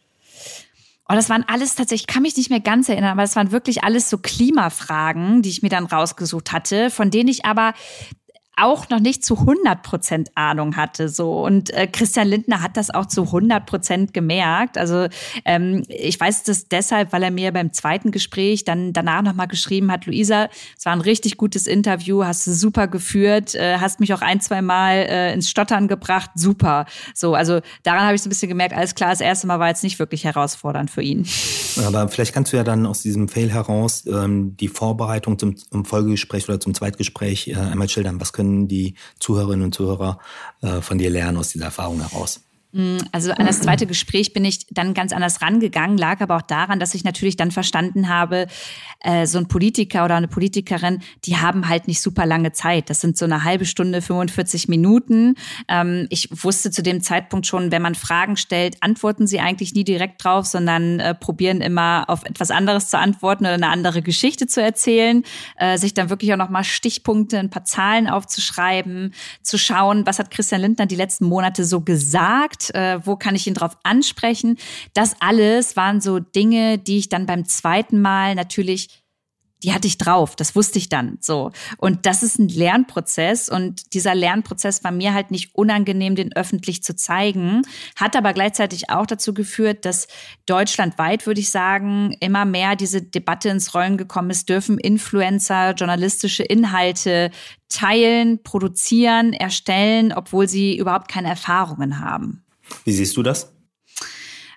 Oh, 1.10 1.16
das 1.16 1.30
waren 1.30 1.44
alles 1.48 1.76
tatsächlich, 1.76 2.08
ich 2.10 2.14
kann 2.14 2.24
mich 2.24 2.38
nicht 2.38 2.50
mehr 2.50 2.62
ganz 2.62 2.88
erinnern, 2.88 3.12
aber 3.12 3.24
das 3.24 3.36
waren 3.36 3.52
wirklich 3.52 3.84
alles 3.84 4.10
so 4.10 4.18
Klimafragen, 4.18 5.42
die 5.42 5.50
ich 5.50 5.62
mir 5.62 5.70
dann 5.70 5.86
rausgesucht 5.86 6.54
hatte, 6.54 6.90
von 6.90 7.12
denen 7.12 7.28
ich 7.28 7.46
aber 7.46 7.74
auch 8.56 8.90
noch 8.90 9.00
nicht 9.00 9.26
zu 9.26 9.40
100 9.40 9.82
Prozent 9.82 10.30
Ahnung 10.36 10.76
hatte. 10.76 11.10
So 11.10 11.44
und 11.44 11.72
äh, 11.72 11.88
Christian 11.88 12.28
Lindner 12.28 12.62
hat 12.62 12.78
das 12.78 12.92
auch 12.92 13.08
zu 13.08 13.24
100 13.24 13.66
Prozent 13.66 14.14
gemerkt. 14.14 14.78
Also 14.78 15.08
ähm, 15.46 15.84
ich 15.88 16.20
weiß 16.20 16.44
das 16.44 16.68
deshalb, 16.68 17.14
weil 17.14 17.24
er 17.24 17.32
mir 17.32 17.52
beim 17.52 17.74
zweiten 17.74 18.12
Gespräch 18.12 18.64
dann 18.64 18.94
danach 18.94 19.24
nochmal 19.24 19.48
geschrieben 19.48 19.92
hat, 19.92 20.06
Luisa, 20.06 20.50
es 20.78 20.86
war 20.86 20.94
ein 20.94 21.02
richtig 21.02 21.38
gutes 21.38 21.66
Interview, 21.66 22.24
hast 22.24 22.46
du 22.46 22.54
super 22.54 22.88
geführt, 22.88 23.56
äh, 23.56 23.78
hast 23.78 24.00
mich 24.00 24.14
auch 24.14 24.22
ein, 24.22 24.40
zwei 24.40 24.62
Mal 24.62 24.98
äh, 25.10 25.34
ins 25.34 25.50
Stottern 25.50 25.88
gebracht, 25.88 26.32
super. 26.36 26.86
So, 27.16 27.34
also 27.34 27.60
daran 27.84 28.04
habe 28.04 28.16
ich 28.16 28.22
so 28.22 28.28
ein 28.28 28.30
bisschen 28.30 28.50
gemerkt, 28.50 28.76
alles 28.76 28.94
klar, 28.94 29.10
das 29.10 29.22
erste 29.22 29.48
Mal 29.48 29.60
war 29.60 29.70
jetzt 29.70 29.84
nicht 29.84 30.00
wirklich 30.00 30.26
herausfordernd 30.26 30.92
für 30.92 31.02
ihn. 31.02 31.26
Aber 31.84 32.08
vielleicht 32.08 32.34
kannst 32.34 32.54
du 32.54 32.58
ja 32.58 32.64
dann 32.64 32.86
aus 32.86 33.02
diesem 33.02 33.28
Fail 33.28 33.52
heraus 33.52 34.06
ähm, 34.06 34.56
die 34.58 34.68
Vorbereitung 34.68 35.40
zum, 35.40 35.58
zum 35.58 35.86
Folgegespräch 35.86 36.48
oder 36.48 36.60
zum 36.60 36.74
Zweitgespräch 36.74 37.48
äh, 37.48 37.56
einmal 37.56 37.90
schildern. 37.90 38.22
Was 38.22 38.34
können 38.34 38.43
können 38.44 38.68
die 38.68 38.96
Zuhörerinnen 39.20 39.66
und 39.66 39.76
Zuhörer 39.76 40.20
äh, 40.62 40.82
von 40.82 40.98
dir 40.98 41.10
lernen 41.10 41.38
aus 41.38 41.50
dieser 41.50 41.66
Erfahrung 41.66 42.02
heraus? 42.02 42.42
Mm, 42.74 42.98
also 43.12 43.32
an 43.32 43.46
das 43.46 43.62
zweite 43.62 43.86
Gespräch 43.86 44.34
bin 44.34 44.44
ich 44.44 44.66
dann 44.72 44.96
ganz 44.96 45.14
anders 45.14 45.42
rangegangen, 45.42 45.96
lag 45.96 46.22
aber 46.22 46.38
auch 46.38 46.42
daran, 46.42 46.80
dass 46.80 46.96
ich 46.96 47.04
natürlich 47.04 47.38
dann 47.38 47.52
verstanden 47.52 48.10
habe, 48.10 48.48
äh, 49.02 49.28
so 49.28 49.38
ein 49.38 49.48
Politiker 49.48 50.04
oder 50.06 50.16
eine 50.16 50.28
Politikerin, 50.28 51.02
die 51.26 51.38
haben 51.38 51.70
halt 51.70 51.88
nicht 51.88 52.02
super 52.02 52.26
lange 52.26 52.52
Zeit. 52.52 52.90
Das 52.90 53.00
sind 53.00 53.16
so 53.16 53.26
eine 53.26 53.44
halbe 53.44 53.66
Stunde, 53.66 54.02
45 54.02 54.68
Minuten. 54.70 55.36
Ähm, 55.68 56.08
ich 56.10 56.30
wusste 56.32 56.72
zu 56.72 56.82
dem 56.82 57.02
Zeitpunkt 57.02 57.46
schon, 57.46 57.72
wenn 57.72 57.84
man 57.84 57.94
Fragen 57.94 58.38
stellt, 58.38 58.78
antworten 58.82 59.28
sie 59.28 59.40
eigentlich 59.40 59.76
nie 59.76 59.84
direkt 59.84 60.24
drauf, 60.24 60.48
sondern 60.48 61.00
äh, 61.00 61.14
probieren 61.14 61.62
immer 61.62 62.06
auf 62.08 62.24
etwas 62.24 62.50
anderes 62.50 62.90
zu 62.90 62.98
antworten 62.98 63.46
oder 63.46 63.54
eine 63.54 63.70
andere 63.70 64.02
Geschichte 64.02 64.48
zu 64.48 64.64
erzählen, 64.64 65.24
äh, 65.58 65.78
sich 65.78 65.94
dann 65.94 66.10
wirklich 66.10 66.34
auch 66.34 66.38
nochmal 66.38 66.64
Stichpunkte, 66.64 67.38
ein 67.38 67.52
paar 67.52 67.66
Zahlen 67.66 68.08
aufzuschreiben, 68.08 69.14
zu 69.44 69.60
schauen, 69.60 70.08
was 70.08 70.18
hat 70.18 70.32
Christian 70.32 70.62
Lindner 70.62 70.88
die 70.88 70.96
letzten 70.96 71.26
Monate 71.26 71.66
so 71.66 71.82
gesagt 71.82 72.63
äh, 72.72 73.00
wo 73.06 73.16
kann 73.16 73.36
ich 73.36 73.48
ihn 73.48 73.54
drauf 73.54 73.78
ansprechen. 73.84 74.58
Das 74.94 75.16
alles 75.20 75.76
waren 75.76 76.02
so 76.02 76.20
Dinge, 76.20 76.78
die 76.78 76.98
ich 76.98 77.10
dann 77.10 77.26
beim 77.26 77.46
zweiten 77.46 78.02
Mal 78.02 78.36
natürlich 78.36 79.04
die 79.64 79.74
hatte 79.74 79.88
ich 79.88 79.98
drauf, 79.98 80.36
das 80.36 80.56
wusste 80.56 80.78
ich 80.78 80.90
dann 80.90 81.18
so. 81.22 81.52
Und 81.78 82.06
das 82.06 82.22
ist 82.22 82.38
ein 82.38 82.50
Lernprozess 82.50 83.50
und 83.50 83.94
dieser 83.94 84.14
Lernprozess 84.14 84.84
war 84.84 84.92
mir 84.92 85.14
halt 85.14 85.32
nicht 85.32 85.56
unangenehm, 85.56 86.16
den 86.16 86.36
öffentlich 86.36 86.84
zu 86.84 86.96
zeigen, 86.96 87.62
hat 87.96 88.16
aber 88.16 88.34
gleichzeitig 88.34 88.90
auch 88.90 89.06
dazu 89.06 89.34
geführt, 89.34 89.86
dass 89.86 90.08
deutschlandweit, 90.46 91.26
würde 91.26 91.40
ich 91.40 91.50
sagen, 91.50 92.16
immer 92.20 92.44
mehr 92.44 92.76
diese 92.76 93.02
Debatte 93.02 93.50
ins 93.50 93.74
Rollen 93.74 93.98
gekommen 93.98 94.30
ist, 94.30 94.50
dürfen 94.50 94.78
Influencer 94.78 95.72
journalistische 95.72 96.44
Inhalte 96.44 97.32
teilen, 97.70 98.44
produzieren, 98.44 99.32
erstellen, 99.32 100.14
obwohl 100.14 100.48
sie 100.48 100.78
überhaupt 100.78 101.10
keine 101.10 101.30
Erfahrungen 101.30 102.00
haben. 102.00 102.44
Wie 102.84 102.92
siehst 102.92 103.16
du 103.18 103.24
das? 103.24 103.53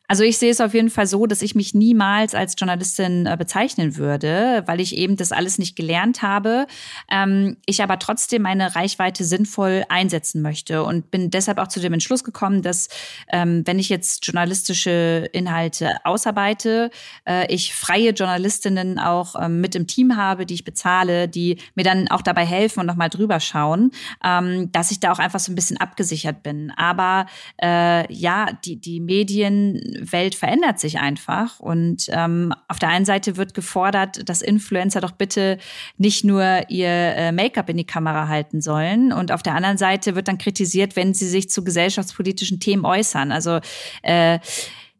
Also 0.08 0.22
ich 0.22 0.38
sehe 0.38 0.50
es 0.50 0.60
auf 0.60 0.74
jeden 0.74 0.90
Fall 0.90 1.06
so, 1.06 1.26
dass 1.26 1.42
ich 1.42 1.54
mich 1.54 1.74
niemals 1.74 2.34
als 2.34 2.54
Journalistin 2.58 3.26
äh, 3.26 3.36
bezeichnen 3.36 3.96
würde, 3.96 4.62
weil 4.66 4.80
ich 4.80 4.96
eben 4.96 5.16
das 5.16 5.32
alles 5.32 5.58
nicht 5.58 5.76
gelernt 5.76 6.22
habe. 6.22 6.66
Ähm, 7.10 7.56
ich 7.66 7.82
aber 7.82 7.98
trotzdem 7.98 8.42
meine 8.42 8.74
Reichweite 8.76 9.24
sinnvoll 9.24 9.84
einsetzen 9.88 10.42
möchte 10.42 10.84
und 10.84 11.10
bin 11.10 11.30
deshalb 11.30 11.58
auch 11.58 11.68
zu 11.68 11.80
dem 11.80 11.92
Entschluss 11.92 12.24
gekommen, 12.24 12.62
dass 12.62 12.88
ähm, 13.32 13.62
wenn 13.66 13.78
ich 13.78 13.88
jetzt 13.88 14.24
journalistische 14.26 15.28
Inhalte 15.32 15.96
ausarbeite, 16.04 16.90
äh, 17.26 17.52
ich 17.52 17.74
freie 17.74 18.10
Journalistinnen 18.10 18.98
auch 18.98 19.34
ähm, 19.40 19.60
mit 19.60 19.74
im 19.74 19.86
Team 19.86 20.16
habe, 20.16 20.46
die 20.46 20.54
ich 20.54 20.64
bezahle, 20.64 21.28
die 21.28 21.58
mir 21.74 21.84
dann 21.84 22.08
auch 22.08 22.22
dabei 22.22 22.46
helfen 22.46 22.80
und 22.80 22.86
nochmal 22.86 23.08
drüber 23.08 23.40
schauen, 23.40 23.90
dass 24.22 24.90
ich 24.90 25.00
da 25.00 25.12
auch 25.12 25.18
einfach 25.18 25.40
so 25.40 25.52
ein 25.52 25.54
bisschen 25.54 25.76
abgesichert 25.76 26.42
bin. 26.42 26.72
Aber 26.76 27.26
äh, 27.62 28.12
ja, 28.12 28.48
die, 28.64 28.76
die 28.76 29.00
Medien 29.00 29.80
Welt 30.00 30.34
verändert 30.34 30.78
sich 30.78 30.98
einfach. 30.98 31.60
Und 31.60 32.06
ähm, 32.10 32.52
auf 32.68 32.78
der 32.78 32.88
einen 32.88 33.04
Seite 33.04 33.36
wird 33.36 33.54
gefordert, 33.54 34.28
dass 34.28 34.42
Influencer 34.42 35.00
doch 35.00 35.12
bitte 35.12 35.58
nicht 35.98 36.24
nur 36.24 36.68
ihr 36.68 36.88
äh, 36.88 37.32
Make-up 37.32 37.68
in 37.68 37.76
die 37.76 37.86
Kamera 37.86 38.28
halten 38.28 38.60
sollen. 38.60 39.12
Und 39.12 39.32
auf 39.32 39.42
der 39.42 39.54
anderen 39.54 39.78
Seite 39.78 40.14
wird 40.14 40.28
dann 40.28 40.38
kritisiert, 40.38 40.96
wenn 40.96 41.14
sie 41.14 41.28
sich 41.28 41.50
zu 41.50 41.64
gesellschaftspolitischen 41.64 42.60
Themen 42.60 42.84
äußern. 42.84 43.32
Also 43.32 43.60
äh, 44.02 44.38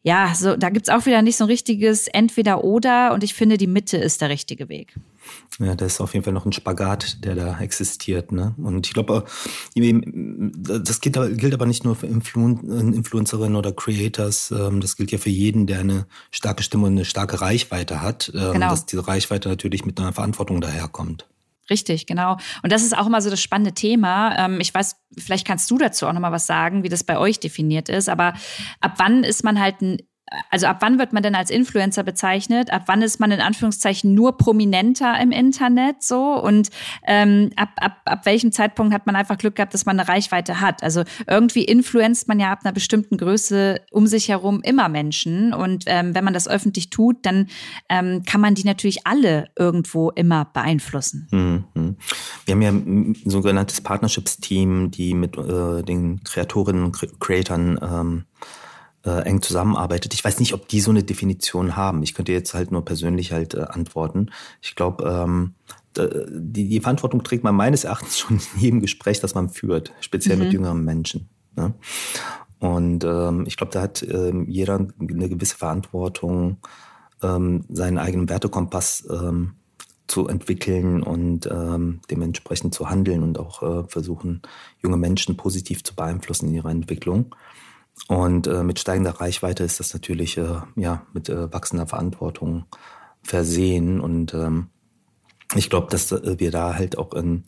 ja, 0.02 0.32
so, 0.36 0.56
da 0.56 0.70
gibt's 0.70 0.88
auch 0.88 1.04
wieder 1.06 1.20
nicht 1.20 1.36
so 1.36 1.44
ein 1.44 1.50
richtiges 1.50 2.06
Entweder-Oder 2.06 3.12
und 3.12 3.24
ich 3.24 3.34
finde, 3.34 3.58
die 3.58 3.66
Mitte 3.66 3.96
ist 3.96 4.20
der 4.20 4.28
richtige 4.28 4.68
Weg. 4.68 4.94
Ja, 5.58 5.74
das 5.74 5.94
ist 5.94 6.00
auf 6.00 6.12
jeden 6.12 6.24
Fall 6.24 6.32
noch 6.32 6.44
ein 6.44 6.52
Spagat, 6.52 7.24
der 7.24 7.34
da 7.34 7.58
existiert. 7.60 8.32
Ne? 8.32 8.54
Und 8.58 8.86
ich 8.86 8.92
glaube, 8.92 9.24
äh, 9.74 10.00
das 10.80 11.00
gilt 11.00 11.16
aber, 11.16 11.30
gilt 11.30 11.54
aber 11.54 11.66
nicht 11.66 11.84
nur 11.84 11.96
für 11.96 12.06
Influen 12.06 12.92
Influencerinnen 12.92 13.56
oder 13.56 13.72
Creators. 13.72 14.50
Ähm, 14.50 14.80
das 14.80 14.96
gilt 14.96 15.12
ja 15.12 15.18
für 15.18 15.30
jeden, 15.30 15.66
der 15.66 15.80
eine 15.80 16.06
starke 16.30 16.62
Stimme 16.62 16.86
und 16.86 16.92
eine 16.92 17.04
starke 17.04 17.40
Reichweite 17.40 18.02
hat. 18.02 18.30
Ähm, 18.34 18.54
genau. 18.54 18.70
Dass 18.70 18.86
diese 18.86 19.06
Reichweite 19.06 19.48
natürlich 19.48 19.84
mit 19.84 19.98
einer 19.98 20.12
Verantwortung 20.12 20.60
daherkommt. 20.60 21.26
Richtig, 21.68 22.06
genau. 22.06 22.36
Und 22.62 22.72
das 22.72 22.82
ist 22.82 22.96
auch 22.96 23.06
immer 23.06 23.20
so 23.20 23.30
das 23.30 23.40
spannende 23.40 23.72
Thema. 23.72 24.36
Ähm, 24.38 24.60
ich 24.60 24.72
weiß, 24.72 24.96
vielleicht 25.18 25.46
kannst 25.46 25.70
du 25.70 25.78
dazu 25.78 26.06
auch 26.06 26.12
nochmal 26.12 26.32
was 26.32 26.46
sagen, 26.46 26.84
wie 26.84 26.88
das 26.88 27.02
bei 27.02 27.18
euch 27.18 27.40
definiert 27.40 27.88
ist. 27.88 28.08
Aber 28.08 28.34
ab 28.80 28.94
wann 28.98 29.24
ist 29.24 29.42
man 29.42 29.60
halt 29.60 29.80
ein 29.80 29.98
also 30.50 30.66
ab 30.66 30.78
wann 30.80 30.98
wird 30.98 31.12
man 31.12 31.22
denn 31.22 31.34
als 31.34 31.50
Influencer 31.50 32.02
bezeichnet? 32.02 32.72
Ab 32.72 32.82
wann 32.86 33.02
ist 33.02 33.20
man 33.20 33.30
in 33.30 33.40
Anführungszeichen 33.40 34.14
nur 34.14 34.36
prominenter 34.36 35.18
im 35.20 35.30
Internet 35.30 36.02
so? 36.02 36.40
Und 36.40 36.70
ähm, 37.06 37.50
ab, 37.56 37.70
ab, 37.76 38.00
ab 38.04 38.26
welchem 38.26 38.50
Zeitpunkt 38.50 38.92
hat 38.92 39.06
man 39.06 39.14
einfach 39.14 39.38
Glück 39.38 39.56
gehabt, 39.56 39.72
dass 39.72 39.86
man 39.86 39.98
eine 39.98 40.08
Reichweite 40.08 40.60
hat? 40.60 40.82
Also 40.82 41.04
irgendwie 41.28 41.64
influenzt 41.64 42.26
man 42.26 42.40
ja 42.40 42.50
ab 42.50 42.60
einer 42.64 42.72
bestimmten 42.72 43.18
Größe 43.18 43.80
um 43.92 44.06
sich 44.06 44.28
herum 44.28 44.60
immer 44.64 44.88
Menschen. 44.88 45.54
Und 45.54 45.84
ähm, 45.86 46.14
wenn 46.14 46.24
man 46.24 46.34
das 46.34 46.48
öffentlich 46.48 46.90
tut, 46.90 47.24
dann 47.24 47.46
ähm, 47.88 48.22
kann 48.24 48.40
man 48.40 48.54
die 48.54 48.64
natürlich 48.64 49.06
alle 49.06 49.48
irgendwo 49.56 50.10
immer 50.10 50.46
beeinflussen. 50.46 51.28
Mhm. 51.30 51.96
Wir 52.44 52.54
haben 52.54 52.62
ja 52.62 52.70
ein 52.70 53.16
sogenanntes 53.24 53.80
Partnerships-Team, 53.80 54.90
die 54.90 55.14
mit 55.14 55.36
äh, 55.38 55.82
den 55.82 56.22
Kreatorinnen 56.24 56.84
und 56.84 57.20
Creatoren 57.20 57.78
ähm, 57.80 58.24
äh, 59.06 59.20
eng 59.20 59.40
zusammenarbeitet. 59.40 60.12
Ich 60.12 60.24
weiß 60.24 60.40
nicht, 60.40 60.52
ob 60.52 60.68
die 60.68 60.80
so 60.80 60.90
eine 60.90 61.04
Definition 61.04 61.76
haben. 61.76 62.02
Ich 62.02 62.14
könnte 62.14 62.32
jetzt 62.32 62.52
halt 62.54 62.72
nur 62.72 62.84
persönlich 62.84 63.32
halt 63.32 63.54
äh, 63.54 63.60
antworten. 63.60 64.30
Ich 64.60 64.74
glaube, 64.74 65.04
ähm, 65.08 65.54
die, 65.96 66.68
die 66.68 66.80
Verantwortung 66.80 67.22
trägt 67.22 67.44
man 67.44 67.54
meines 67.54 67.84
Erachtens 67.84 68.18
schon 68.18 68.40
in 68.54 68.60
jedem 68.60 68.80
Gespräch, 68.80 69.20
das 69.20 69.34
man 69.34 69.48
führt, 69.48 69.92
speziell 70.00 70.36
mhm. 70.36 70.42
mit 70.42 70.52
jüngeren 70.52 70.84
Menschen. 70.84 71.28
Ne? 71.54 71.72
Und 72.58 73.04
ähm, 73.04 73.44
ich 73.46 73.56
glaube, 73.56 73.72
da 73.72 73.82
hat 73.82 74.02
ähm, 74.02 74.46
jeder 74.48 74.86
eine 74.98 75.28
gewisse 75.28 75.56
Verantwortung, 75.56 76.58
ähm, 77.22 77.64
seinen 77.68 77.98
eigenen 77.98 78.28
Wertekompass 78.28 79.06
ähm, 79.10 79.54
zu 80.06 80.28
entwickeln 80.28 81.02
und 81.02 81.46
ähm, 81.50 82.00
dementsprechend 82.10 82.74
zu 82.74 82.88
handeln 82.88 83.22
und 83.22 83.38
auch 83.38 83.62
äh, 83.62 83.88
versuchen, 83.88 84.42
junge 84.82 84.96
Menschen 84.96 85.36
positiv 85.36 85.82
zu 85.84 85.94
beeinflussen 85.94 86.48
in 86.48 86.54
ihrer 86.54 86.70
Entwicklung. 86.70 87.34
Und 88.08 88.46
äh, 88.46 88.62
mit 88.62 88.78
steigender 88.78 89.20
Reichweite 89.20 89.64
ist 89.64 89.80
das 89.80 89.92
natürlich 89.92 90.36
äh, 90.36 90.60
ja 90.76 91.06
mit 91.12 91.28
äh, 91.28 91.52
wachsender 91.52 91.86
Verantwortung 91.86 92.66
versehen. 93.22 94.00
Und 94.00 94.32
ähm, 94.34 94.68
ich 95.54 95.70
glaube, 95.70 95.88
dass 95.90 96.12
äh, 96.12 96.38
wir 96.38 96.50
da 96.50 96.74
halt 96.74 96.98
auch 96.98 97.12
in 97.14 97.44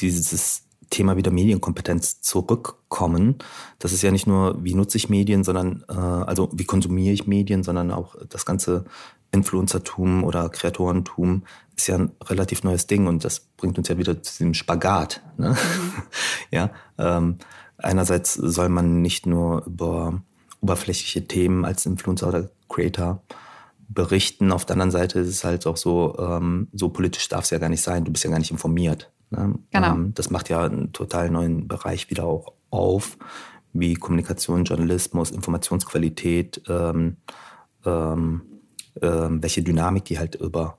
dieses 0.00 0.64
Thema 0.90 1.16
wieder 1.16 1.30
Medienkompetenz 1.30 2.20
zurückkommen. 2.20 3.36
Das 3.78 3.92
ist 3.92 4.02
ja 4.02 4.10
nicht 4.10 4.26
nur, 4.26 4.62
wie 4.64 4.74
nutze 4.74 4.98
ich 4.98 5.08
Medien, 5.08 5.44
sondern 5.44 5.84
äh, 5.88 5.92
also 5.92 6.50
wie 6.52 6.64
konsumiere 6.64 7.14
ich 7.14 7.26
Medien, 7.26 7.62
sondern 7.62 7.92
auch 7.92 8.16
das 8.28 8.44
ganze 8.44 8.84
Influencertum 9.32 10.24
oder 10.24 10.48
Kreatorentum 10.48 11.44
ist 11.76 11.86
ja 11.86 11.96
ein 11.96 12.12
relativ 12.24 12.64
neues 12.64 12.88
Ding 12.88 13.06
und 13.06 13.24
das 13.24 13.40
bringt 13.40 13.78
uns 13.78 13.88
ja 13.88 13.96
wieder 13.96 14.20
zu 14.22 14.38
diesem 14.38 14.54
Spagat. 14.54 15.22
Ne? 15.36 15.50
Mhm. 15.50 16.02
ja, 16.50 16.70
ähm, 16.98 17.38
einerseits 17.82 18.34
soll 18.34 18.68
man 18.68 19.02
nicht 19.02 19.26
nur 19.26 19.64
über 19.66 20.22
oberflächliche 20.60 21.26
Themen 21.26 21.64
als 21.64 21.86
Influencer 21.86 22.28
oder 22.28 22.50
Creator 22.68 23.22
berichten. 23.88 24.52
Auf 24.52 24.64
der 24.64 24.74
anderen 24.74 24.90
Seite 24.90 25.20
ist 25.20 25.28
es 25.28 25.44
halt 25.44 25.66
auch 25.66 25.76
so, 25.76 26.16
ähm, 26.18 26.68
so 26.72 26.90
politisch 26.90 27.28
darf 27.28 27.44
es 27.44 27.50
ja 27.50 27.58
gar 27.58 27.68
nicht 27.68 27.82
sein. 27.82 28.04
Du 28.04 28.12
bist 28.12 28.24
ja 28.24 28.30
gar 28.30 28.38
nicht 28.38 28.50
informiert. 28.50 29.10
Ne? 29.30 29.54
Genau. 29.70 29.92
Ähm, 29.94 30.14
das 30.14 30.30
macht 30.30 30.48
ja 30.48 30.64
einen 30.64 30.92
total 30.92 31.30
neuen 31.30 31.66
Bereich 31.66 32.10
wieder 32.10 32.24
auch 32.24 32.52
auf, 32.70 33.18
wie 33.72 33.94
Kommunikation, 33.94 34.64
Journalismus, 34.64 35.30
Informationsqualität, 35.30 36.62
ähm, 36.68 37.16
ähm, 37.84 38.42
ähm, 39.00 39.42
welche 39.42 39.62
Dynamik 39.62 40.04
die 40.04 40.18
halt 40.18 40.36
über 40.36 40.78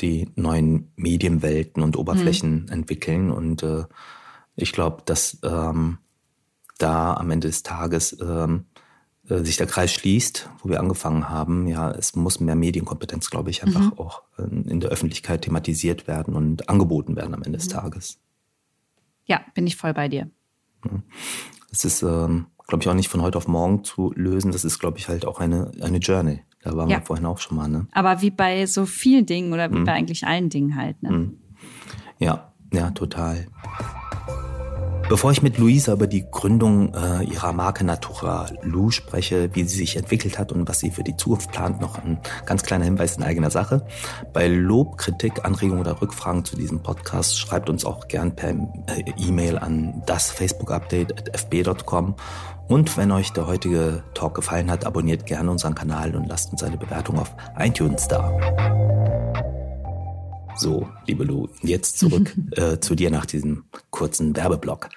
die 0.00 0.30
neuen 0.34 0.92
Medienwelten 0.96 1.82
und 1.82 1.96
Oberflächen 1.96 2.62
mhm. 2.62 2.72
entwickeln. 2.72 3.30
Und 3.30 3.62
äh, 3.62 3.84
ich 4.56 4.72
glaube, 4.72 5.02
dass 5.04 5.38
ähm, 5.42 5.98
da 6.82 7.14
am 7.14 7.30
Ende 7.30 7.48
des 7.48 7.62
Tages 7.62 8.16
ähm, 8.20 8.66
äh, 9.28 9.44
sich 9.44 9.56
der 9.56 9.66
Kreis 9.66 9.92
schließt, 9.92 10.50
wo 10.58 10.68
wir 10.68 10.80
angefangen 10.80 11.28
haben. 11.28 11.66
Ja, 11.66 11.90
es 11.90 12.16
muss 12.16 12.40
mehr 12.40 12.56
Medienkompetenz, 12.56 13.30
glaube 13.30 13.50
ich, 13.50 13.62
einfach 13.62 13.92
mhm. 13.92 13.98
auch 13.98 14.22
äh, 14.38 14.42
in 14.42 14.80
der 14.80 14.90
Öffentlichkeit 14.90 15.42
thematisiert 15.42 16.08
werden 16.08 16.34
und 16.34 16.68
angeboten 16.68 17.16
werden 17.16 17.34
am 17.34 17.42
Ende 17.42 17.58
des 17.58 17.68
mhm. 17.68 17.72
Tages. 17.72 18.18
Ja, 19.26 19.40
bin 19.54 19.66
ich 19.66 19.76
voll 19.76 19.94
bei 19.94 20.08
dir. 20.08 20.28
Es 21.70 21.84
ist, 21.84 22.02
ähm, 22.02 22.46
glaube 22.66 22.82
ich, 22.82 22.88
auch 22.88 22.94
nicht 22.94 23.08
von 23.08 23.22
heute 23.22 23.38
auf 23.38 23.46
morgen 23.46 23.84
zu 23.84 24.12
lösen. 24.16 24.50
Das 24.50 24.64
ist, 24.64 24.78
glaube 24.78 24.98
ich, 24.98 25.08
halt 25.08 25.24
auch 25.24 25.38
eine, 25.38 25.70
eine 25.80 25.98
Journey. 25.98 26.42
Da 26.62 26.76
waren 26.76 26.90
ja. 26.90 26.98
wir 26.98 27.06
vorhin 27.06 27.26
auch 27.26 27.38
schon 27.38 27.56
mal. 27.56 27.68
Ne? 27.68 27.86
Aber 27.92 28.22
wie 28.22 28.30
bei 28.30 28.66
so 28.66 28.86
vielen 28.86 29.26
Dingen 29.26 29.52
oder 29.52 29.70
wie 29.70 29.78
mhm. 29.78 29.84
bei 29.84 29.92
eigentlich 29.92 30.26
allen 30.26 30.50
Dingen 30.50 30.76
halt. 30.76 31.02
Ne? 31.02 31.10
Mhm. 31.10 31.38
Ja, 32.18 32.52
ja, 32.72 32.90
total. 32.90 33.46
Bevor 35.10 35.32
ich 35.32 35.42
mit 35.42 35.58
Luisa 35.58 35.94
über 35.94 36.06
die 36.06 36.24
Gründung 36.30 36.94
äh, 36.94 37.24
ihrer 37.24 37.52
Marke 37.52 37.82
Natura 37.82 38.46
Lu 38.62 38.92
spreche, 38.92 39.50
wie 39.54 39.64
sie 39.64 39.78
sich 39.78 39.96
entwickelt 39.96 40.38
hat 40.38 40.52
und 40.52 40.68
was 40.68 40.78
sie 40.78 40.92
für 40.92 41.02
die 41.02 41.16
Zukunft 41.16 41.50
plant, 41.50 41.80
noch 41.80 41.98
ein 41.98 42.20
ganz 42.46 42.62
kleiner 42.62 42.84
Hinweis 42.84 43.16
in 43.16 43.24
eigener 43.24 43.50
Sache. 43.50 43.84
Bei 44.32 44.46
Lob, 44.46 44.98
Kritik, 44.98 45.44
Anregungen 45.44 45.80
oder 45.80 46.00
Rückfragen 46.00 46.44
zu 46.44 46.54
diesem 46.54 46.84
Podcast 46.84 47.36
schreibt 47.36 47.68
uns 47.68 47.84
auch 47.84 48.06
gern 48.06 48.36
per 48.36 48.50
äh, 48.50 49.02
E-Mail 49.18 49.58
an 49.58 50.00
das 50.06 50.30
Facebook-Update 50.30 51.18
at 51.18 51.36
fb.com. 51.36 52.14
Und 52.68 52.96
wenn 52.96 53.10
euch 53.10 53.32
der 53.32 53.48
heutige 53.48 54.04
Talk 54.14 54.36
gefallen 54.36 54.70
hat, 54.70 54.86
abonniert 54.86 55.26
gerne 55.26 55.50
unseren 55.50 55.74
Kanal 55.74 56.14
und 56.14 56.28
lasst 56.28 56.52
uns 56.52 56.62
eine 56.62 56.76
Bewertung 56.76 57.18
auf 57.18 57.34
iTunes 57.58 58.06
da. 58.06 59.29
So, 60.56 60.88
liebe 61.06 61.24
Lu, 61.24 61.48
jetzt 61.62 61.98
zurück 61.98 62.36
äh, 62.52 62.78
zu 62.80 62.94
dir 62.94 63.10
nach 63.10 63.26
diesem 63.26 63.64
kurzen 63.90 64.36
Werbeblock. 64.36 64.88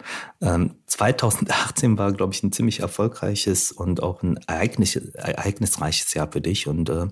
Ähm, 0.42 0.76
2018 0.88 1.98
war, 1.98 2.12
glaube 2.12 2.34
ich, 2.34 2.44
ein 2.44 2.52
ziemlich 2.52 2.82
erfolgreiches 2.82 3.72
und 3.72 4.04
auch 4.04 4.24
ein 4.24 4.38
Ereignis, 4.48 4.96
ereignisreiches 4.96 6.14
Jahr 6.14 6.32
für 6.32 6.42
dich. 6.42 6.68
Und 6.68 6.90
äh, 6.90 7.08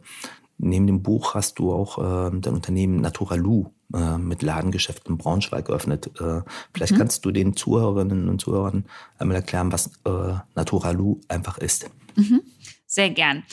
neben 0.58 0.88
dem 0.88 1.02
Buch 1.02 1.34
hast 1.36 1.60
du 1.60 1.74
auch 1.74 1.98
äh, 1.98 2.32
dein 2.40 2.54
Unternehmen 2.54 3.02
Naturalu 3.02 3.70
äh, 3.94 4.18
mit 4.18 4.42
Ladengeschäft 4.42 5.08
in 5.08 5.18
Braunschweig 5.18 5.66
geöffnet. 5.66 6.12
Äh, 6.20 6.42
vielleicht 6.74 6.94
mhm. 6.94 6.98
kannst 6.98 7.26
du 7.26 7.32
den 7.32 7.56
Zuhörerinnen 7.56 8.30
und 8.30 8.42
Zuhörern 8.42 8.86
einmal 9.18 9.38
erklären, 9.38 9.72
was 9.72 9.88
äh, 10.06 10.34
Naturalu 10.56 11.22
einfach 11.28 11.58
ist. 11.58 11.90
Mhm. 12.16 12.42
Sehr 12.86 13.10
gern. 13.10 13.44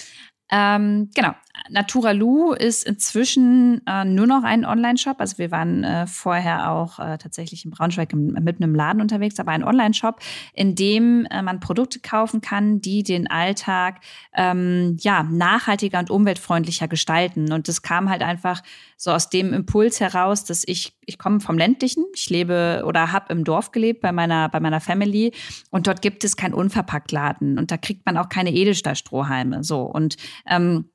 Ähm, 0.50 1.10
genau. 1.14 1.34
Naturalu 1.70 2.52
ist 2.52 2.84
inzwischen 2.84 3.86
äh, 3.86 4.04
nur 4.04 4.26
noch 4.26 4.42
ein 4.44 4.64
Online-Shop. 4.64 5.16
Also 5.18 5.38
wir 5.38 5.50
waren 5.50 5.84
äh, 5.84 6.06
vorher 6.06 6.70
auch 6.70 6.98
äh, 6.98 7.18
tatsächlich 7.18 7.64
in 7.64 7.70
Braunschweig 7.70 8.12
im, 8.12 8.26
mit 8.40 8.62
einem 8.62 8.74
Laden 8.74 9.00
unterwegs, 9.00 9.38
aber 9.40 9.52
ein 9.52 9.64
Online-Shop, 9.64 10.20
in 10.54 10.74
dem 10.74 11.26
äh, 11.30 11.42
man 11.42 11.60
Produkte 11.60 12.00
kaufen 12.00 12.40
kann, 12.40 12.80
die 12.80 13.02
den 13.02 13.28
Alltag 13.30 14.00
ähm, 14.34 14.96
ja 15.00 15.22
nachhaltiger 15.22 15.98
und 15.98 16.10
umweltfreundlicher 16.10 16.88
gestalten. 16.88 17.52
Und 17.52 17.68
das 17.68 17.82
kam 17.82 18.08
halt 18.08 18.22
einfach 18.22 18.62
so 18.96 19.10
aus 19.10 19.30
dem 19.30 19.52
Impuls 19.52 20.00
heraus, 20.00 20.44
dass 20.44 20.64
ich 20.66 20.94
ich 21.06 21.16
komme 21.16 21.40
vom 21.40 21.56
ländlichen, 21.56 22.04
ich 22.14 22.28
lebe 22.28 22.82
oder 22.86 23.12
habe 23.12 23.32
im 23.32 23.42
Dorf 23.44 23.72
gelebt 23.72 24.02
bei 24.02 24.12
meiner 24.12 24.48
bei 24.50 24.60
meiner 24.60 24.80
Family. 24.80 25.32
Und 25.70 25.86
dort 25.86 26.02
gibt 26.02 26.22
es 26.24 26.36
keinen 26.36 26.54
Unverpacktladen. 26.54 27.58
Und 27.58 27.70
da 27.70 27.76
kriegt 27.76 28.04
man 28.04 28.16
auch 28.18 28.28
keine 28.28 28.52
Edelstahlstrohhalme. 28.52 29.64
So. 29.64 29.82
Und 29.82 30.16
ähm, 30.46 30.90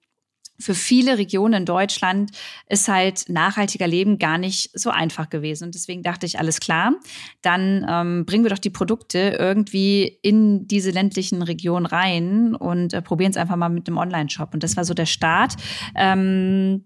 für 0.60 0.76
viele 0.76 1.18
Regionen 1.18 1.54
in 1.54 1.66
Deutschland 1.66 2.32
ist 2.68 2.88
halt 2.88 3.26
nachhaltiger 3.28 3.88
Leben 3.88 4.18
gar 4.20 4.38
nicht 4.38 4.70
so 4.74 4.90
einfach 4.90 5.30
gewesen. 5.30 5.66
Und 5.66 5.76
deswegen 5.76 6.04
dachte 6.04 6.26
ich, 6.26 6.40
alles 6.40 6.60
klar, 6.60 6.94
dann 7.42 7.86
ähm, 7.90 8.26
bringen 8.26 8.44
wir 8.44 8.50
doch 8.50 8.60
die 8.60 8.70
Produkte 8.70 9.36
irgendwie 9.40 10.20
in 10.22 10.68
diese 10.68 10.92
ländlichen 10.92 11.42
Regionen 11.42 11.86
rein 11.86 12.56
und 12.56 12.94
äh, 12.94 13.02
probieren 13.02 13.32
es 13.32 13.38
einfach 13.38 13.56
mal 13.56 13.70
mit 13.70 13.88
dem 13.88 13.98
Online-Shop. 13.98 14.54
Und 14.54 14.64
das 14.64 14.78
war 14.78 14.86
so 14.86 14.94
der 14.94 15.06
Start 15.06 15.56
ähm, 15.96 16.86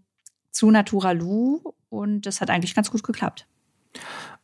zu 0.51 0.71
Naturalu 0.71 1.59
und 1.89 2.25
das 2.25 2.41
hat 2.41 2.49
eigentlich 2.49 2.75
ganz 2.75 2.91
gut 2.91 3.03
geklappt. 3.03 3.47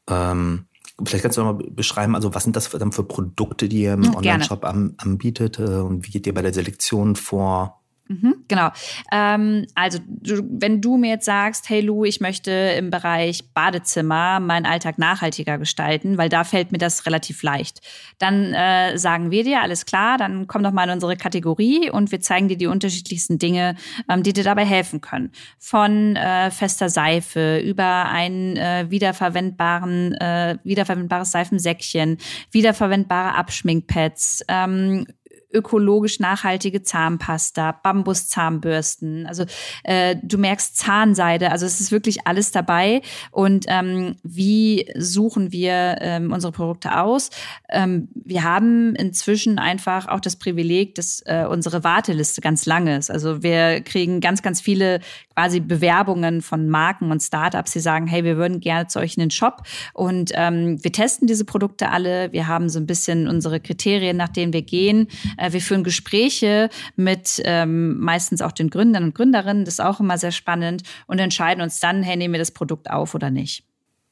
Ähm 0.08 0.66
Vielleicht 1.04 1.24
kannst 1.24 1.40
du 1.40 1.42
noch 1.44 1.54
mal 1.54 1.64
beschreiben, 1.72 2.14
also 2.14 2.36
was 2.36 2.44
sind 2.44 2.56
das 2.56 2.70
dann 2.70 2.92
für 2.92 3.04
Produkte, 3.04 3.68
die 3.68 3.82
ihr 3.82 3.94
im 3.94 4.14
Online-Shop 4.16 4.64
anbietet 4.64 5.58
äh, 5.58 5.64
und 5.64 6.06
wie 6.06 6.12
geht 6.12 6.28
ihr 6.28 6.36
bei 6.36 6.44
der 6.44 6.54
Selektion 6.54 7.16
vor? 7.16 7.83
Mhm, 8.08 8.44
genau. 8.50 8.70
Ähm, 9.14 9.66
also 9.76 10.00
du, 10.06 10.44
wenn 10.50 10.82
du 10.82 10.98
mir 10.98 11.12
jetzt 11.12 11.26
sagst, 11.26 11.70
hey 11.70 11.80
Lou, 11.80 12.04
ich 12.04 12.20
möchte 12.20 12.52
im 12.52 12.90
Bereich 12.90 13.46
Badezimmer 13.54 14.42
meinen 14.42 14.66
Alltag 14.66 14.98
nachhaltiger 14.98 15.58
gestalten, 15.58 16.18
weil 16.18 16.28
da 16.28 16.44
fällt 16.44 16.74
mir 16.74 16.80
das 16.80 17.06
relativ 17.06 17.42
leicht, 17.44 17.80
dann 18.20 18.54
äh, 18.54 18.98
sagen 18.98 19.32
wir 19.32 19.46
dir, 19.46 19.62
alles 19.62 19.86
klar, 19.86 20.18
dann 20.18 20.48
komm 20.48 20.64
doch 20.64 20.74
mal 20.74 20.84
in 20.84 20.90
unsere 20.90 21.16
Kategorie 21.16 21.90
und 21.90 22.12
wir 22.12 22.20
zeigen 22.20 22.50
dir 22.50 22.58
die 22.58 22.68
unterschiedlichsten 22.68 23.40
Dinge, 23.40 23.76
ähm, 24.10 24.22
die 24.22 24.34
dir 24.34 24.44
dabei 24.44 24.66
helfen 24.66 25.00
können. 25.00 25.32
Von 25.58 26.18
äh, 26.18 26.52
fester 26.52 26.90
Seife 26.90 27.60
über 27.60 28.10
ein 28.10 28.58
äh, 28.58 28.86
wiederverwendbaren, 28.90 30.14
äh, 30.16 30.58
wiederverwendbares 30.66 31.32
Seifensäckchen, 31.32 32.18
wiederverwendbare 32.52 33.36
Abschminkpads, 33.36 34.44
ähm, 34.50 35.06
ökologisch 35.54 36.20
nachhaltige 36.20 36.84
Zahnpasta, 36.84 37.72
Bambuszahnbürsten. 37.72 39.26
Also 39.28 39.46
äh, 39.84 40.16
du 40.22 40.38
merkst 40.38 40.78
Zahnseide. 40.78 41.52
Also 41.52 41.66
es 41.66 41.80
ist 41.80 41.92
wirklich 41.92 42.26
alles 42.28 42.52
dabei. 42.52 43.02
Und 43.32 43.66
ähm, 43.68 44.16
wie 44.24 44.92
suchen 44.98 45.52
wir 45.52 45.98
ähm, 46.02 46.32
unsere 46.34 46.52
Produkte 46.52 47.00
aus? 47.00 47.30
Ähm, 47.70 48.10
wir 48.14 48.44
haben 48.44 48.96
inzwischen 48.96 49.60
einfach 49.60 50.08
auch 50.08 50.20
das 50.20 50.36
Privileg, 50.36 50.96
dass 50.96 51.22
äh, 51.26 51.46
unsere 51.50 51.84
Warteliste 51.84 52.42
ganz 52.42 52.66
lang 52.66 52.88
ist. 52.88 53.12
Also 53.12 53.44
wir 53.44 53.82
kriegen 53.82 54.22
ganz, 54.22 54.42
ganz 54.42 54.62
viele 54.62 55.00
quasi 55.34 55.60
Bewerbungen 55.60 56.42
von 56.42 56.70
Marken 56.70 57.12
und 57.12 57.22
Startups, 57.22 57.72
die 57.72 57.80
sagen, 57.80 58.08
hey, 58.08 58.24
wir 58.24 58.38
würden 58.38 58.60
gerne 58.60 58.88
zu 58.88 59.00
euch 59.00 59.18
in 59.18 59.22
den 59.22 59.32
Shop 59.32 59.64
und 59.94 60.32
ähm, 60.34 60.84
wir 60.84 60.92
testen 60.92 61.28
diese 61.28 61.46
Produkte 61.46 61.90
alle. 61.90 62.32
Wir 62.32 62.48
haben 62.48 62.70
so 62.70 62.80
ein 62.80 62.86
bisschen 62.86 63.28
unsere 63.28 63.60
Kriterien, 63.60 64.18
nach 64.18 64.30
denen 64.30 64.54
wir 64.54 64.62
gehen. 64.62 65.08
Äh, 65.38 65.54
wir 65.54 65.62
führen 65.62 65.84
Gespräche 65.84 66.70
mit 66.96 67.42
ähm, 67.46 68.00
meistens 68.00 68.42
auch 68.42 68.52
den 68.52 68.70
Gründern 68.70 69.04
und 69.04 69.16
Gründerinnen. 69.16 69.66
Das 69.66 69.76
ist 69.76 69.80
auch 69.80 70.00
immer 70.00 70.18
sehr 70.18 70.32
spannend 70.32 70.84
und 71.08 71.20
entscheiden 71.20 71.64
uns 71.64 71.80
dann, 71.80 72.04
hey, 72.04 72.18
nehmen 72.18 72.34
wir 72.34 72.40
das 72.40 72.52
Produkt 72.52 72.90
auf 72.90 73.16
oder 73.16 73.30
nicht. 73.30 73.64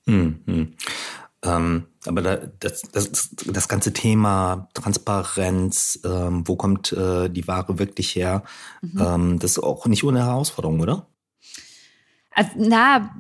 Mhm. 0.06 0.74
Ähm, 1.44 1.88
aber 2.06 2.22
da, 2.22 2.36
das, 2.60 2.84
das, 2.92 3.30
das 3.46 3.68
ganze 3.68 3.94
Thema 3.94 4.70
Transparenz, 4.74 6.00
ähm, 6.04 6.48
wo 6.48 6.56
kommt 6.56 6.92
äh, 6.94 7.30
die 7.30 7.48
Ware 7.48 7.80
wirklich 7.80 8.16
her, 8.16 8.44
mhm. 8.82 9.02
ähm, 9.02 9.40
das 9.40 9.52
ist 9.52 9.60
auch 9.60 9.88
nicht 9.88 10.04
ohne 10.04 10.20
Herausforderung, 10.20 10.80
oder? 10.82 11.08
Also, 12.34 12.52
na, 12.56 13.12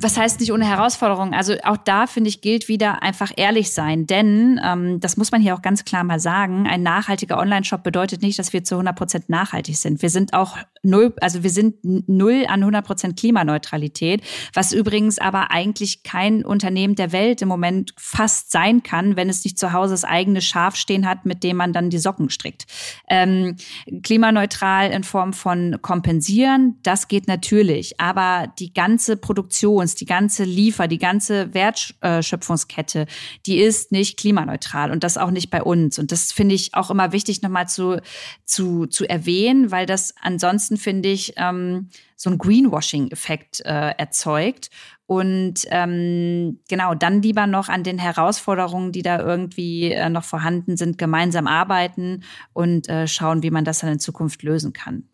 was 0.00 0.16
heißt 0.16 0.38
nicht 0.38 0.52
ohne 0.52 0.64
Herausforderung? 0.64 1.34
Also 1.34 1.54
auch 1.64 1.76
da 1.76 2.06
finde 2.06 2.28
ich 2.28 2.40
gilt 2.40 2.68
wieder 2.68 3.02
einfach 3.02 3.32
ehrlich 3.36 3.72
sein, 3.72 4.06
denn 4.06 4.60
ähm, 4.64 5.00
das 5.00 5.16
muss 5.16 5.32
man 5.32 5.40
hier 5.40 5.54
auch 5.54 5.62
ganz 5.62 5.84
klar 5.84 6.04
mal 6.04 6.20
sagen. 6.20 6.68
Ein 6.68 6.84
nachhaltiger 6.84 7.36
Online-Shop 7.38 7.82
bedeutet 7.82 8.22
nicht, 8.22 8.38
dass 8.38 8.52
wir 8.52 8.62
zu 8.62 8.76
100 8.76 8.96
Prozent 8.96 9.28
nachhaltig 9.28 9.76
sind. 9.76 10.00
Wir 10.00 10.10
sind 10.10 10.34
auch 10.34 10.56
null, 10.84 11.14
also 11.20 11.42
wir 11.42 11.50
sind 11.50 11.76
null 11.82 12.44
an 12.48 12.60
100 12.60 12.86
Prozent 12.86 13.18
Klimaneutralität, 13.18 14.22
was 14.54 14.72
übrigens 14.72 15.18
aber 15.18 15.50
eigentlich 15.50 16.04
kein 16.04 16.44
Unternehmen 16.44 16.94
der 16.94 17.10
Welt 17.10 17.42
im 17.42 17.48
Moment 17.48 17.92
fast 17.98 18.52
sein 18.52 18.84
kann, 18.84 19.16
wenn 19.16 19.28
es 19.28 19.44
nicht 19.44 19.58
zu 19.58 19.72
Hause 19.72 19.94
das 19.94 20.04
eigene 20.04 20.40
Schaf 20.40 20.76
stehen 20.76 21.08
hat, 21.08 21.26
mit 21.26 21.42
dem 21.42 21.56
man 21.56 21.72
dann 21.72 21.90
die 21.90 21.98
Socken 21.98 22.30
strickt. 22.30 22.66
Ähm, 23.08 23.56
klimaneutral 24.04 24.92
in 24.92 25.02
Form 25.02 25.32
von 25.32 25.78
kompensieren, 25.82 26.78
das 26.84 27.08
geht 27.08 27.26
natürlich, 27.26 27.98
aber 27.98 28.52
die 28.58 28.72
ganze 28.72 29.16
Produktions, 29.16 29.94
die 29.94 30.06
ganze 30.06 30.44
Liefer, 30.44 30.88
die 30.88 30.98
ganze 30.98 31.54
Wertschöpfungskette, 31.54 33.06
die 33.46 33.58
ist 33.58 33.92
nicht 33.92 34.18
klimaneutral 34.18 34.90
und 34.90 35.04
das 35.04 35.18
auch 35.18 35.30
nicht 35.30 35.50
bei 35.50 35.62
uns. 35.62 35.98
Und 35.98 36.12
das 36.12 36.32
finde 36.32 36.54
ich 36.54 36.74
auch 36.74 36.90
immer 36.90 37.12
wichtig 37.12 37.42
nochmal 37.42 37.68
zu, 37.68 38.00
zu, 38.44 38.86
zu 38.86 39.08
erwähnen, 39.08 39.70
weil 39.70 39.86
das 39.86 40.14
ansonsten, 40.20 40.76
finde 40.76 41.08
ich, 41.08 41.34
ähm, 41.36 41.88
so 42.16 42.30
ein 42.30 42.38
Greenwashing-Effekt 42.38 43.60
äh, 43.64 43.90
erzeugt. 43.96 44.70
Und 45.06 45.60
ähm, 45.70 46.60
genau, 46.68 46.94
dann 46.94 47.22
lieber 47.22 47.46
noch 47.46 47.68
an 47.68 47.82
den 47.82 47.98
Herausforderungen, 47.98 48.92
die 48.92 49.02
da 49.02 49.18
irgendwie 49.20 49.92
äh, 49.92 50.10
noch 50.10 50.24
vorhanden 50.24 50.76
sind, 50.76 50.98
gemeinsam 50.98 51.46
arbeiten 51.46 52.24
und 52.52 52.88
äh, 52.90 53.06
schauen, 53.08 53.42
wie 53.42 53.50
man 53.50 53.64
das 53.64 53.78
dann 53.78 53.92
in 53.92 54.00
Zukunft 54.00 54.42
lösen 54.42 54.74
kann. 54.74 55.08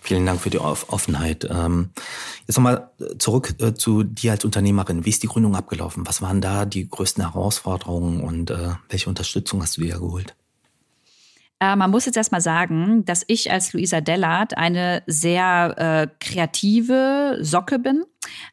Vielen 0.00 0.26
Dank 0.26 0.40
für 0.40 0.50
die 0.50 0.58
Offenheit. 0.58 1.46
Ähm, 1.50 1.90
jetzt 2.46 2.56
nochmal 2.56 2.90
äh, 3.00 3.16
zurück 3.18 3.54
äh, 3.60 3.74
zu 3.74 4.02
dir 4.02 4.32
als 4.32 4.44
Unternehmerin. 4.44 5.04
Wie 5.04 5.10
ist 5.10 5.22
die 5.22 5.28
Gründung 5.28 5.56
abgelaufen? 5.56 6.06
Was 6.06 6.22
waren 6.22 6.40
da 6.40 6.64
die 6.64 6.88
größten 6.88 7.22
Herausforderungen 7.22 8.20
und 8.20 8.50
äh, 8.50 8.70
welche 8.88 9.08
Unterstützung 9.08 9.62
hast 9.62 9.76
du 9.76 9.82
dir 9.82 9.98
geholt? 9.98 10.34
Man 11.64 11.92
muss 11.92 12.06
jetzt 12.06 12.16
erstmal 12.16 12.40
sagen, 12.40 13.04
dass 13.04 13.22
ich 13.28 13.52
als 13.52 13.72
Luisa 13.72 14.00
Dellert 14.00 14.56
eine 14.56 15.04
sehr 15.06 16.10
kreative 16.18 17.38
Socke 17.40 17.78
bin. 17.78 18.02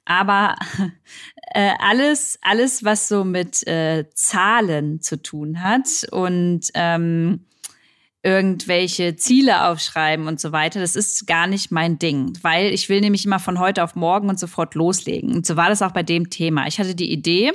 Aber 0.06 0.56
äh, 1.54 1.72
alles, 1.80 2.38
alles, 2.42 2.84
was 2.84 3.08
so 3.08 3.24
mit 3.24 3.66
äh, 3.68 4.06
Zahlen 4.14 5.02
zu 5.02 5.22
tun 5.22 5.64
hat 5.64 5.88
und 6.12 6.70
ähm, 6.74 7.46
irgendwelche 8.22 9.16
Ziele 9.16 9.66
aufschreiben 9.66 10.28
und 10.28 10.40
so 10.40 10.52
weiter. 10.52 10.80
Das 10.80 10.96
ist 10.96 11.26
gar 11.26 11.48
nicht 11.48 11.72
mein 11.72 12.00
Ding, 12.00 12.38
weil 12.42 12.74
ich 12.74 12.90
will 12.90 13.00
nämlich 13.00 13.26
immer 13.26 13.40
von 13.40 13.60
heute 13.60 13.84
auf 13.84 13.96
morgen 13.96 14.30
und 14.30 14.40
sofort 14.40 14.76
loslegen. 14.76 15.34
Und 15.34 15.46
so 15.46 15.56
war 15.56 15.70
das 15.70 15.82
auch 15.82 15.92
bei 15.92 16.04
dem 16.04 16.30
Thema. 16.30 16.68
Ich 16.68 16.80
hatte 16.80 16.96
die 16.96 17.12
Idee, 17.12 17.54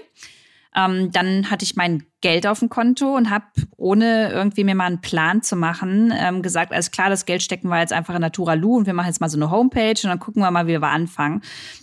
ähm, 0.75 1.13
dann 1.13 1.51
hatte 1.51 1.65
ich 1.65 1.77
mein 1.77 2.05
Geld 2.21 2.47
auf 2.47 2.59
dem 2.59 2.69
Konto 2.69 3.15
und 3.15 3.31
habe, 3.31 3.45
ohne 3.77 4.33
irgendwie 4.33 4.65
mir 4.65 4.75
mal 4.75 4.87
einen 4.87 5.01
Plan 5.01 5.43
zu 5.43 5.55
machen, 5.55 6.13
ähm, 6.17 6.43
gesagt, 6.43 6.73
alles 6.73 6.91
klar, 6.91 7.11
das 7.11 7.27
Geld 7.27 7.43
stecken 7.43 7.69
wir 7.69 7.79
jetzt 7.79 7.93
einfach 7.93 8.15
in 8.15 8.23
Naturalu 8.23 8.79
und 8.79 8.87
wir 8.87 8.95
machen 8.95 9.07
jetzt 9.07 9.21
mal 9.21 9.29
so 9.29 9.39
eine 9.39 9.51
Homepage 9.51 10.01
und 10.03 10.05
dann 10.05 10.19
gucken 10.19 10.43
wir 10.43 10.51
mal, 10.51 10.67
wie 10.67 10.81
wir 10.81 10.89
anfangen. 10.89 11.43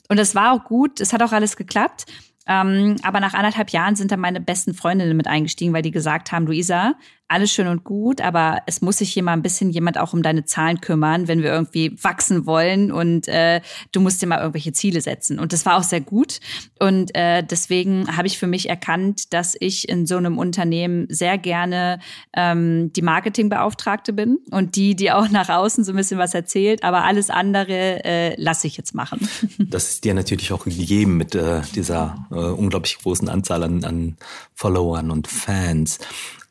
Und 0.09 0.17
das 0.17 0.35
war 0.35 0.53
auch 0.53 0.65
gut, 0.65 0.99
es 0.99 1.13
hat 1.13 1.21
auch 1.23 1.31
alles 1.31 1.55
geklappt. 1.55 2.05
Ähm, 2.47 2.95
aber 3.03 3.19
nach 3.19 3.33
anderthalb 3.33 3.69
Jahren 3.69 3.95
sind 3.95 4.11
dann 4.11 4.19
meine 4.19 4.41
besten 4.41 4.73
Freundinnen 4.73 5.15
mit 5.15 5.27
eingestiegen, 5.27 5.73
weil 5.73 5.83
die 5.83 5.91
gesagt 5.91 6.31
haben, 6.31 6.47
Luisa, 6.47 6.95
alles 7.31 7.51
schön 7.53 7.67
und 7.67 7.83
gut, 7.85 8.19
aber 8.19 8.59
es 8.65 8.81
muss 8.81 8.97
sich 8.97 9.13
hier 9.13 9.23
mal 9.23 9.31
ein 9.31 9.41
bisschen 9.41 9.69
jemand 9.69 9.97
auch 9.97 10.11
um 10.11 10.21
deine 10.21 10.43
Zahlen 10.43 10.81
kümmern, 10.81 11.29
wenn 11.29 11.41
wir 11.41 11.51
irgendwie 11.51 11.95
wachsen 12.03 12.45
wollen 12.45 12.91
und 12.91 13.27
äh, 13.29 13.61
du 13.93 14.01
musst 14.01 14.21
dir 14.21 14.27
mal 14.27 14.39
irgendwelche 14.39 14.73
Ziele 14.73 14.99
setzen. 14.99 15.39
Und 15.39 15.53
das 15.53 15.65
war 15.65 15.77
auch 15.77 15.83
sehr 15.83 16.01
gut. 16.01 16.41
Und 16.79 17.15
äh, 17.15 17.41
deswegen 17.41 18.17
habe 18.17 18.27
ich 18.27 18.37
für 18.37 18.47
mich 18.47 18.67
erkannt, 18.67 19.33
dass 19.33 19.55
ich 19.57 19.87
in 19.87 20.05
so 20.05 20.17
einem 20.17 20.37
Unternehmen 20.37 21.07
sehr 21.09 21.37
gerne 21.37 21.99
ähm, 22.33 22.91
die 22.93 23.01
Marketingbeauftragte 23.01 24.11
bin 24.11 24.39
und 24.51 24.75
die, 24.75 24.95
die 24.95 25.11
auch 25.11 25.29
nach 25.29 25.47
außen 25.47 25.85
so 25.85 25.93
ein 25.93 25.95
bisschen 25.95 26.19
was 26.19 26.33
erzählt, 26.33 26.83
aber 26.83 27.05
alles 27.05 27.29
andere 27.29 28.03
äh, 28.03 28.41
lasse 28.41 28.67
ich 28.67 28.77
jetzt 28.77 28.93
machen. 28.93 29.27
Das 29.57 29.89
ist 29.89 30.03
dir 30.03 30.13
natürlich 30.13 30.51
auch 30.51 30.65
gegeben 30.65 31.17
mit 31.17 31.33
äh, 31.35 31.61
dieser 31.75 32.27
äh, 32.31 32.35
unglaublich 32.35 32.97
großen 32.97 33.29
Anzahl 33.29 33.63
an, 33.63 33.83
an 33.85 34.17
Followern 34.53 35.11
und 35.11 35.27
Fans. 35.27 35.99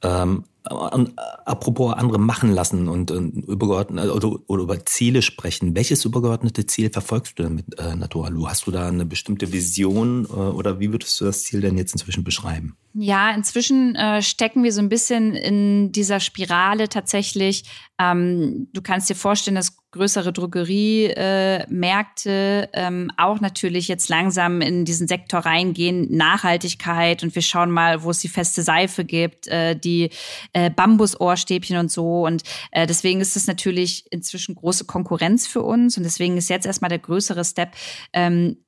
Ähm, 0.02 0.44
apropos 0.64 1.94
andere 1.94 2.18
machen 2.18 2.52
lassen 2.52 2.88
und, 2.88 3.10
und 3.10 3.44
übergeordnet 3.46 4.10
oder, 4.10 4.38
oder, 4.46 4.62
über 4.62 4.84
Ziele 4.84 5.22
sprechen. 5.22 5.74
Welches 5.74 6.04
übergeordnete 6.04 6.66
Ziel 6.66 6.90
verfolgst 6.90 7.38
du 7.38 7.44
denn 7.44 7.54
mit 7.54 7.78
äh, 7.78 7.96
Naturalu? 7.96 8.46
Hast 8.46 8.66
du 8.66 8.70
da 8.70 8.88
eine 8.88 9.06
bestimmte 9.06 9.52
Vision 9.52 10.26
äh, 10.26 10.34
oder 10.34 10.78
wie 10.78 10.92
würdest 10.92 11.18
du 11.20 11.24
das 11.24 11.44
Ziel 11.44 11.62
denn 11.62 11.78
jetzt 11.78 11.92
inzwischen 11.92 12.24
beschreiben? 12.24 12.76
Ja, 12.92 13.30
inzwischen 13.30 13.94
äh, 13.96 14.20
stecken 14.20 14.62
wir 14.62 14.72
so 14.72 14.80
ein 14.80 14.90
bisschen 14.90 15.34
in 15.34 15.92
dieser 15.92 16.20
Spirale 16.20 16.88
tatsächlich. 16.88 17.64
Ähm, 17.98 18.68
du 18.72 18.82
kannst 18.82 19.08
dir 19.08 19.16
vorstellen, 19.16 19.54
dass 19.54 19.79
größere 19.92 20.32
Drogeriemärkte 20.32 22.68
äh, 22.72 22.74
ähm, 22.86 23.10
auch 23.16 23.40
natürlich 23.40 23.88
jetzt 23.88 24.08
langsam 24.08 24.60
in 24.60 24.84
diesen 24.84 25.08
Sektor 25.08 25.40
reingehen, 25.40 26.16
Nachhaltigkeit 26.16 27.24
und 27.24 27.34
wir 27.34 27.42
schauen 27.42 27.70
mal, 27.70 28.04
wo 28.04 28.10
es 28.10 28.18
die 28.18 28.28
feste 28.28 28.62
Seife 28.62 29.04
gibt, 29.04 29.48
äh, 29.48 29.74
die 29.74 30.10
äh, 30.52 30.70
Bambusohrstäbchen 30.70 31.76
und 31.76 31.90
so. 31.90 32.24
Und 32.24 32.44
äh, 32.70 32.86
deswegen 32.86 33.20
ist 33.20 33.34
es 33.36 33.48
natürlich 33.48 34.04
inzwischen 34.10 34.54
große 34.54 34.84
Konkurrenz 34.84 35.46
für 35.46 35.62
uns 35.62 35.96
und 35.96 36.02
deswegen 36.04 36.36
ist 36.36 36.50
jetzt 36.50 36.66
erstmal 36.66 36.90
der 36.90 37.00
größere 37.00 37.44
Step, 37.44 37.70
ähm, 38.12 38.58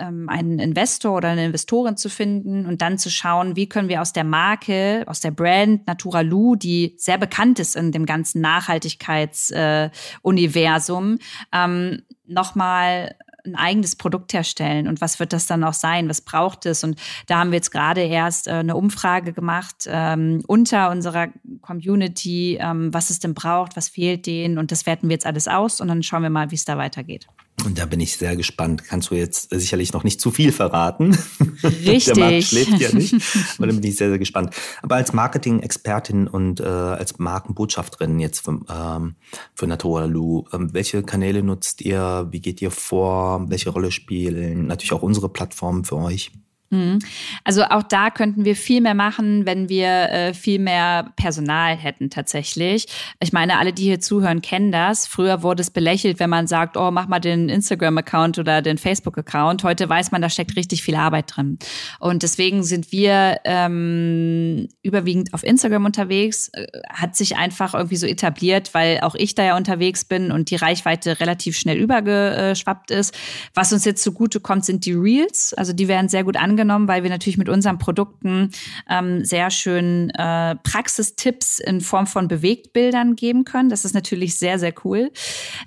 ähm, 0.00 0.28
einen 0.28 0.58
Investor 0.58 1.16
oder 1.16 1.28
eine 1.28 1.46
Investorin 1.46 1.96
zu 1.96 2.08
finden 2.08 2.66
und 2.66 2.82
dann 2.82 2.98
zu 2.98 3.10
schauen, 3.10 3.54
wie 3.56 3.68
können 3.68 3.88
wir 3.88 4.00
aus 4.00 4.12
der 4.12 4.24
Marke, 4.24 5.04
aus 5.06 5.20
der 5.20 5.30
Brand 5.30 5.86
Natura 5.86 6.22
Lu, 6.22 6.56
die 6.56 6.94
sehr 6.96 7.18
bekannt 7.18 7.58
ist 7.58 7.76
in 7.76 7.92
dem 7.92 8.06
ganzen 8.06 8.40
Nachhaltigkeitsuniversum, 8.40 11.14
äh, 11.14 11.18
ähm, 11.52 12.02
nochmal 12.26 13.14
ein 13.44 13.56
eigenes 13.56 13.96
Produkt 13.96 14.32
herstellen 14.32 14.88
und 14.88 15.00
was 15.00 15.18
wird 15.18 15.32
das 15.32 15.46
dann 15.46 15.64
auch 15.64 15.72
sein? 15.72 16.08
Was 16.08 16.20
braucht 16.20 16.66
es? 16.66 16.84
Und 16.84 17.00
da 17.26 17.38
haben 17.38 17.50
wir 17.50 17.56
jetzt 17.56 17.70
gerade 17.70 18.02
erst 18.02 18.48
äh, 18.48 18.52
eine 18.52 18.76
Umfrage 18.76 19.32
gemacht 19.32 19.86
ähm, 19.86 20.42
unter 20.46 20.90
unserer 20.90 21.28
Community, 21.62 22.58
ähm, 22.60 22.92
was 22.92 23.10
es 23.10 23.18
denn 23.18 23.34
braucht, 23.34 23.76
was 23.76 23.88
fehlt 23.88 24.26
denen 24.26 24.58
und 24.58 24.72
das 24.72 24.86
werten 24.86 25.08
wir 25.08 25.14
jetzt 25.14 25.26
alles 25.26 25.48
aus 25.48 25.80
und 25.80 25.88
dann 25.88 26.02
schauen 26.02 26.22
wir 26.22 26.30
mal, 26.30 26.50
wie 26.50 26.56
es 26.56 26.64
da 26.64 26.76
weitergeht. 26.76 27.26
Und 27.64 27.78
da 27.78 27.86
bin 27.86 28.00
ich 28.00 28.16
sehr 28.16 28.36
gespannt. 28.36 28.84
Kannst 28.84 29.10
du 29.10 29.14
jetzt 29.14 29.50
sicherlich 29.50 29.92
noch 29.92 30.04
nicht 30.04 30.20
zu 30.20 30.30
viel 30.30 30.52
verraten. 30.52 31.16
Richtig. 31.62 32.04
Der 32.14 32.18
Markt 32.18 32.44
schläft 32.44 32.80
ja 32.80 32.92
nicht. 32.92 33.14
Aber 33.58 33.66
dann 33.66 33.80
bin 33.80 33.90
ich 33.90 33.96
sehr, 33.96 34.08
sehr 34.08 34.18
gespannt. 34.18 34.54
Aber 34.82 34.96
als 34.96 35.12
Marketing-Expertin 35.12 36.26
und 36.26 36.60
äh, 36.60 36.64
als 36.64 37.18
Markenbotschafterin 37.18 38.18
jetzt 38.18 38.40
für, 38.40 38.60
ähm, 38.68 39.16
für 39.54 39.66
Natura 39.66 40.06
Lu, 40.06 40.44
ähm, 40.52 40.72
welche 40.72 41.02
Kanäle 41.02 41.42
nutzt 41.42 41.82
ihr? 41.82 42.28
Wie 42.30 42.40
geht 42.40 42.62
ihr 42.62 42.70
vor? 42.70 43.50
Welche 43.50 43.70
Rolle 43.70 43.90
spielen 43.90 44.66
natürlich 44.66 44.92
auch 44.92 45.02
unsere 45.02 45.28
Plattformen 45.28 45.84
für 45.84 45.96
euch? 45.96 46.32
Mhm. 46.70 47.00
Also 47.42 47.64
auch 47.64 47.82
da 47.82 48.10
könnten 48.10 48.44
wir 48.44 48.54
viel 48.54 48.80
mehr 48.80 48.94
machen, 48.94 49.44
wenn 49.44 49.68
wir 49.68 49.88
äh, 49.88 50.34
viel 50.34 50.60
mehr 50.60 51.12
Personal 51.16 51.76
hätten 51.76 52.10
tatsächlich. 52.10 52.86
Ich 53.18 53.32
meine, 53.32 53.58
alle, 53.58 53.72
die 53.72 53.82
hier 53.82 54.00
zuhören, 54.00 54.40
kennen 54.40 54.70
das. 54.70 55.08
Früher 55.08 55.42
wurde 55.42 55.62
es 55.62 55.70
belächelt, 55.70 56.20
wenn 56.20 56.30
man 56.30 56.46
sagt, 56.46 56.76
oh, 56.76 56.92
mach 56.92 57.08
mal 57.08 57.18
den 57.18 57.48
Instagram-Account 57.48 58.38
oder 58.38 58.62
den 58.62 58.78
Facebook-Account. 58.78 59.64
Heute 59.64 59.88
weiß 59.88 60.12
man, 60.12 60.22
da 60.22 60.30
steckt 60.30 60.54
richtig 60.56 60.84
viel 60.84 60.94
Arbeit 60.94 61.36
drin. 61.36 61.58
Und 61.98 62.22
deswegen 62.22 62.62
sind 62.62 62.92
wir 62.92 63.40
ähm, 63.44 64.68
überwiegend 64.82 65.34
auf 65.34 65.42
Instagram 65.42 65.86
unterwegs. 65.86 66.50
Äh, 66.52 66.66
hat 66.88 67.16
sich 67.16 67.36
einfach 67.36 67.74
irgendwie 67.74 67.96
so 67.96 68.06
etabliert, 68.06 68.74
weil 68.74 69.00
auch 69.00 69.16
ich 69.16 69.34
da 69.34 69.42
ja 69.42 69.56
unterwegs 69.56 70.04
bin 70.04 70.30
und 70.30 70.50
die 70.50 70.56
Reichweite 70.56 71.18
relativ 71.18 71.58
schnell 71.58 71.78
übergeschwappt 71.78 72.92
ist. 72.92 73.12
Was 73.54 73.72
uns 73.72 73.84
jetzt 73.84 74.04
zugute 74.04 74.38
kommt, 74.38 74.64
sind 74.64 74.86
die 74.86 74.92
Reels. 74.92 75.52
Also 75.54 75.72
die 75.72 75.88
werden 75.88 76.08
sehr 76.08 76.22
gut 76.22 76.36
angenommen 76.36 76.59
angenommen, 76.60 76.88
weil 76.88 77.02
wir 77.02 77.10
natürlich 77.10 77.38
mit 77.38 77.48
unseren 77.48 77.78
Produkten 77.78 78.50
ähm, 78.88 79.24
sehr 79.24 79.50
schön 79.50 80.10
äh, 80.10 80.56
Praxistipps 80.56 81.58
in 81.58 81.80
Form 81.80 82.06
von 82.06 82.28
Bewegtbildern 82.28 83.16
geben 83.16 83.44
können. 83.44 83.70
Das 83.70 83.84
ist 83.84 83.94
natürlich 83.94 84.38
sehr, 84.38 84.58
sehr 84.58 84.74
cool. 84.84 85.10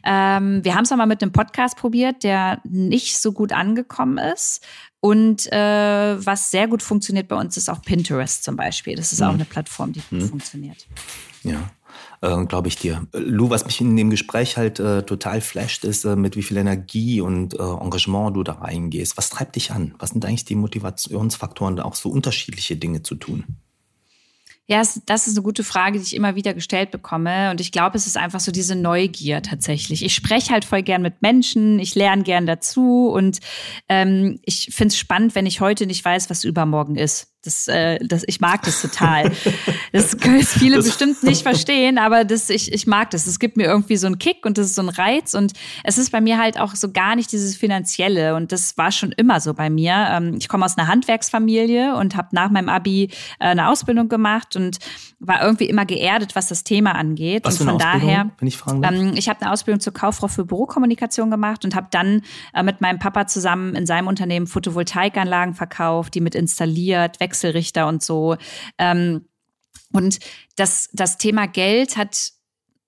Ähm, 0.03 0.63
wir 0.63 0.75
haben 0.75 0.83
es 0.83 0.91
mal 0.91 1.05
mit 1.05 1.21
einem 1.21 1.31
Podcast 1.31 1.77
probiert, 1.77 2.23
der 2.23 2.61
nicht 2.63 3.17
so 3.19 3.31
gut 3.31 3.51
angekommen 3.51 4.17
ist. 4.17 4.63
Und 4.99 5.51
äh, 5.51 6.25
was 6.25 6.51
sehr 6.51 6.67
gut 6.67 6.81
funktioniert 6.81 7.27
bei 7.27 7.35
uns 7.35 7.57
ist 7.57 7.69
auch 7.69 7.81
Pinterest 7.81 8.43
zum 8.43 8.55
Beispiel. 8.55 8.95
Das 8.95 9.11
ist 9.11 9.19
mhm. 9.19 9.27
auch 9.27 9.33
eine 9.33 9.45
Plattform, 9.45 9.91
die 9.91 10.01
gut 10.09 10.21
mhm. 10.21 10.29
funktioniert. 10.29 10.87
Ja 11.43 11.69
äh, 12.23 12.45
glaube 12.45 12.69
ich 12.69 12.77
dir. 12.77 13.05
Lou, 13.13 13.49
was 13.49 13.65
mich 13.65 13.81
in 13.81 13.95
dem 13.95 14.09
Gespräch 14.09 14.57
halt 14.57 14.79
äh, 14.79 15.03
total 15.03 15.41
flasht, 15.41 15.83
ist, 15.83 16.05
äh, 16.05 16.15
mit 16.15 16.35
wie 16.35 16.43
viel 16.43 16.57
Energie 16.57 17.21
und 17.21 17.53
äh, 17.53 17.61
Engagement 17.61 18.35
du 18.35 18.43
da 18.43 18.53
reingehst. 18.53 19.17
Was 19.17 19.29
treibt 19.29 19.55
dich 19.57 19.71
an? 19.71 19.93
Was 19.99 20.11
sind 20.11 20.25
eigentlich 20.25 20.45
die 20.45 20.55
Motivationsfaktoren, 20.55 21.79
auch 21.81 21.95
so 21.95 22.09
unterschiedliche 22.09 22.77
Dinge 22.77 23.03
zu 23.03 23.15
tun? 23.15 23.43
Ja, 24.65 24.81
das 25.05 25.27
ist 25.27 25.35
eine 25.35 25.43
gute 25.43 25.65
Frage, 25.65 25.99
die 25.99 26.05
ich 26.05 26.15
immer 26.15 26.35
wieder 26.35 26.53
gestellt 26.53 26.91
bekomme. 26.91 27.51
Und 27.51 27.59
ich 27.59 27.73
glaube, 27.73 27.97
es 27.97 28.07
ist 28.07 28.15
einfach 28.15 28.39
so 28.39 28.53
diese 28.53 28.75
Neugier 28.75 29.41
tatsächlich. 29.41 30.05
Ich 30.05 30.15
spreche 30.15 30.53
halt 30.53 30.63
voll 30.63 30.83
gern 30.83 31.01
mit 31.01 31.21
Menschen, 31.21 31.79
ich 31.79 31.95
lerne 31.95 32.23
gern 32.23 32.45
dazu 32.45 33.09
und 33.13 33.39
ähm, 33.89 34.39
ich 34.43 34.69
finde 34.71 34.93
es 34.93 34.97
spannend, 34.97 35.35
wenn 35.35 35.45
ich 35.45 35.59
heute 35.59 35.85
nicht 35.85 36.05
weiß, 36.05 36.29
was 36.29 36.45
übermorgen 36.45 36.95
ist. 36.95 37.32
Das, 37.43 37.67
äh, 37.67 37.99
das, 38.01 38.23
ich 38.25 38.39
mag 38.39 38.63
das 38.63 38.81
total. 38.81 39.31
Das 39.91 40.17
können 40.17 40.41
viele 40.41 40.77
das 40.77 40.85
bestimmt 40.85 41.21
nicht 41.21 41.43
verstehen, 41.43 41.99
aber 41.99 42.25
das, 42.25 42.49
ich, 42.49 42.73
ich 42.73 42.87
mag 42.87 43.11
das. 43.11 43.27
Es 43.27 43.37
gibt 43.37 43.57
mir 43.57 43.65
irgendwie 43.65 43.95
so 43.95 44.07
einen 44.07 44.17
Kick 44.17 44.43
und 44.43 44.57
das 44.57 44.65
ist 44.65 44.75
so 44.75 44.81
ein 44.81 44.89
Reiz. 44.89 45.35
Und 45.35 45.53
es 45.83 45.99
ist 45.99 46.11
bei 46.11 46.19
mir 46.19 46.39
halt 46.39 46.59
auch 46.59 46.73
so 46.73 46.91
gar 46.91 47.15
nicht 47.15 47.31
dieses 47.31 47.55
Finanzielle. 47.55 48.33
Und 48.33 48.51
das 48.51 48.75
war 48.75 48.91
schon 48.91 49.11
immer 49.11 49.39
so 49.39 49.53
bei 49.53 49.69
mir. 49.69 49.93
Ähm, 50.09 50.37
ich 50.39 50.47
komme 50.47 50.65
aus 50.65 50.79
einer 50.79 50.87
Handwerksfamilie 50.87 51.95
und 51.95 52.15
habe 52.15 52.29
nach 52.31 52.49
meinem 52.49 52.69
Abi 52.69 53.03
äh, 53.03 53.49
eine 53.49 53.69
Ausbildung 53.69 54.09
gemacht 54.09 54.55
und 54.55 54.79
war 55.25 55.41
irgendwie 55.43 55.65
immer 55.65 55.85
geerdet, 55.85 56.35
was 56.35 56.49
das 56.49 56.63
Thema 56.63 56.95
angeht. 56.95 57.45
Was 57.45 57.59
und 57.59 57.67
von 57.67 57.77
daher, 57.77 58.31
wenn 58.39 58.47
ich 58.47 58.57
fragen 58.57 58.81
darf? 58.81 58.93
Ähm, 58.93 59.13
ich 59.15 59.29
habe 59.29 59.41
eine 59.41 59.51
Ausbildung 59.51 59.79
zur 59.79 59.93
Kauffrau 59.93 60.27
für 60.27 60.45
Bürokommunikation 60.45 61.31
gemacht 61.31 61.63
und 61.65 61.75
habe 61.75 61.87
dann 61.91 62.21
äh, 62.53 62.61
mit 62.61 62.81
meinem 62.81 62.99
Papa 62.99 63.27
zusammen 63.27 63.75
in 63.75 63.85
seinem 63.85 64.07
Unternehmen 64.07 64.47
Photovoltaikanlagen 64.47 65.53
verkauft, 65.53 66.13
die 66.15 66.21
mit 66.21 66.35
installiert, 66.35 67.19
Wechselrichter 67.19 67.87
und 67.87 68.03
so. 68.03 68.35
Ähm, 68.77 69.25
und 69.93 70.19
das, 70.55 70.89
das 70.93 71.17
Thema 71.17 71.47
Geld 71.47 71.97
hat 71.97 72.31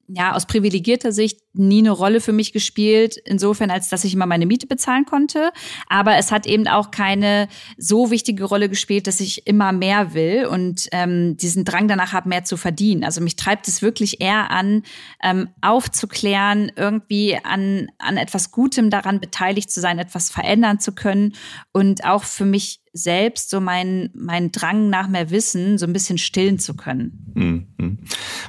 ja, 0.08 0.34
aus 0.34 0.46
privilegierter 0.46 1.12
Sicht 1.12 1.40
nie 1.58 1.80
eine 1.80 1.92
Rolle 1.92 2.22
für 2.22 2.34
mich 2.34 2.54
gespielt, 2.54 3.18
insofern, 3.26 3.72
als 3.72 3.90
dass 3.90 4.04
ich 4.04 4.14
immer 4.14 4.26
meine 4.26 4.46
Miete 4.46 4.68
bezahlen 4.68 5.06
konnte. 5.06 5.52
Aber 5.88 6.18
es 6.18 6.32
hat 6.32 6.46
eben 6.46 6.68
auch 6.68 6.92
keine 6.92 7.48
so 7.78 8.12
wichtige 8.12 8.44
Rolle 8.44 8.70
gespielt, 8.70 9.08
dass 9.08 9.20
ich 9.20 9.48
immer 9.48 9.72
mehr 9.72 10.14
will 10.14 10.46
und 10.46 10.88
ähm, 10.92 11.38
diesen 11.38 11.66
Drang 11.66 11.88
danach 11.88 12.14
habe, 12.14 12.30
mehr 12.30 12.44
zu 12.44 12.58
verdienen. 12.58 13.04
Also 13.04 13.22
mich 13.22 13.36
treibt 13.36 13.68
es 13.68 13.82
wirklich 13.82 14.22
eher 14.22 14.52
an, 14.52 14.84
ähm, 15.24 15.50
aufzuklären, 15.62 16.72
irgendwie 16.76 17.38
an, 17.44 17.88
an 17.98 18.18
etwas 18.18 18.52
Gutem 18.52 18.90
daran 18.90 19.20
beteiligt 19.20 19.72
zu 19.72 19.82
sein, 19.82 20.00
etwas 20.00 20.30
verändern 20.30 20.80
zu 20.80 20.94
können 20.94 21.34
und 21.72 22.06
auch 22.06 22.24
für 22.24 22.46
mich 22.46 22.82
selbst 22.96 23.50
so 23.50 23.60
meinen 23.60 24.10
mein 24.16 24.54
Drang 24.54 24.90
nach 24.90 25.10
mehr 25.10 25.30
Wissen 25.30 25.78
so 25.78 25.86
ein 25.86 25.92
bisschen 25.92 26.18
stillen 26.18 26.60
zu 26.60 26.76
können. 26.76 27.34
Mhm. 27.36 27.98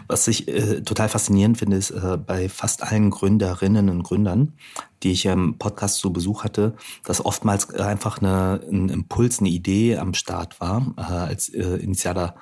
Was 0.06 0.28
ich 0.28 0.46
äh, 0.46 0.82
total 0.82 1.08
faszinierend 1.08 1.58
finde, 1.58 1.76
ist 1.76 1.90
äh, 1.90 2.16
bei 2.16 2.48
fast 2.48 2.84
allen 2.84 2.95
Gründerinnen 3.10 3.88
und 3.88 4.02
Gründern, 4.02 4.54
die 5.02 5.12
ich 5.12 5.26
im 5.26 5.58
Podcast 5.58 5.98
zu 5.98 6.12
Besuch 6.12 6.44
hatte, 6.44 6.74
dass 7.04 7.24
oftmals 7.24 7.72
einfach 7.74 8.18
eine, 8.18 8.60
ein 8.70 8.88
Impuls, 8.88 9.40
eine 9.40 9.48
Idee 9.48 9.96
am 9.98 10.14
Start 10.14 10.60
war, 10.60 10.94
äh, 10.96 11.02
als 11.02 11.48
äh, 11.48 11.76
initialer 11.76 12.34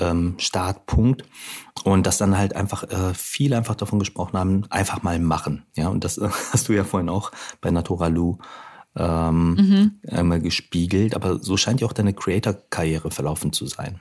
ähm, 0.00 0.34
Startpunkt 0.38 1.24
und 1.84 2.06
dass 2.06 2.18
dann 2.18 2.38
halt 2.38 2.54
einfach 2.54 2.84
äh, 2.84 3.14
viele 3.14 3.56
einfach 3.56 3.74
davon 3.74 3.98
gesprochen 3.98 4.38
haben, 4.38 4.64
einfach 4.70 5.02
mal 5.02 5.18
machen. 5.18 5.64
Ja, 5.76 5.88
und 5.88 6.04
das 6.04 6.18
äh, 6.18 6.28
hast 6.52 6.68
du 6.68 6.72
ja 6.72 6.84
vorhin 6.84 7.08
auch 7.08 7.32
bei 7.60 7.70
Naturalu 7.70 8.38
ähm, 8.96 9.54
mhm. 9.54 10.00
einmal 10.10 10.40
gespiegelt. 10.40 11.14
Aber 11.14 11.38
so 11.38 11.56
scheint 11.56 11.80
ja 11.80 11.86
auch 11.86 11.92
deine 11.92 12.14
Creator-Karriere 12.14 13.10
verlaufen 13.10 13.52
zu 13.52 13.66
sein. 13.66 14.00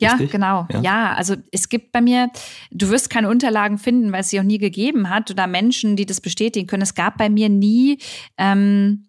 Ja, 0.00 0.12
Richtig? 0.12 0.30
genau. 0.30 0.66
Ja. 0.72 0.80
ja. 0.80 1.12
also 1.14 1.34
es 1.50 1.68
gibt 1.68 1.92
bei 1.92 2.00
mir, 2.00 2.30
du 2.70 2.88
wirst 2.90 3.10
keine 3.10 3.28
Unterlagen 3.28 3.78
finden, 3.78 4.12
weil 4.12 4.20
es 4.20 4.30
sie 4.30 4.38
auch 4.38 4.44
nie 4.44 4.58
gegeben 4.58 5.10
hat 5.10 5.30
oder 5.30 5.46
Menschen, 5.46 5.96
die 5.96 6.06
das 6.06 6.20
bestätigen 6.20 6.66
können. 6.66 6.82
Es 6.82 6.94
gab 6.94 7.18
bei 7.18 7.28
mir 7.28 7.48
nie 7.48 7.98
ähm, 8.36 9.07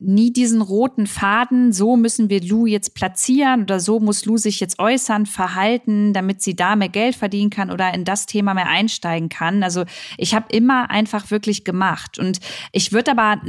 nie 0.00 0.32
diesen 0.32 0.62
roten 0.62 1.06
Faden, 1.06 1.72
so 1.72 1.96
müssen 1.96 2.30
wir 2.30 2.42
Lou 2.42 2.66
jetzt 2.66 2.94
platzieren 2.94 3.62
oder 3.62 3.80
so 3.80 4.00
muss 4.00 4.24
Lou 4.24 4.38
sich 4.38 4.58
jetzt 4.58 4.78
äußern, 4.78 5.26
verhalten, 5.26 6.14
damit 6.14 6.40
sie 6.40 6.56
da 6.56 6.74
mehr 6.74 6.88
Geld 6.88 7.14
verdienen 7.14 7.50
kann 7.50 7.70
oder 7.70 7.92
in 7.92 8.04
das 8.04 8.24
Thema 8.24 8.54
mehr 8.54 8.68
einsteigen 8.68 9.28
kann. 9.28 9.62
Also 9.62 9.84
ich 10.16 10.34
habe 10.34 10.46
immer 10.50 10.90
einfach 10.90 11.30
wirklich 11.30 11.64
gemacht. 11.64 12.18
Und 12.18 12.40
ich 12.72 12.92
würde 12.92 13.10
aber 13.10 13.42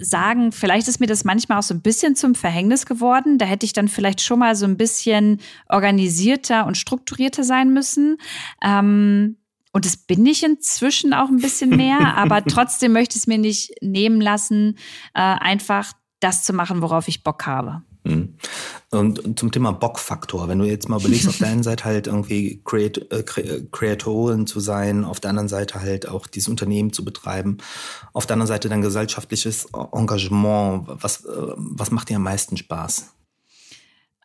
sagen, 0.00 0.52
vielleicht 0.52 0.88
ist 0.88 1.00
mir 1.00 1.06
das 1.06 1.24
manchmal 1.24 1.58
auch 1.58 1.62
so 1.62 1.74
ein 1.74 1.82
bisschen 1.82 2.16
zum 2.16 2.34
Verhängnis 2.34 2.84
geworden. 2.84 3.38
Da 3.38 3.46
hätte 3.46 3.64
ich 3.64 3.72
dann 3.72 3.88
vielleicht 3.88 4.20
schon 4.20 4.40
mal 4.40 4.54
so 4.56 4.66
ein 4.66 4.76
bisschen 4.76 5.40
organisierter 5.68 6.66
und 6.66 6.76
strukturierter 6.76 7.44
sein 7.44 7.72
müssen. 7.72 8.18
Ähm, 8.62 9.36
und 9.74 9.84
das 9.84 9.96
bin 9.96 10.24
ich 10.24 10.44
inzwischen 10.44 11.12
auch 11.12 11.28
ein 11.28 11.38
bisschen 11.38 11.70
mehr, 11.70 11.98
aber 12.16 12.44
trotzdem 12.44 12.92
möchte 12.92 13.16
ich 13.16 13.22
es 13.22 13.26
mir 13.26 13.38
nicht 13.38 13.72
nehmen 13.82 14.20
lassen, 14.20 14.78
äh, 15.14 15.20
einfach 15.20 15.92
das 16.20 16.44
zu 16.44 16.52
machen, 16.52 16.80
worauf 16.80 17.08
ich 17.08 17.24
Bock 17.24 17.44
habe. 17.44 17.82
Mhm. 18.04 18.36
Und 18.92 19.38
zum 19.38 19.50
Thema 19.50 19.72
Bockfaktor, 19.72 20.46
wenn 20.46 20.60
du 20.60 20.64
jetzt 20.64 20.88
mal 20.88 21.00
überlegst, 21.00 21.26
auf 21.26 21.38
der 21.40 21.48
einen 21.48 21.64
Seite 21.64 21.84
halt 21.84 22.06
irgendwie 22.06 22.62
Creat 22.64 22.98
äh, 23.10 23.24
Creatorin 23.72 24.46
zu 24.46 24.60
sein, 24.60 25.04
auf 25.04 25.18
der 25.18 25.30
anderen 25.30 25.48
Seite 25.48 25.80
halt 25.80 26.08
auch 26.08 26.28
dieses 26.28 26.48
Unternehmen 26.48 26.92
zu 26.92 27.04
betreiben, 27.04 27.58
auf 28.12 28.26
der 28.26 28.34
anderen 28.34 28.48
Seite 28.48 28.68
dein 28.68 28.82
gesellschaftliches 28.82 29.66
Engagement, 29.92 30.84
was, 30.86 31.24
äh, 31.24 31.52
was 31.56 31.90
macht 31.90 32.10
dir 32.10 32.16
am 32.16 32.22
meisten 32.22 32.56
Spaß? 32.56 33.12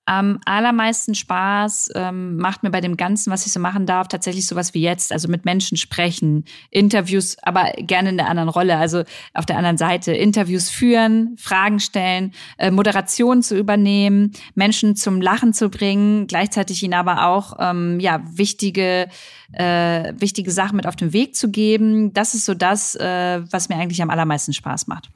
Am 0.10 0.40
allermeisten 0.46 1.14
Spaß 1.14 1.92
ähm, 1.94 2.38
macht 2.38 2.64
mir 2.64 2.72
bei 2.72 2.82
dem 2.82 2.98
Ganzen, 2.98 3.32
was 3.32 3.46
ich 3.46 3.52
so 3.52 3.60
machen 3.60 3.86
darf, 3.86 4.08
tatsächlich 4.08 4.48
sowas 4.48 4.74
wie 4.74 4.82
jetzt, 4.82 5.12
also 5.12 5.28
mit 5.28 5.46
Menschen 5.46 5.78
sprechen, 5.78 6.46
Interviews, 6.72 7.38
aber 7.44 7.74
gerne 7.78 8.10
in 8.10 8.18
der 8.18 8.28
anderen 8.28 8.50
Rolle, 8.50 8.78
also 8.78 9.04
auf 9.36 9.46
der 9.46 9.58
anderen 9.58 9.78
Seite, 9.78 10.12
Interviews 10.12 10.72
führen, 10.72 11.36
Fragen 11.38 11.80
stellen, 11.80 12.34
äh, 12.58 12.72
Moderation 12.72 13.44
zu 13.44 13.56
übernehmen, 13.56 14.32
Menschen 14.56 14.96
zum 14.96 15.22
Lachen 15.22 15.54
zu 15.54 15.70
bringen, 15.70 16.26
gleichzeitig 16.26 16.82
ihnen 16.82 16.96
aber 16.96 17.28
auch 17.28 17.58
ähm, 17.60 18.00
ja 18.00 18.24
wichtige 18.34 19.10
äh, 19.54 20.14
wichtige 20.18 20.50
Sachen 20.50 20.78
mit 20.78 20.88
auf 20.88 20.96
den 20.96 21.14
Weg 21.14 21.36
zu 21.36 21.52
geben. 21.52 22.14
Das 22.14 22.34
ist 22.34 22.46
so 22.46 22.56
das, 22.56 22.96
äh, 22.96 23.42
was 23.52 23.70
mir 23.70 23.76
eigentlich 23.76 24.02
am 24.02 24.10
allermeisten 24.10 24.54
Spaß 24.54 24.88
macht. 24.88 25.12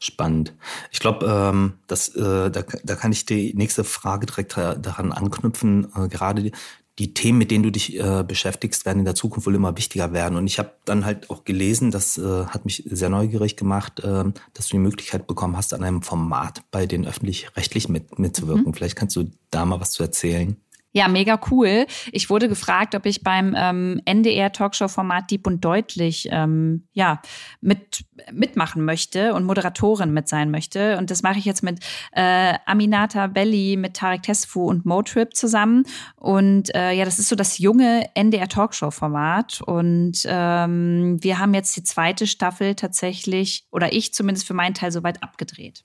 Spannend. 0.00 0.54
Ich 0.92 1.00
glaube, 1.00 1.26
ähm, 1.26 1.74
das, 1.88 2.08
äh, 2.14 2.50
da, 2.50 2.62
da 2.84 2.94
kann 2.94 3.10
ich 3.10 3.26
die 3.26 3.52
nächste 3.54 3.82
Frage 3.82 4.26
direkt 4.26 4.56
daran 4.56 5.10
anknüpfen. 5.10 5.88
Äh, 5.96 6.08
gerade 6.08 6.42
die, 6.42 6.52
die 6.98 7.14
Themen, 7.14 7.38
mit 7.38 7.50
denen 7.50 7.64
du 7.64 7.72
dich 7.72 7.98
äh, 7.98 8.22
beschäftigst, 8.22 8.86
werden 8.86 9.00
in 9.00 9.04
der 9.04 9.16
Zukunft 9.16 9.46
wohl 9.46 9.56
immer 9.56 9.76
wichtiger 9.76 10.12
werden. 10.12 10.36
Und 10.36 10.46
ich 10.46 10.60
habe 10.60 10.72
dann 10.84 11.04
halt 11.04 11.30
auch 11.30 11.44
gelesen, 11.44 11.90
das 11.90 12.16
äh, 12.16 12.46
hat 12.46 12.64
mich 12.64 12.84
sehr 12.86 13.08
neugierig 13.08 13.56
gemacht, 13.56 13.98
äh, 14.00 14.24
dass 14.54 14.68
du 14.68 14.76
die 14.76 14.82
Möglichkeit 14.82 15.26
bekommen 15.26 15.56
hast, 15.56 15.74
an 15.74 15.82
einem 15.82 16.02
Format 16.02 16.62
bei 16.70 16.86
den 16.86 17.04
öffentlich-rechtlich 17.04 17.88
mit, 17.88 18.18
mitzuwirken. 18.20 18.66
Mhm. 18.66 18.74
Vielleicht 18.74 18.96
kannst 18.96 19.16
du 19.16 19.30
da 19.50 19.64
mal 19.64 19.80
was 19.80 19.92
zu 19.92 20.04
erzählen. 20.04 20.56
Ja, 20.98 21.06
mega 21.06 21.38
cool. 21.52 21.86
Ich 22.10 22.28
wurde 22.28 22.48
gefragt, 22.48 22.96
ob 22.96 23.06
ich 23.06 23.22
beim 23.22 23.54
ähm, 23.56 24.02
NDR-Talkshow-Format 24.04 25.30
Dieb 25.30 25.46
und 25.46 25.64
Deutlich 25.64 26.28
ähm, 26.32 26.88
ja, 26.92 27.22
mit, 27.60 28.04
mitmachen 28.32 28.84
möchte 28.84 29.32
und 29.34 29.44
Moderatorin 29.44 30.12
mit 30.12 30.26
sein 30.26 30.50
möchte. 30.50 30.98
Und 30.98 31.12
das 31.12 31.22
mache 31.22 31.38
ich 31.38 31.44
jetzt 31.44 31.62
mit 31.62 31.78
äh, 32.10 32.54
Aminata 32.66 33.28
Belli, 33.28 33.76
mit 33.76 33.94
Tarek 33.94 34.24
Tesfu 34.24 34.64
und 34.64 34.86
Motrip 34.86 35.36
zusammen. 35.36 35.84
Und 36.16 36.74
äh, 36.74 36.90
ja, 36.90 37.04
das 37.04 37.20
ist 37.20 37.28
so 37.28 37.36
das 37.36 37.58
junge 37.58 38.10
NDR-Talkshow-Format. 38.14 39.60
Und 39.64 40.22
ähm, 40.24 41.18
wir 41.20 41.38
haben 41.38 41.54
jetzt 41.54 41.76
die 41.76 41.84
zweite 41.84 42.26
Staffel 42.26 42.74
tatsächlich, 42.74 43.68
oder 43.70 43.92
ich 43.92 44.12
zumindest 44.12 44.48
für 44.48 44.54
meinen 44.54 44.74
Teil, 44.74 44.90
soweit 44.90 45.22
abgedreht. 45.22 45.84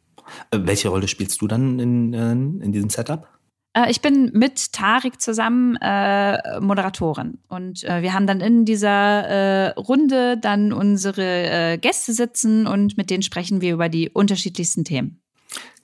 Äh, 0.49 0.57
welche 0.63 0.89
Rolle 0.89 1.07
spielst 1.07 1.39
du 1.39 1.47
dann 1.47 1.77
in, 1.77 2.13
äh, 2.15 2.31
in 2.31 2.71
diesem 2.71 2.89
Setup? 2.89 3.27
Äh, 3.73 3.89
ich 3.91 4.01
bin 4.01 4.31
mit 4.33 4.71
Tarik 4.71 5.21
zusammen 5.21 5.75
äh, 5.81 6.59
Moderatorin 6.59 7.39
und 7.49 7.83
äh, 7.83 8.01
wir 8.01 8.13
haben 8.13 8.27
dann 8.27 8.41
in 8.41 8.65
dieser 8.65 9.27
äh, 9.27 9.69
Runde 9.71 10.37
dann 10.37 10.71
unsere 10.73 11.73
äh, 11.73 11.77
Gäste 11.77 12.13
sitzen 12.13 12.67
und 12.67 12.97
mit 12.97 13.09
denen 13.09 13.23
sprechen 13.23 13.61
wir 13.61 13.73
über 13.73 13.89
die 13.89 14.09
unterschiedlichsten 14.09 14.85
Themen. 14.85 15.19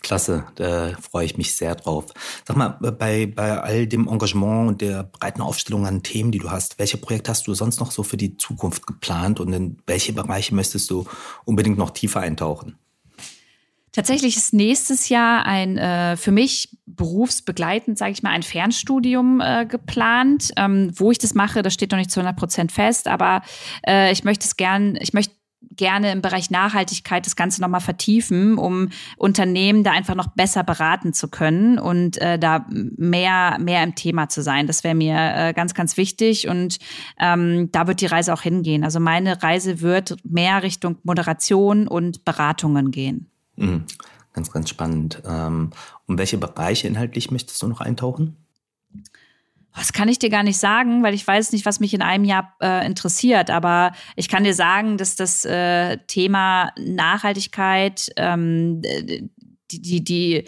Klasse, 0.02 0.46
da 0.56 0.94
freue 1.02 1.26
ich 1.26 1.38
mich 1.38 1.56
sehr 1.58 1.76
drauf. 1.76 2.06
Sag 2.48 2.56
mal, 2.56 2.70
bei, 2.70 3.26
bei 3.26 3.60
all 3.60 3.86
dem 3.86 4.08
Engagement 4.08 4.70
und 4.70 4.82
der 4.82 5.04
breiten 5.04 5.42
Aufstellung 5.42 5.86
an 5.86 6.04
Themen, 6.04 6.32
die 6.32 6.40
du 6.40 6.50
hast, 6.50 6.80
welche 6.80 6.98
Projekte 6.98 7.32
hast 7.32 7.48
du 7.48 7.54
sonst 7.54 7.82
noch 7.82 7.92
so 7.92 8.04
für 8.04 8.16
die 8.16 8.38
Zukunft 8.38 8.88
geplant 8.88 9.42
und 9.42 9.52
in 9.52 9.78
welche 9.88 10.14
Bereiche 10.14 10.56
möchtest 10.56 10.90
du 10.90 11.06
unbedingt 11.44 11.78
noch 11.78 11.90
tiefer 11.90 12.22
eintauchen? 12.22 12.78
Tatsächlich 13.92 14.38
ist 14.38 14.54
nächstes 14.54 15.10
Jahr 15.10 15.46
ein 15.46 15.78
äh, 15.78 16.16
für 16.16 16.32
mich 16.32 16.78
berufsbegleitend, 16.86 17.98
sage 17.98 18.12
ich 18.12 18.24
mal, 18.24 18.32
ein 18.32 18.44
Fernstudium 18.44 19.42
äh, 19.42 19.66
geplant. 19.66 20.52
Ähm, 20.58 20.92
wo 20.96 21.12
ich 21.12 21.18
das 21.18 21.34
mache, 21.34 21.62
das 21.62 21.74
steht 21.74 21.92
noch 21.92 21.98
nicht 21.98 22.12
zu 22.12 22.20
100 22.20 22.38
Prozent 22.38 22.72
fest, 22.72 23.08
aber 23.08 23.42
äh, 23.88 24.12
ich 24.12 24.24
möchte 24.24 24.46
es 24.46 24.58
gern, 24.58 24.98
ich 25.00 25.14
möchte 25.14 25.34
gerne 25.76 26.12
im 26.12 26.22
Bereich 26.22 26.52
Nachhaltigkeit 26.52 27.26
das 27.26 27.36
Ganze 27.36 27.62
nochmal 27.62 27.82
vertiefen, 27.82 28.58
um 28.58 28.90
Unternehmen 29.18 29.84
da 29.84 29.92
einfach 29.92 30.16
noch 30.16 30.28
besser 30.28 30.64
beraten 30.64 31.14
zu 31.14 31.28
können 31.30 31.80
und 31.80 32.18
äh, 32.22 32.38
da 32.38 32.66
mehr, 32.70 33.58
mehr 33.60 33.84
im 33.84 33.96
Thema 33.96 34.30
zu 34.30 34.42
sein. 34.42 34.68
Das 34.68 34.84
wäre 34.84 34.96
mir 34.96 35.16
äh, 35.16 35.54
ganz, 35.54 35.74
ganz 35.74 35.98
wichtig 35.98 36.48
und 36.48 36.80
ähm, 37.20 37.70
da 37.72 37.88
wird 37.88 38.02
die 38.02 38.08
Reise 38.08 38.34
auch 38.34 38.42
hingehen. 38.42 38.84
Also 38.84 39.00
meine 39.00 39.42
Reise 39.42 39.82
wird 39.82 40.16
mehr 40.24 40.64
Richtung 40.64 40.98
Moderation 41.04 41.88
und 41.88 42.26
Beratungen 42.26 42.92
gehen. 42.92 43.29
Mhm. 43.60 43.86
Ganz, 44.34 44.52
ganz 44.52 44.70
spannend. 44.70 45.22
Ähm, 45.26 45.72
um 46.08 46.18
welche 46.18 46.38
Bereiche 46.38 46.88
inhaltlich 46.88 47.32
möchtest 47.32 47.62
du 47.62 47.68
noch 47.68 47.82
eintauchen? 47.82 48.38
Das 49.76 49.94
kann 49.94 50.10
ich 50.10 50.20
dir 50.20 50.30
gar 50.30 50.44
nicht 50.44 50.58
sagen, 50.58 51.04
weil 51.04 51.14
ich 51.14 51.26
weiß 51.26 51.52
nicht, 51.52 51.66
was 51.66 51.80
mich 51.80 51.94
in 51.94 52.02
einem 52.02 52.26
Jahr 52.26 52.56
äh, 52.62 52.86
interessiert. 52.86 53.50
Aber 53.50 53.94
ich 54.16 54.28
kann 54.28 54.44
dir 54.44 54.54
sagen, 54.54 54.98
dass 54.98 55.16
das 55.16 55.46
äh, 55.46 55.98
Thema 56.08 56.72
Nachhaltigkeit, 56.78 58.10
ähm, 58.18 58.82
die, 59.72 59.82
die, 59.82 60.04
die, 60.04 60.44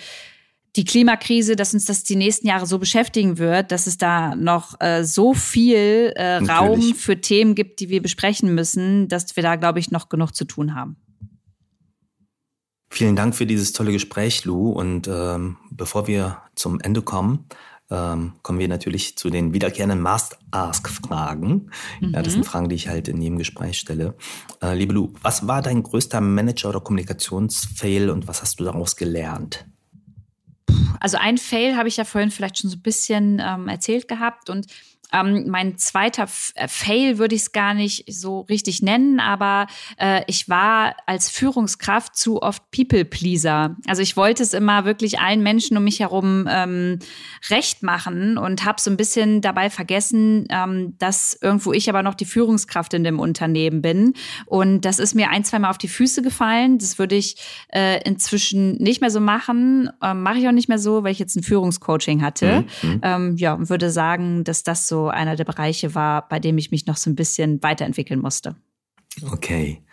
die 0.75 0.85
Klimakrise, 0.85 1.55
dass 1.55 1.73
uns 1.73 1.85
das 1.85 2.03
die 2.03 2.15
nächsten 2.15 2.47
Jahre 2.47 2.65
so 2.65 2.79
beschäftigen 2.79 3.37
wird, 3.37 3.71
dass 3.71 3.87
es 3.87 3.97
da 3.97 4.35
noch 4.35 4.79
äh, 4.81 5.03
so 5.03 5.33
viel 5.33 6.13
äh, 6.15 6.37
Raum 6.37 6.81
für 6.95 7.21
Themen 7.21 7.55
gibt, 7.55 7.79
die 7.79 7.89
wir 7.89 8.01
besprechen 8.01 8.55
müssen, 8.55 9.07
dass 9.07 9.35
wir 9.35 9.43
da, 9.43 9.55
glaube 9.55 9.79
ich, 9.79 9.91
noch 9.91 10.09
genug 10.09 10.35
zu 10.35 10.45
tun 10.45 10.75
haben. 10.75 10.97
Vielen 12.93 13.15
Dank 13.15 13.35
für 13.35 13.45
dieses 13.45 13.71
tolle 13.71 13.93
Gespräch, 13.93 14.43
Lou. 14.43 14.69
Und 14.69 15.07
ähm, 15.07 15.55
bevor 15.69 16.07
wir 16.07 16.41
zum 16.55 16.81
Ende 16.81 17.01
kommen, 17.01 17.45
ähm, 17.89 18.33
kommen 18.41 18.59
wir 18.59 18.67
natürlich 18.67 19.17
zu 19.17 19.29
den 19.29 19.53
wiederkehrenden 19.53 20.01
Must-Ask-Fragen. 20.01 21.71
Mhm. 22.01 22.13
Ja, 22.13 22.21
das 22.21 22.33
sind 22.33 22.41
mhm. 22.41 22.47
Fragen, 22.47 22.67
die 22.67 22.75
ich 22.75 22.89
halt 22.89 23.07
in 23.07 23.21
jedem 23.21 23.37
Gespräch 23.37 23.79
stelle. 23.79 24.13
Äh, 24.61 24.75
liebe 24.75 24.91
Lou, 24.91 25.13
was 25.21 25.47
war 25.47 25.61
dein 25.61 25.83
größter 25.83 26.19
Manager- 26.19 26.67
oder 26.67 26.81
Kommunikationsfail 26.81 28.09
und 28.09 28.27
was 28.27 28.41
hast 28.41 28.59
du 28.59 28.65
daraus 28.65 28.97
gelernt? 28.97 29.65
Also 30.99 31.17
ein 31.17 31.37
Fail 31.37 31.77
habe 31.77 31.87
ich 31.87 31.95
ja 31.95 32.03
vorhin 32.03 32.29
vielleicht 32.29 32.57
schon 32.57 32.69
so 32.69 32.75
ein 32.75 32.81
bisschen 32.81 33.41
ähm, 33.41 33.69
erzählt 33.69 34.09
gehabt 34.09 34.49
und 34.49 34.67
ähm, 35.11 35.45
mein 35.47 35.77
zweiter 35.77 36.23
F 36.23 36.53
äh, 36.55 36.67
Fail 36.67 37.17
würde 37.17 37.35
ich 37.35 37.41
es 37.41 37.51
gar 37.51 37.73
nicht 37.73 38.05
so 38.07 38.41
richtig 38.41 38.81
nennen, 38.81 39.19
aber 39.19 39.67
äh, 39.97 40.21
ich 40.27 40.49
war 40.49 40.95
als 41.05 41.29
Führungskraft 41.29 42.15
zu 42.15 42.41
oft 42.41 42.63
People-Pleaser. 42.71 43.75
Also 43.87 44.01
ich 44.01 44.15
wollte 44.15 44.43
es 44.43 44.53
immer 44.53 44.85
wirklich 44.85 45.19
allen 45.19 45.43
Menschen 45.43 45.77
um 45.77 45.83
mich 45.83 45.99
herum 45.99 46.47
ähm, 46.49 46.99
recht 47.49 47.83
machen 47.83 48.37
und 48.37 48.65
habe 48.65 48.79
so 48.79 48.89
ein 48.89 48.97
bisschen 48.97 49.41
dabei 49.41 49.69
vergessen, 49.69 50.47
ähm, 50.49 50.95
dass 50.97 51.37
irgendwo 51.41 51.73
ich 51.73 51.89
aber 51.89 52.03
noch 52.03 52.15
die 52.15 52.25
Führungskraft 52.25 52.93
in 52.93 53.03
dem 53.03 53.19
Unternehmen 53.19 53.81
bin. 53.81 54.13
Und 54.45 54.81
das 54.81 54.99
ist 54.99 55.15
mir 55.15 55.29
ein, 55.29 55.43
zwei 55.43 55.59
Mal 55.59 55.69
auf 55.69 55.77
die 55.77 55.87
Füße 55.87 56.21
gefallen. 56.21 56.77
Das 56.77 56.99
würde 56.99 57.15
ich 57.15 57.35
äh, 57.73 58.01
inzwischen 58.03 58.77
nicht 58.77 59.01
mehr 59.01 59.11
so 59.11 59.19
machen. 59.19 59.89
Ähm, 60.01 60.23
Mache 60.23 60.39
ich 60.39 60.47
auch 60.47 60.53
nicht 60.53 60.69
mehr 60.69 60.79
so, 60.79 61.03
weil 61.03 61.11
ich 61.11 61.19
jetzt 61.19 61.35
ein 61.35 61.43
Führungscoaching 61.43 62.21
hatte. 62.21 62.65
Mhm. 62.81 62.89
mhm. 62.89 62.99
Ähm, 63.03 63.35
ja, 63.37 63.53
und 63.53 63.69
würde 63.69 63.89
sagen, 63.89 64.43
dass 64.43 64.63
das 64.63 64.87
so 64.87 65.00
einer 65.07 65.35
der 65.35 65.45
Bereiche 65.45 65.95
war, 65.95 66.27
bei 66.27 66.39
dem 66.39 66.57
ich 66.57 66.71
mich 66.71 66.85
noch 66.85 66.97
so 66.97 67.09
ein 67.09 67.15
bisschen 67.15 67.61
weiterentwickeln 67.63 68.19
musste. 68.19 68.55
Okay. 69.31 69.83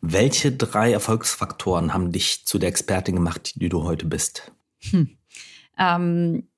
Welche 0.00 0.52
drei 0.52 0.92
Erfolgsfaktoren 0.92 1.92
haben 1.92 2.12
dich 2.12 2.44
zu 2.46 2.58
der 2.58 2.68
Expertin 2.68 3.16
gemacht, 3.16 3.52
die 3.56 3.68
du 3.68 3.84
heute 3.84 4.06
bist? 4.06 4.52
Hm. 4.90 5.16
Ähm, 5.78 6.48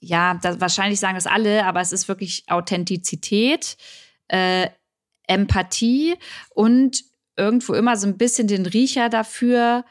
ja, 0.00 0.34
das, 0.34 0.60
wahrscheinlich 0.60 1.00
sagen 1.00 1.16
es 1.16 1.26
alle, 1.26 1.64
aber 1.64 1.80
es 1.80 1.92
ist 1.92 2.08
wirklich 2.08 2.44
Authentizität, 2.48 3.76
äh, 4.28 4.68
Empathie 5.26 6.16
und 6.50 7.04
irgendwo 7.36 7.74
immer 7.74 7.96
so 7.96 8.06
ein 8.06 8.18
bisschen 8.18 8.48
den 8.48 8.66
Riecher 8.66 9.08
dafür, 9.08 9.84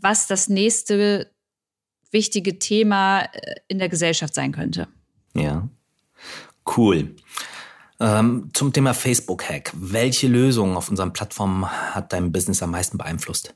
was 0.00 0.26
das 0.26 0.48
nächste 0.48 1.30
wichtige 2.10 2.58
Thema 2.58 3.22
äh, 3.22 3.56
in 3.68 3.78
der 3.78 3.88
Gesellschaft 3.88 4.34
sein 4.34 4.52
könnte. 4.52 4.88
Ja. 5.34 5.68
Cool. 6.64 7.14
Ähm, 8.00 8.50
zum 8.52 8.72
Thema 8.72 8.92
Facebook-Hack. 8.92 9.72
Welche 9.74 10.26
Lösung 10.28 10.76
auf 10.76 10.88
unseren 10.88 11.12
Plattformen 11.12 11.70
hat 11.70 12.12
dein 12.12 12.32
Business 12.32 12.62
am 12.62 12.72
meisten 12.72 12.98
beeinflusst? 12.98 13.54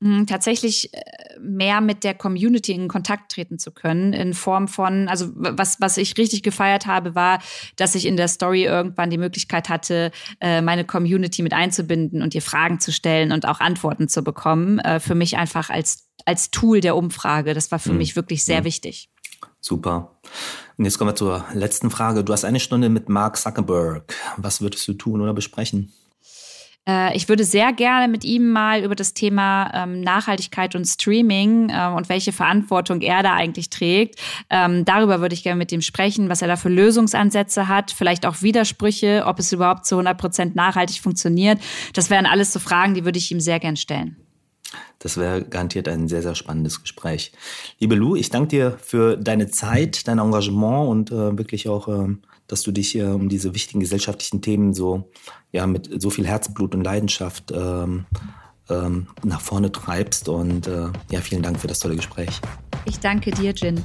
Hm, 0.00 0.26
tatsächlich 0.28 0.94
äh, 0.94 1.00
mehr 1.40 1.80
mit 1.80 2.04
der 2.04 2.14
Community 2.14 2.72
in 2.72 2.86
Kontakt 2.86 3.32
treten 3.32 3.58
zu 3.58 3.72
können, 3.72 4.12
in 4.12 4.32
Form 4.32 4.68
von, 4.68 5.08
also 5.08 5.30
was, 5.34 5.80
was 5.80 5.96
ich 5.96 6.16
richtig 6.16 6.44
gefeiert 6.44 6.86
habe, 6.86 7.16
war, 7.16 7.40
dass 7.74 7.96
ich 7.96 8.06
in 8.06 8.16
der 8.16 8.28
Story 8.28 8.64
irgendwann 8.64 9.10
die 9.10 9.18
Möglichkeit 9.18 9.68
hatte, 9.68 10.12
äh, 10.40 10.60
meine 10.62 10.84
Community 10.84 11.42
mit 11.42 11.52
einzubinden 11.52 12.22
und 12.22 12.32
ihr 12.36 12.42
Fragen 12.42 12.78
zu 12.78 12.92
stellen 12.92 13.32
und 13.32 13.46
auch 13.46 13.58
Antworten 13.58 14.08
zu 14.08 14.22
bekommen. 14.22 14.78
Äh, 14.78 15.00
für 15.00 15.16
mich 15.16 15.36
einfach 15.36 15.68
als, 15.68 16.08
als 16.24 16.52
Tool 16.52 16.80
der 16.80 16.94
Umfrage. 16.94 17.52
Das 17.52 17.72
war 17.72 17.80
für 17.80 17.92
mhm. 17.92 17.98
mich 17.98 18.14
wirklich 18.14 18.44
sehr 18.44 18.60
mhm. 18.60 18.66
wichtig. 18.66 19.10
Super. 19.60 20.20
Und 20.78 20.84
jetzt 20.84 20.96
kommen 20.96 21.10
wir 21.10 21.16
zur 21.16 21.44
letzten 21.54 21.90
Frage. 21.90 22.22
Du 22.22 22.32
hast 22.32 22.44
eine 22.44 22.60
Stunde 22.60 22.88
mit 22.88 23.08
Mark 23.08 23.36
Zuckerberg. 23.36 24.14
Was 24.36 24.60
würdest 24.60 24.86
du 24.86 24.94
tun 24.94 25.20
oder 25.20 25.34
besprechen? 25.34 25.92
Äh, 26.88 27.16
ich 27.16 27.28
würde 27.28 27.42
sehr 27.42 27.72
gerne 27.72 28.06
mit 28.06 28.24
ihm 28.24 28.52
mal 28.52 28.84
über 28.84 28.94
das 28.94 29.12
Thema 29.12 29.72
ähm, 29.74 30.00
Nachhaltigkeit 30.02 30.76
und 30.76 30.84
Streaming 30.84 31.70
äh, 31.70 31.88
und 31.88 32.08
welche 32.08 32.32
Verantwortung 32.32 33.00
er 33.00 33.24
da 33.24 33.34
eigentlich 33.34 33.70
trägt. 33.70 34.20
Ähm, 34.50 34.84
darüber 34.84 35.20
würde 35.20 35.34
ich 35.34 35.42
gerne 35.42 35.58
mit 35.58 35.72
ihm 35.72 35.82
sprechen, 35.82 36.28
was 36.28 36.42
er 36.42 36.48
da 36.48 36.54
für 36.54 36.68
Lösungsansätze 36.68 37.66
hat, 37.66 37.90
vielleicht 37.90 38.24
auch 38.24 38.42
Widersprüche, 38.42 39.24
ob 39.26 39.40
es 39.40 39.52
überhaupt 39.52 39.84
zu 39.84 39.96
100 39.96 40.16
Prozent 40.16 40.54
nachhaltig 40.54 41.00
funktioniert. 41.00 41.60
Das 41.92 42.08
wären 42.08 42.24
alles 42.24 42.52
so 42.52 42.60
Fragen, 42.60 42.94
die 42.94 43.04
würde 43.04 43.18
ich 43.18 43.32
ihm 43.32 43.40
sehr 43.40 43.58
gern 43.58 43.76
stellen. 43.76 44.16
Das 44.98 45.16
wäre 45.16 45.42
garantiert 45.42 45.88
ein 45.88 46.08
sehr, 46.08 46.22
sehr 46.22 46.34
spannendes 46.34 46.82
Gespräch. 46.82 47.32
Liebe 47.78 47.94
Lou, 47.94 48.16
ich 48.16 48.30
danke 48.30 48.48
dir 48.48 48.78
für 48.80 49.16
deine 49.16 49.48
Zeit, 49.48 50.06
dein 50.08 50.18
Engagement 50.18 50.88
und 50.88 51.10
äh, 51.10 51.38
wirklich 51.38 51.68
auch 51.68 51.88
äh, 51.88 52.16
dass 52.48 52.62
du 52.62 52.72
dich 52.72 52.96
äh, 52.96 53.02
um 53.04 53.28
diese 53.28 53.54
wichtigen 53.54 53.80
gesellschaftlichen 53.80 54.42
Themen 54.42 54.74
so 54.74 55.10
ja 55.52 55.66
mit 55.66 56.02
so 56.02 56.10
viel 56.10 56.26
Herzblut 56.26 56.74
und 56.74 56.82
Leidenschaft 56.82 57.52
ähm, 57.54 58.06
ähm, 58.68 59.06
nach 59.22 59.40
vorne 59.40 59.70
treibst. 59.70 60.28
Und 60.28 60.66
äh, 60.66 60.88
ja, 61.10 61.20
vielen 61.20 61.42
Dank 61.42 61.60
für 61.60 61.68
das 61.68 61.78
tolle 61.78 61.96
Gespräch. 61.96 62.40
Ich 62.84 62.98
danke 62.98 63.30
dir, 63.30 63.52
Jin. 63.52 63.84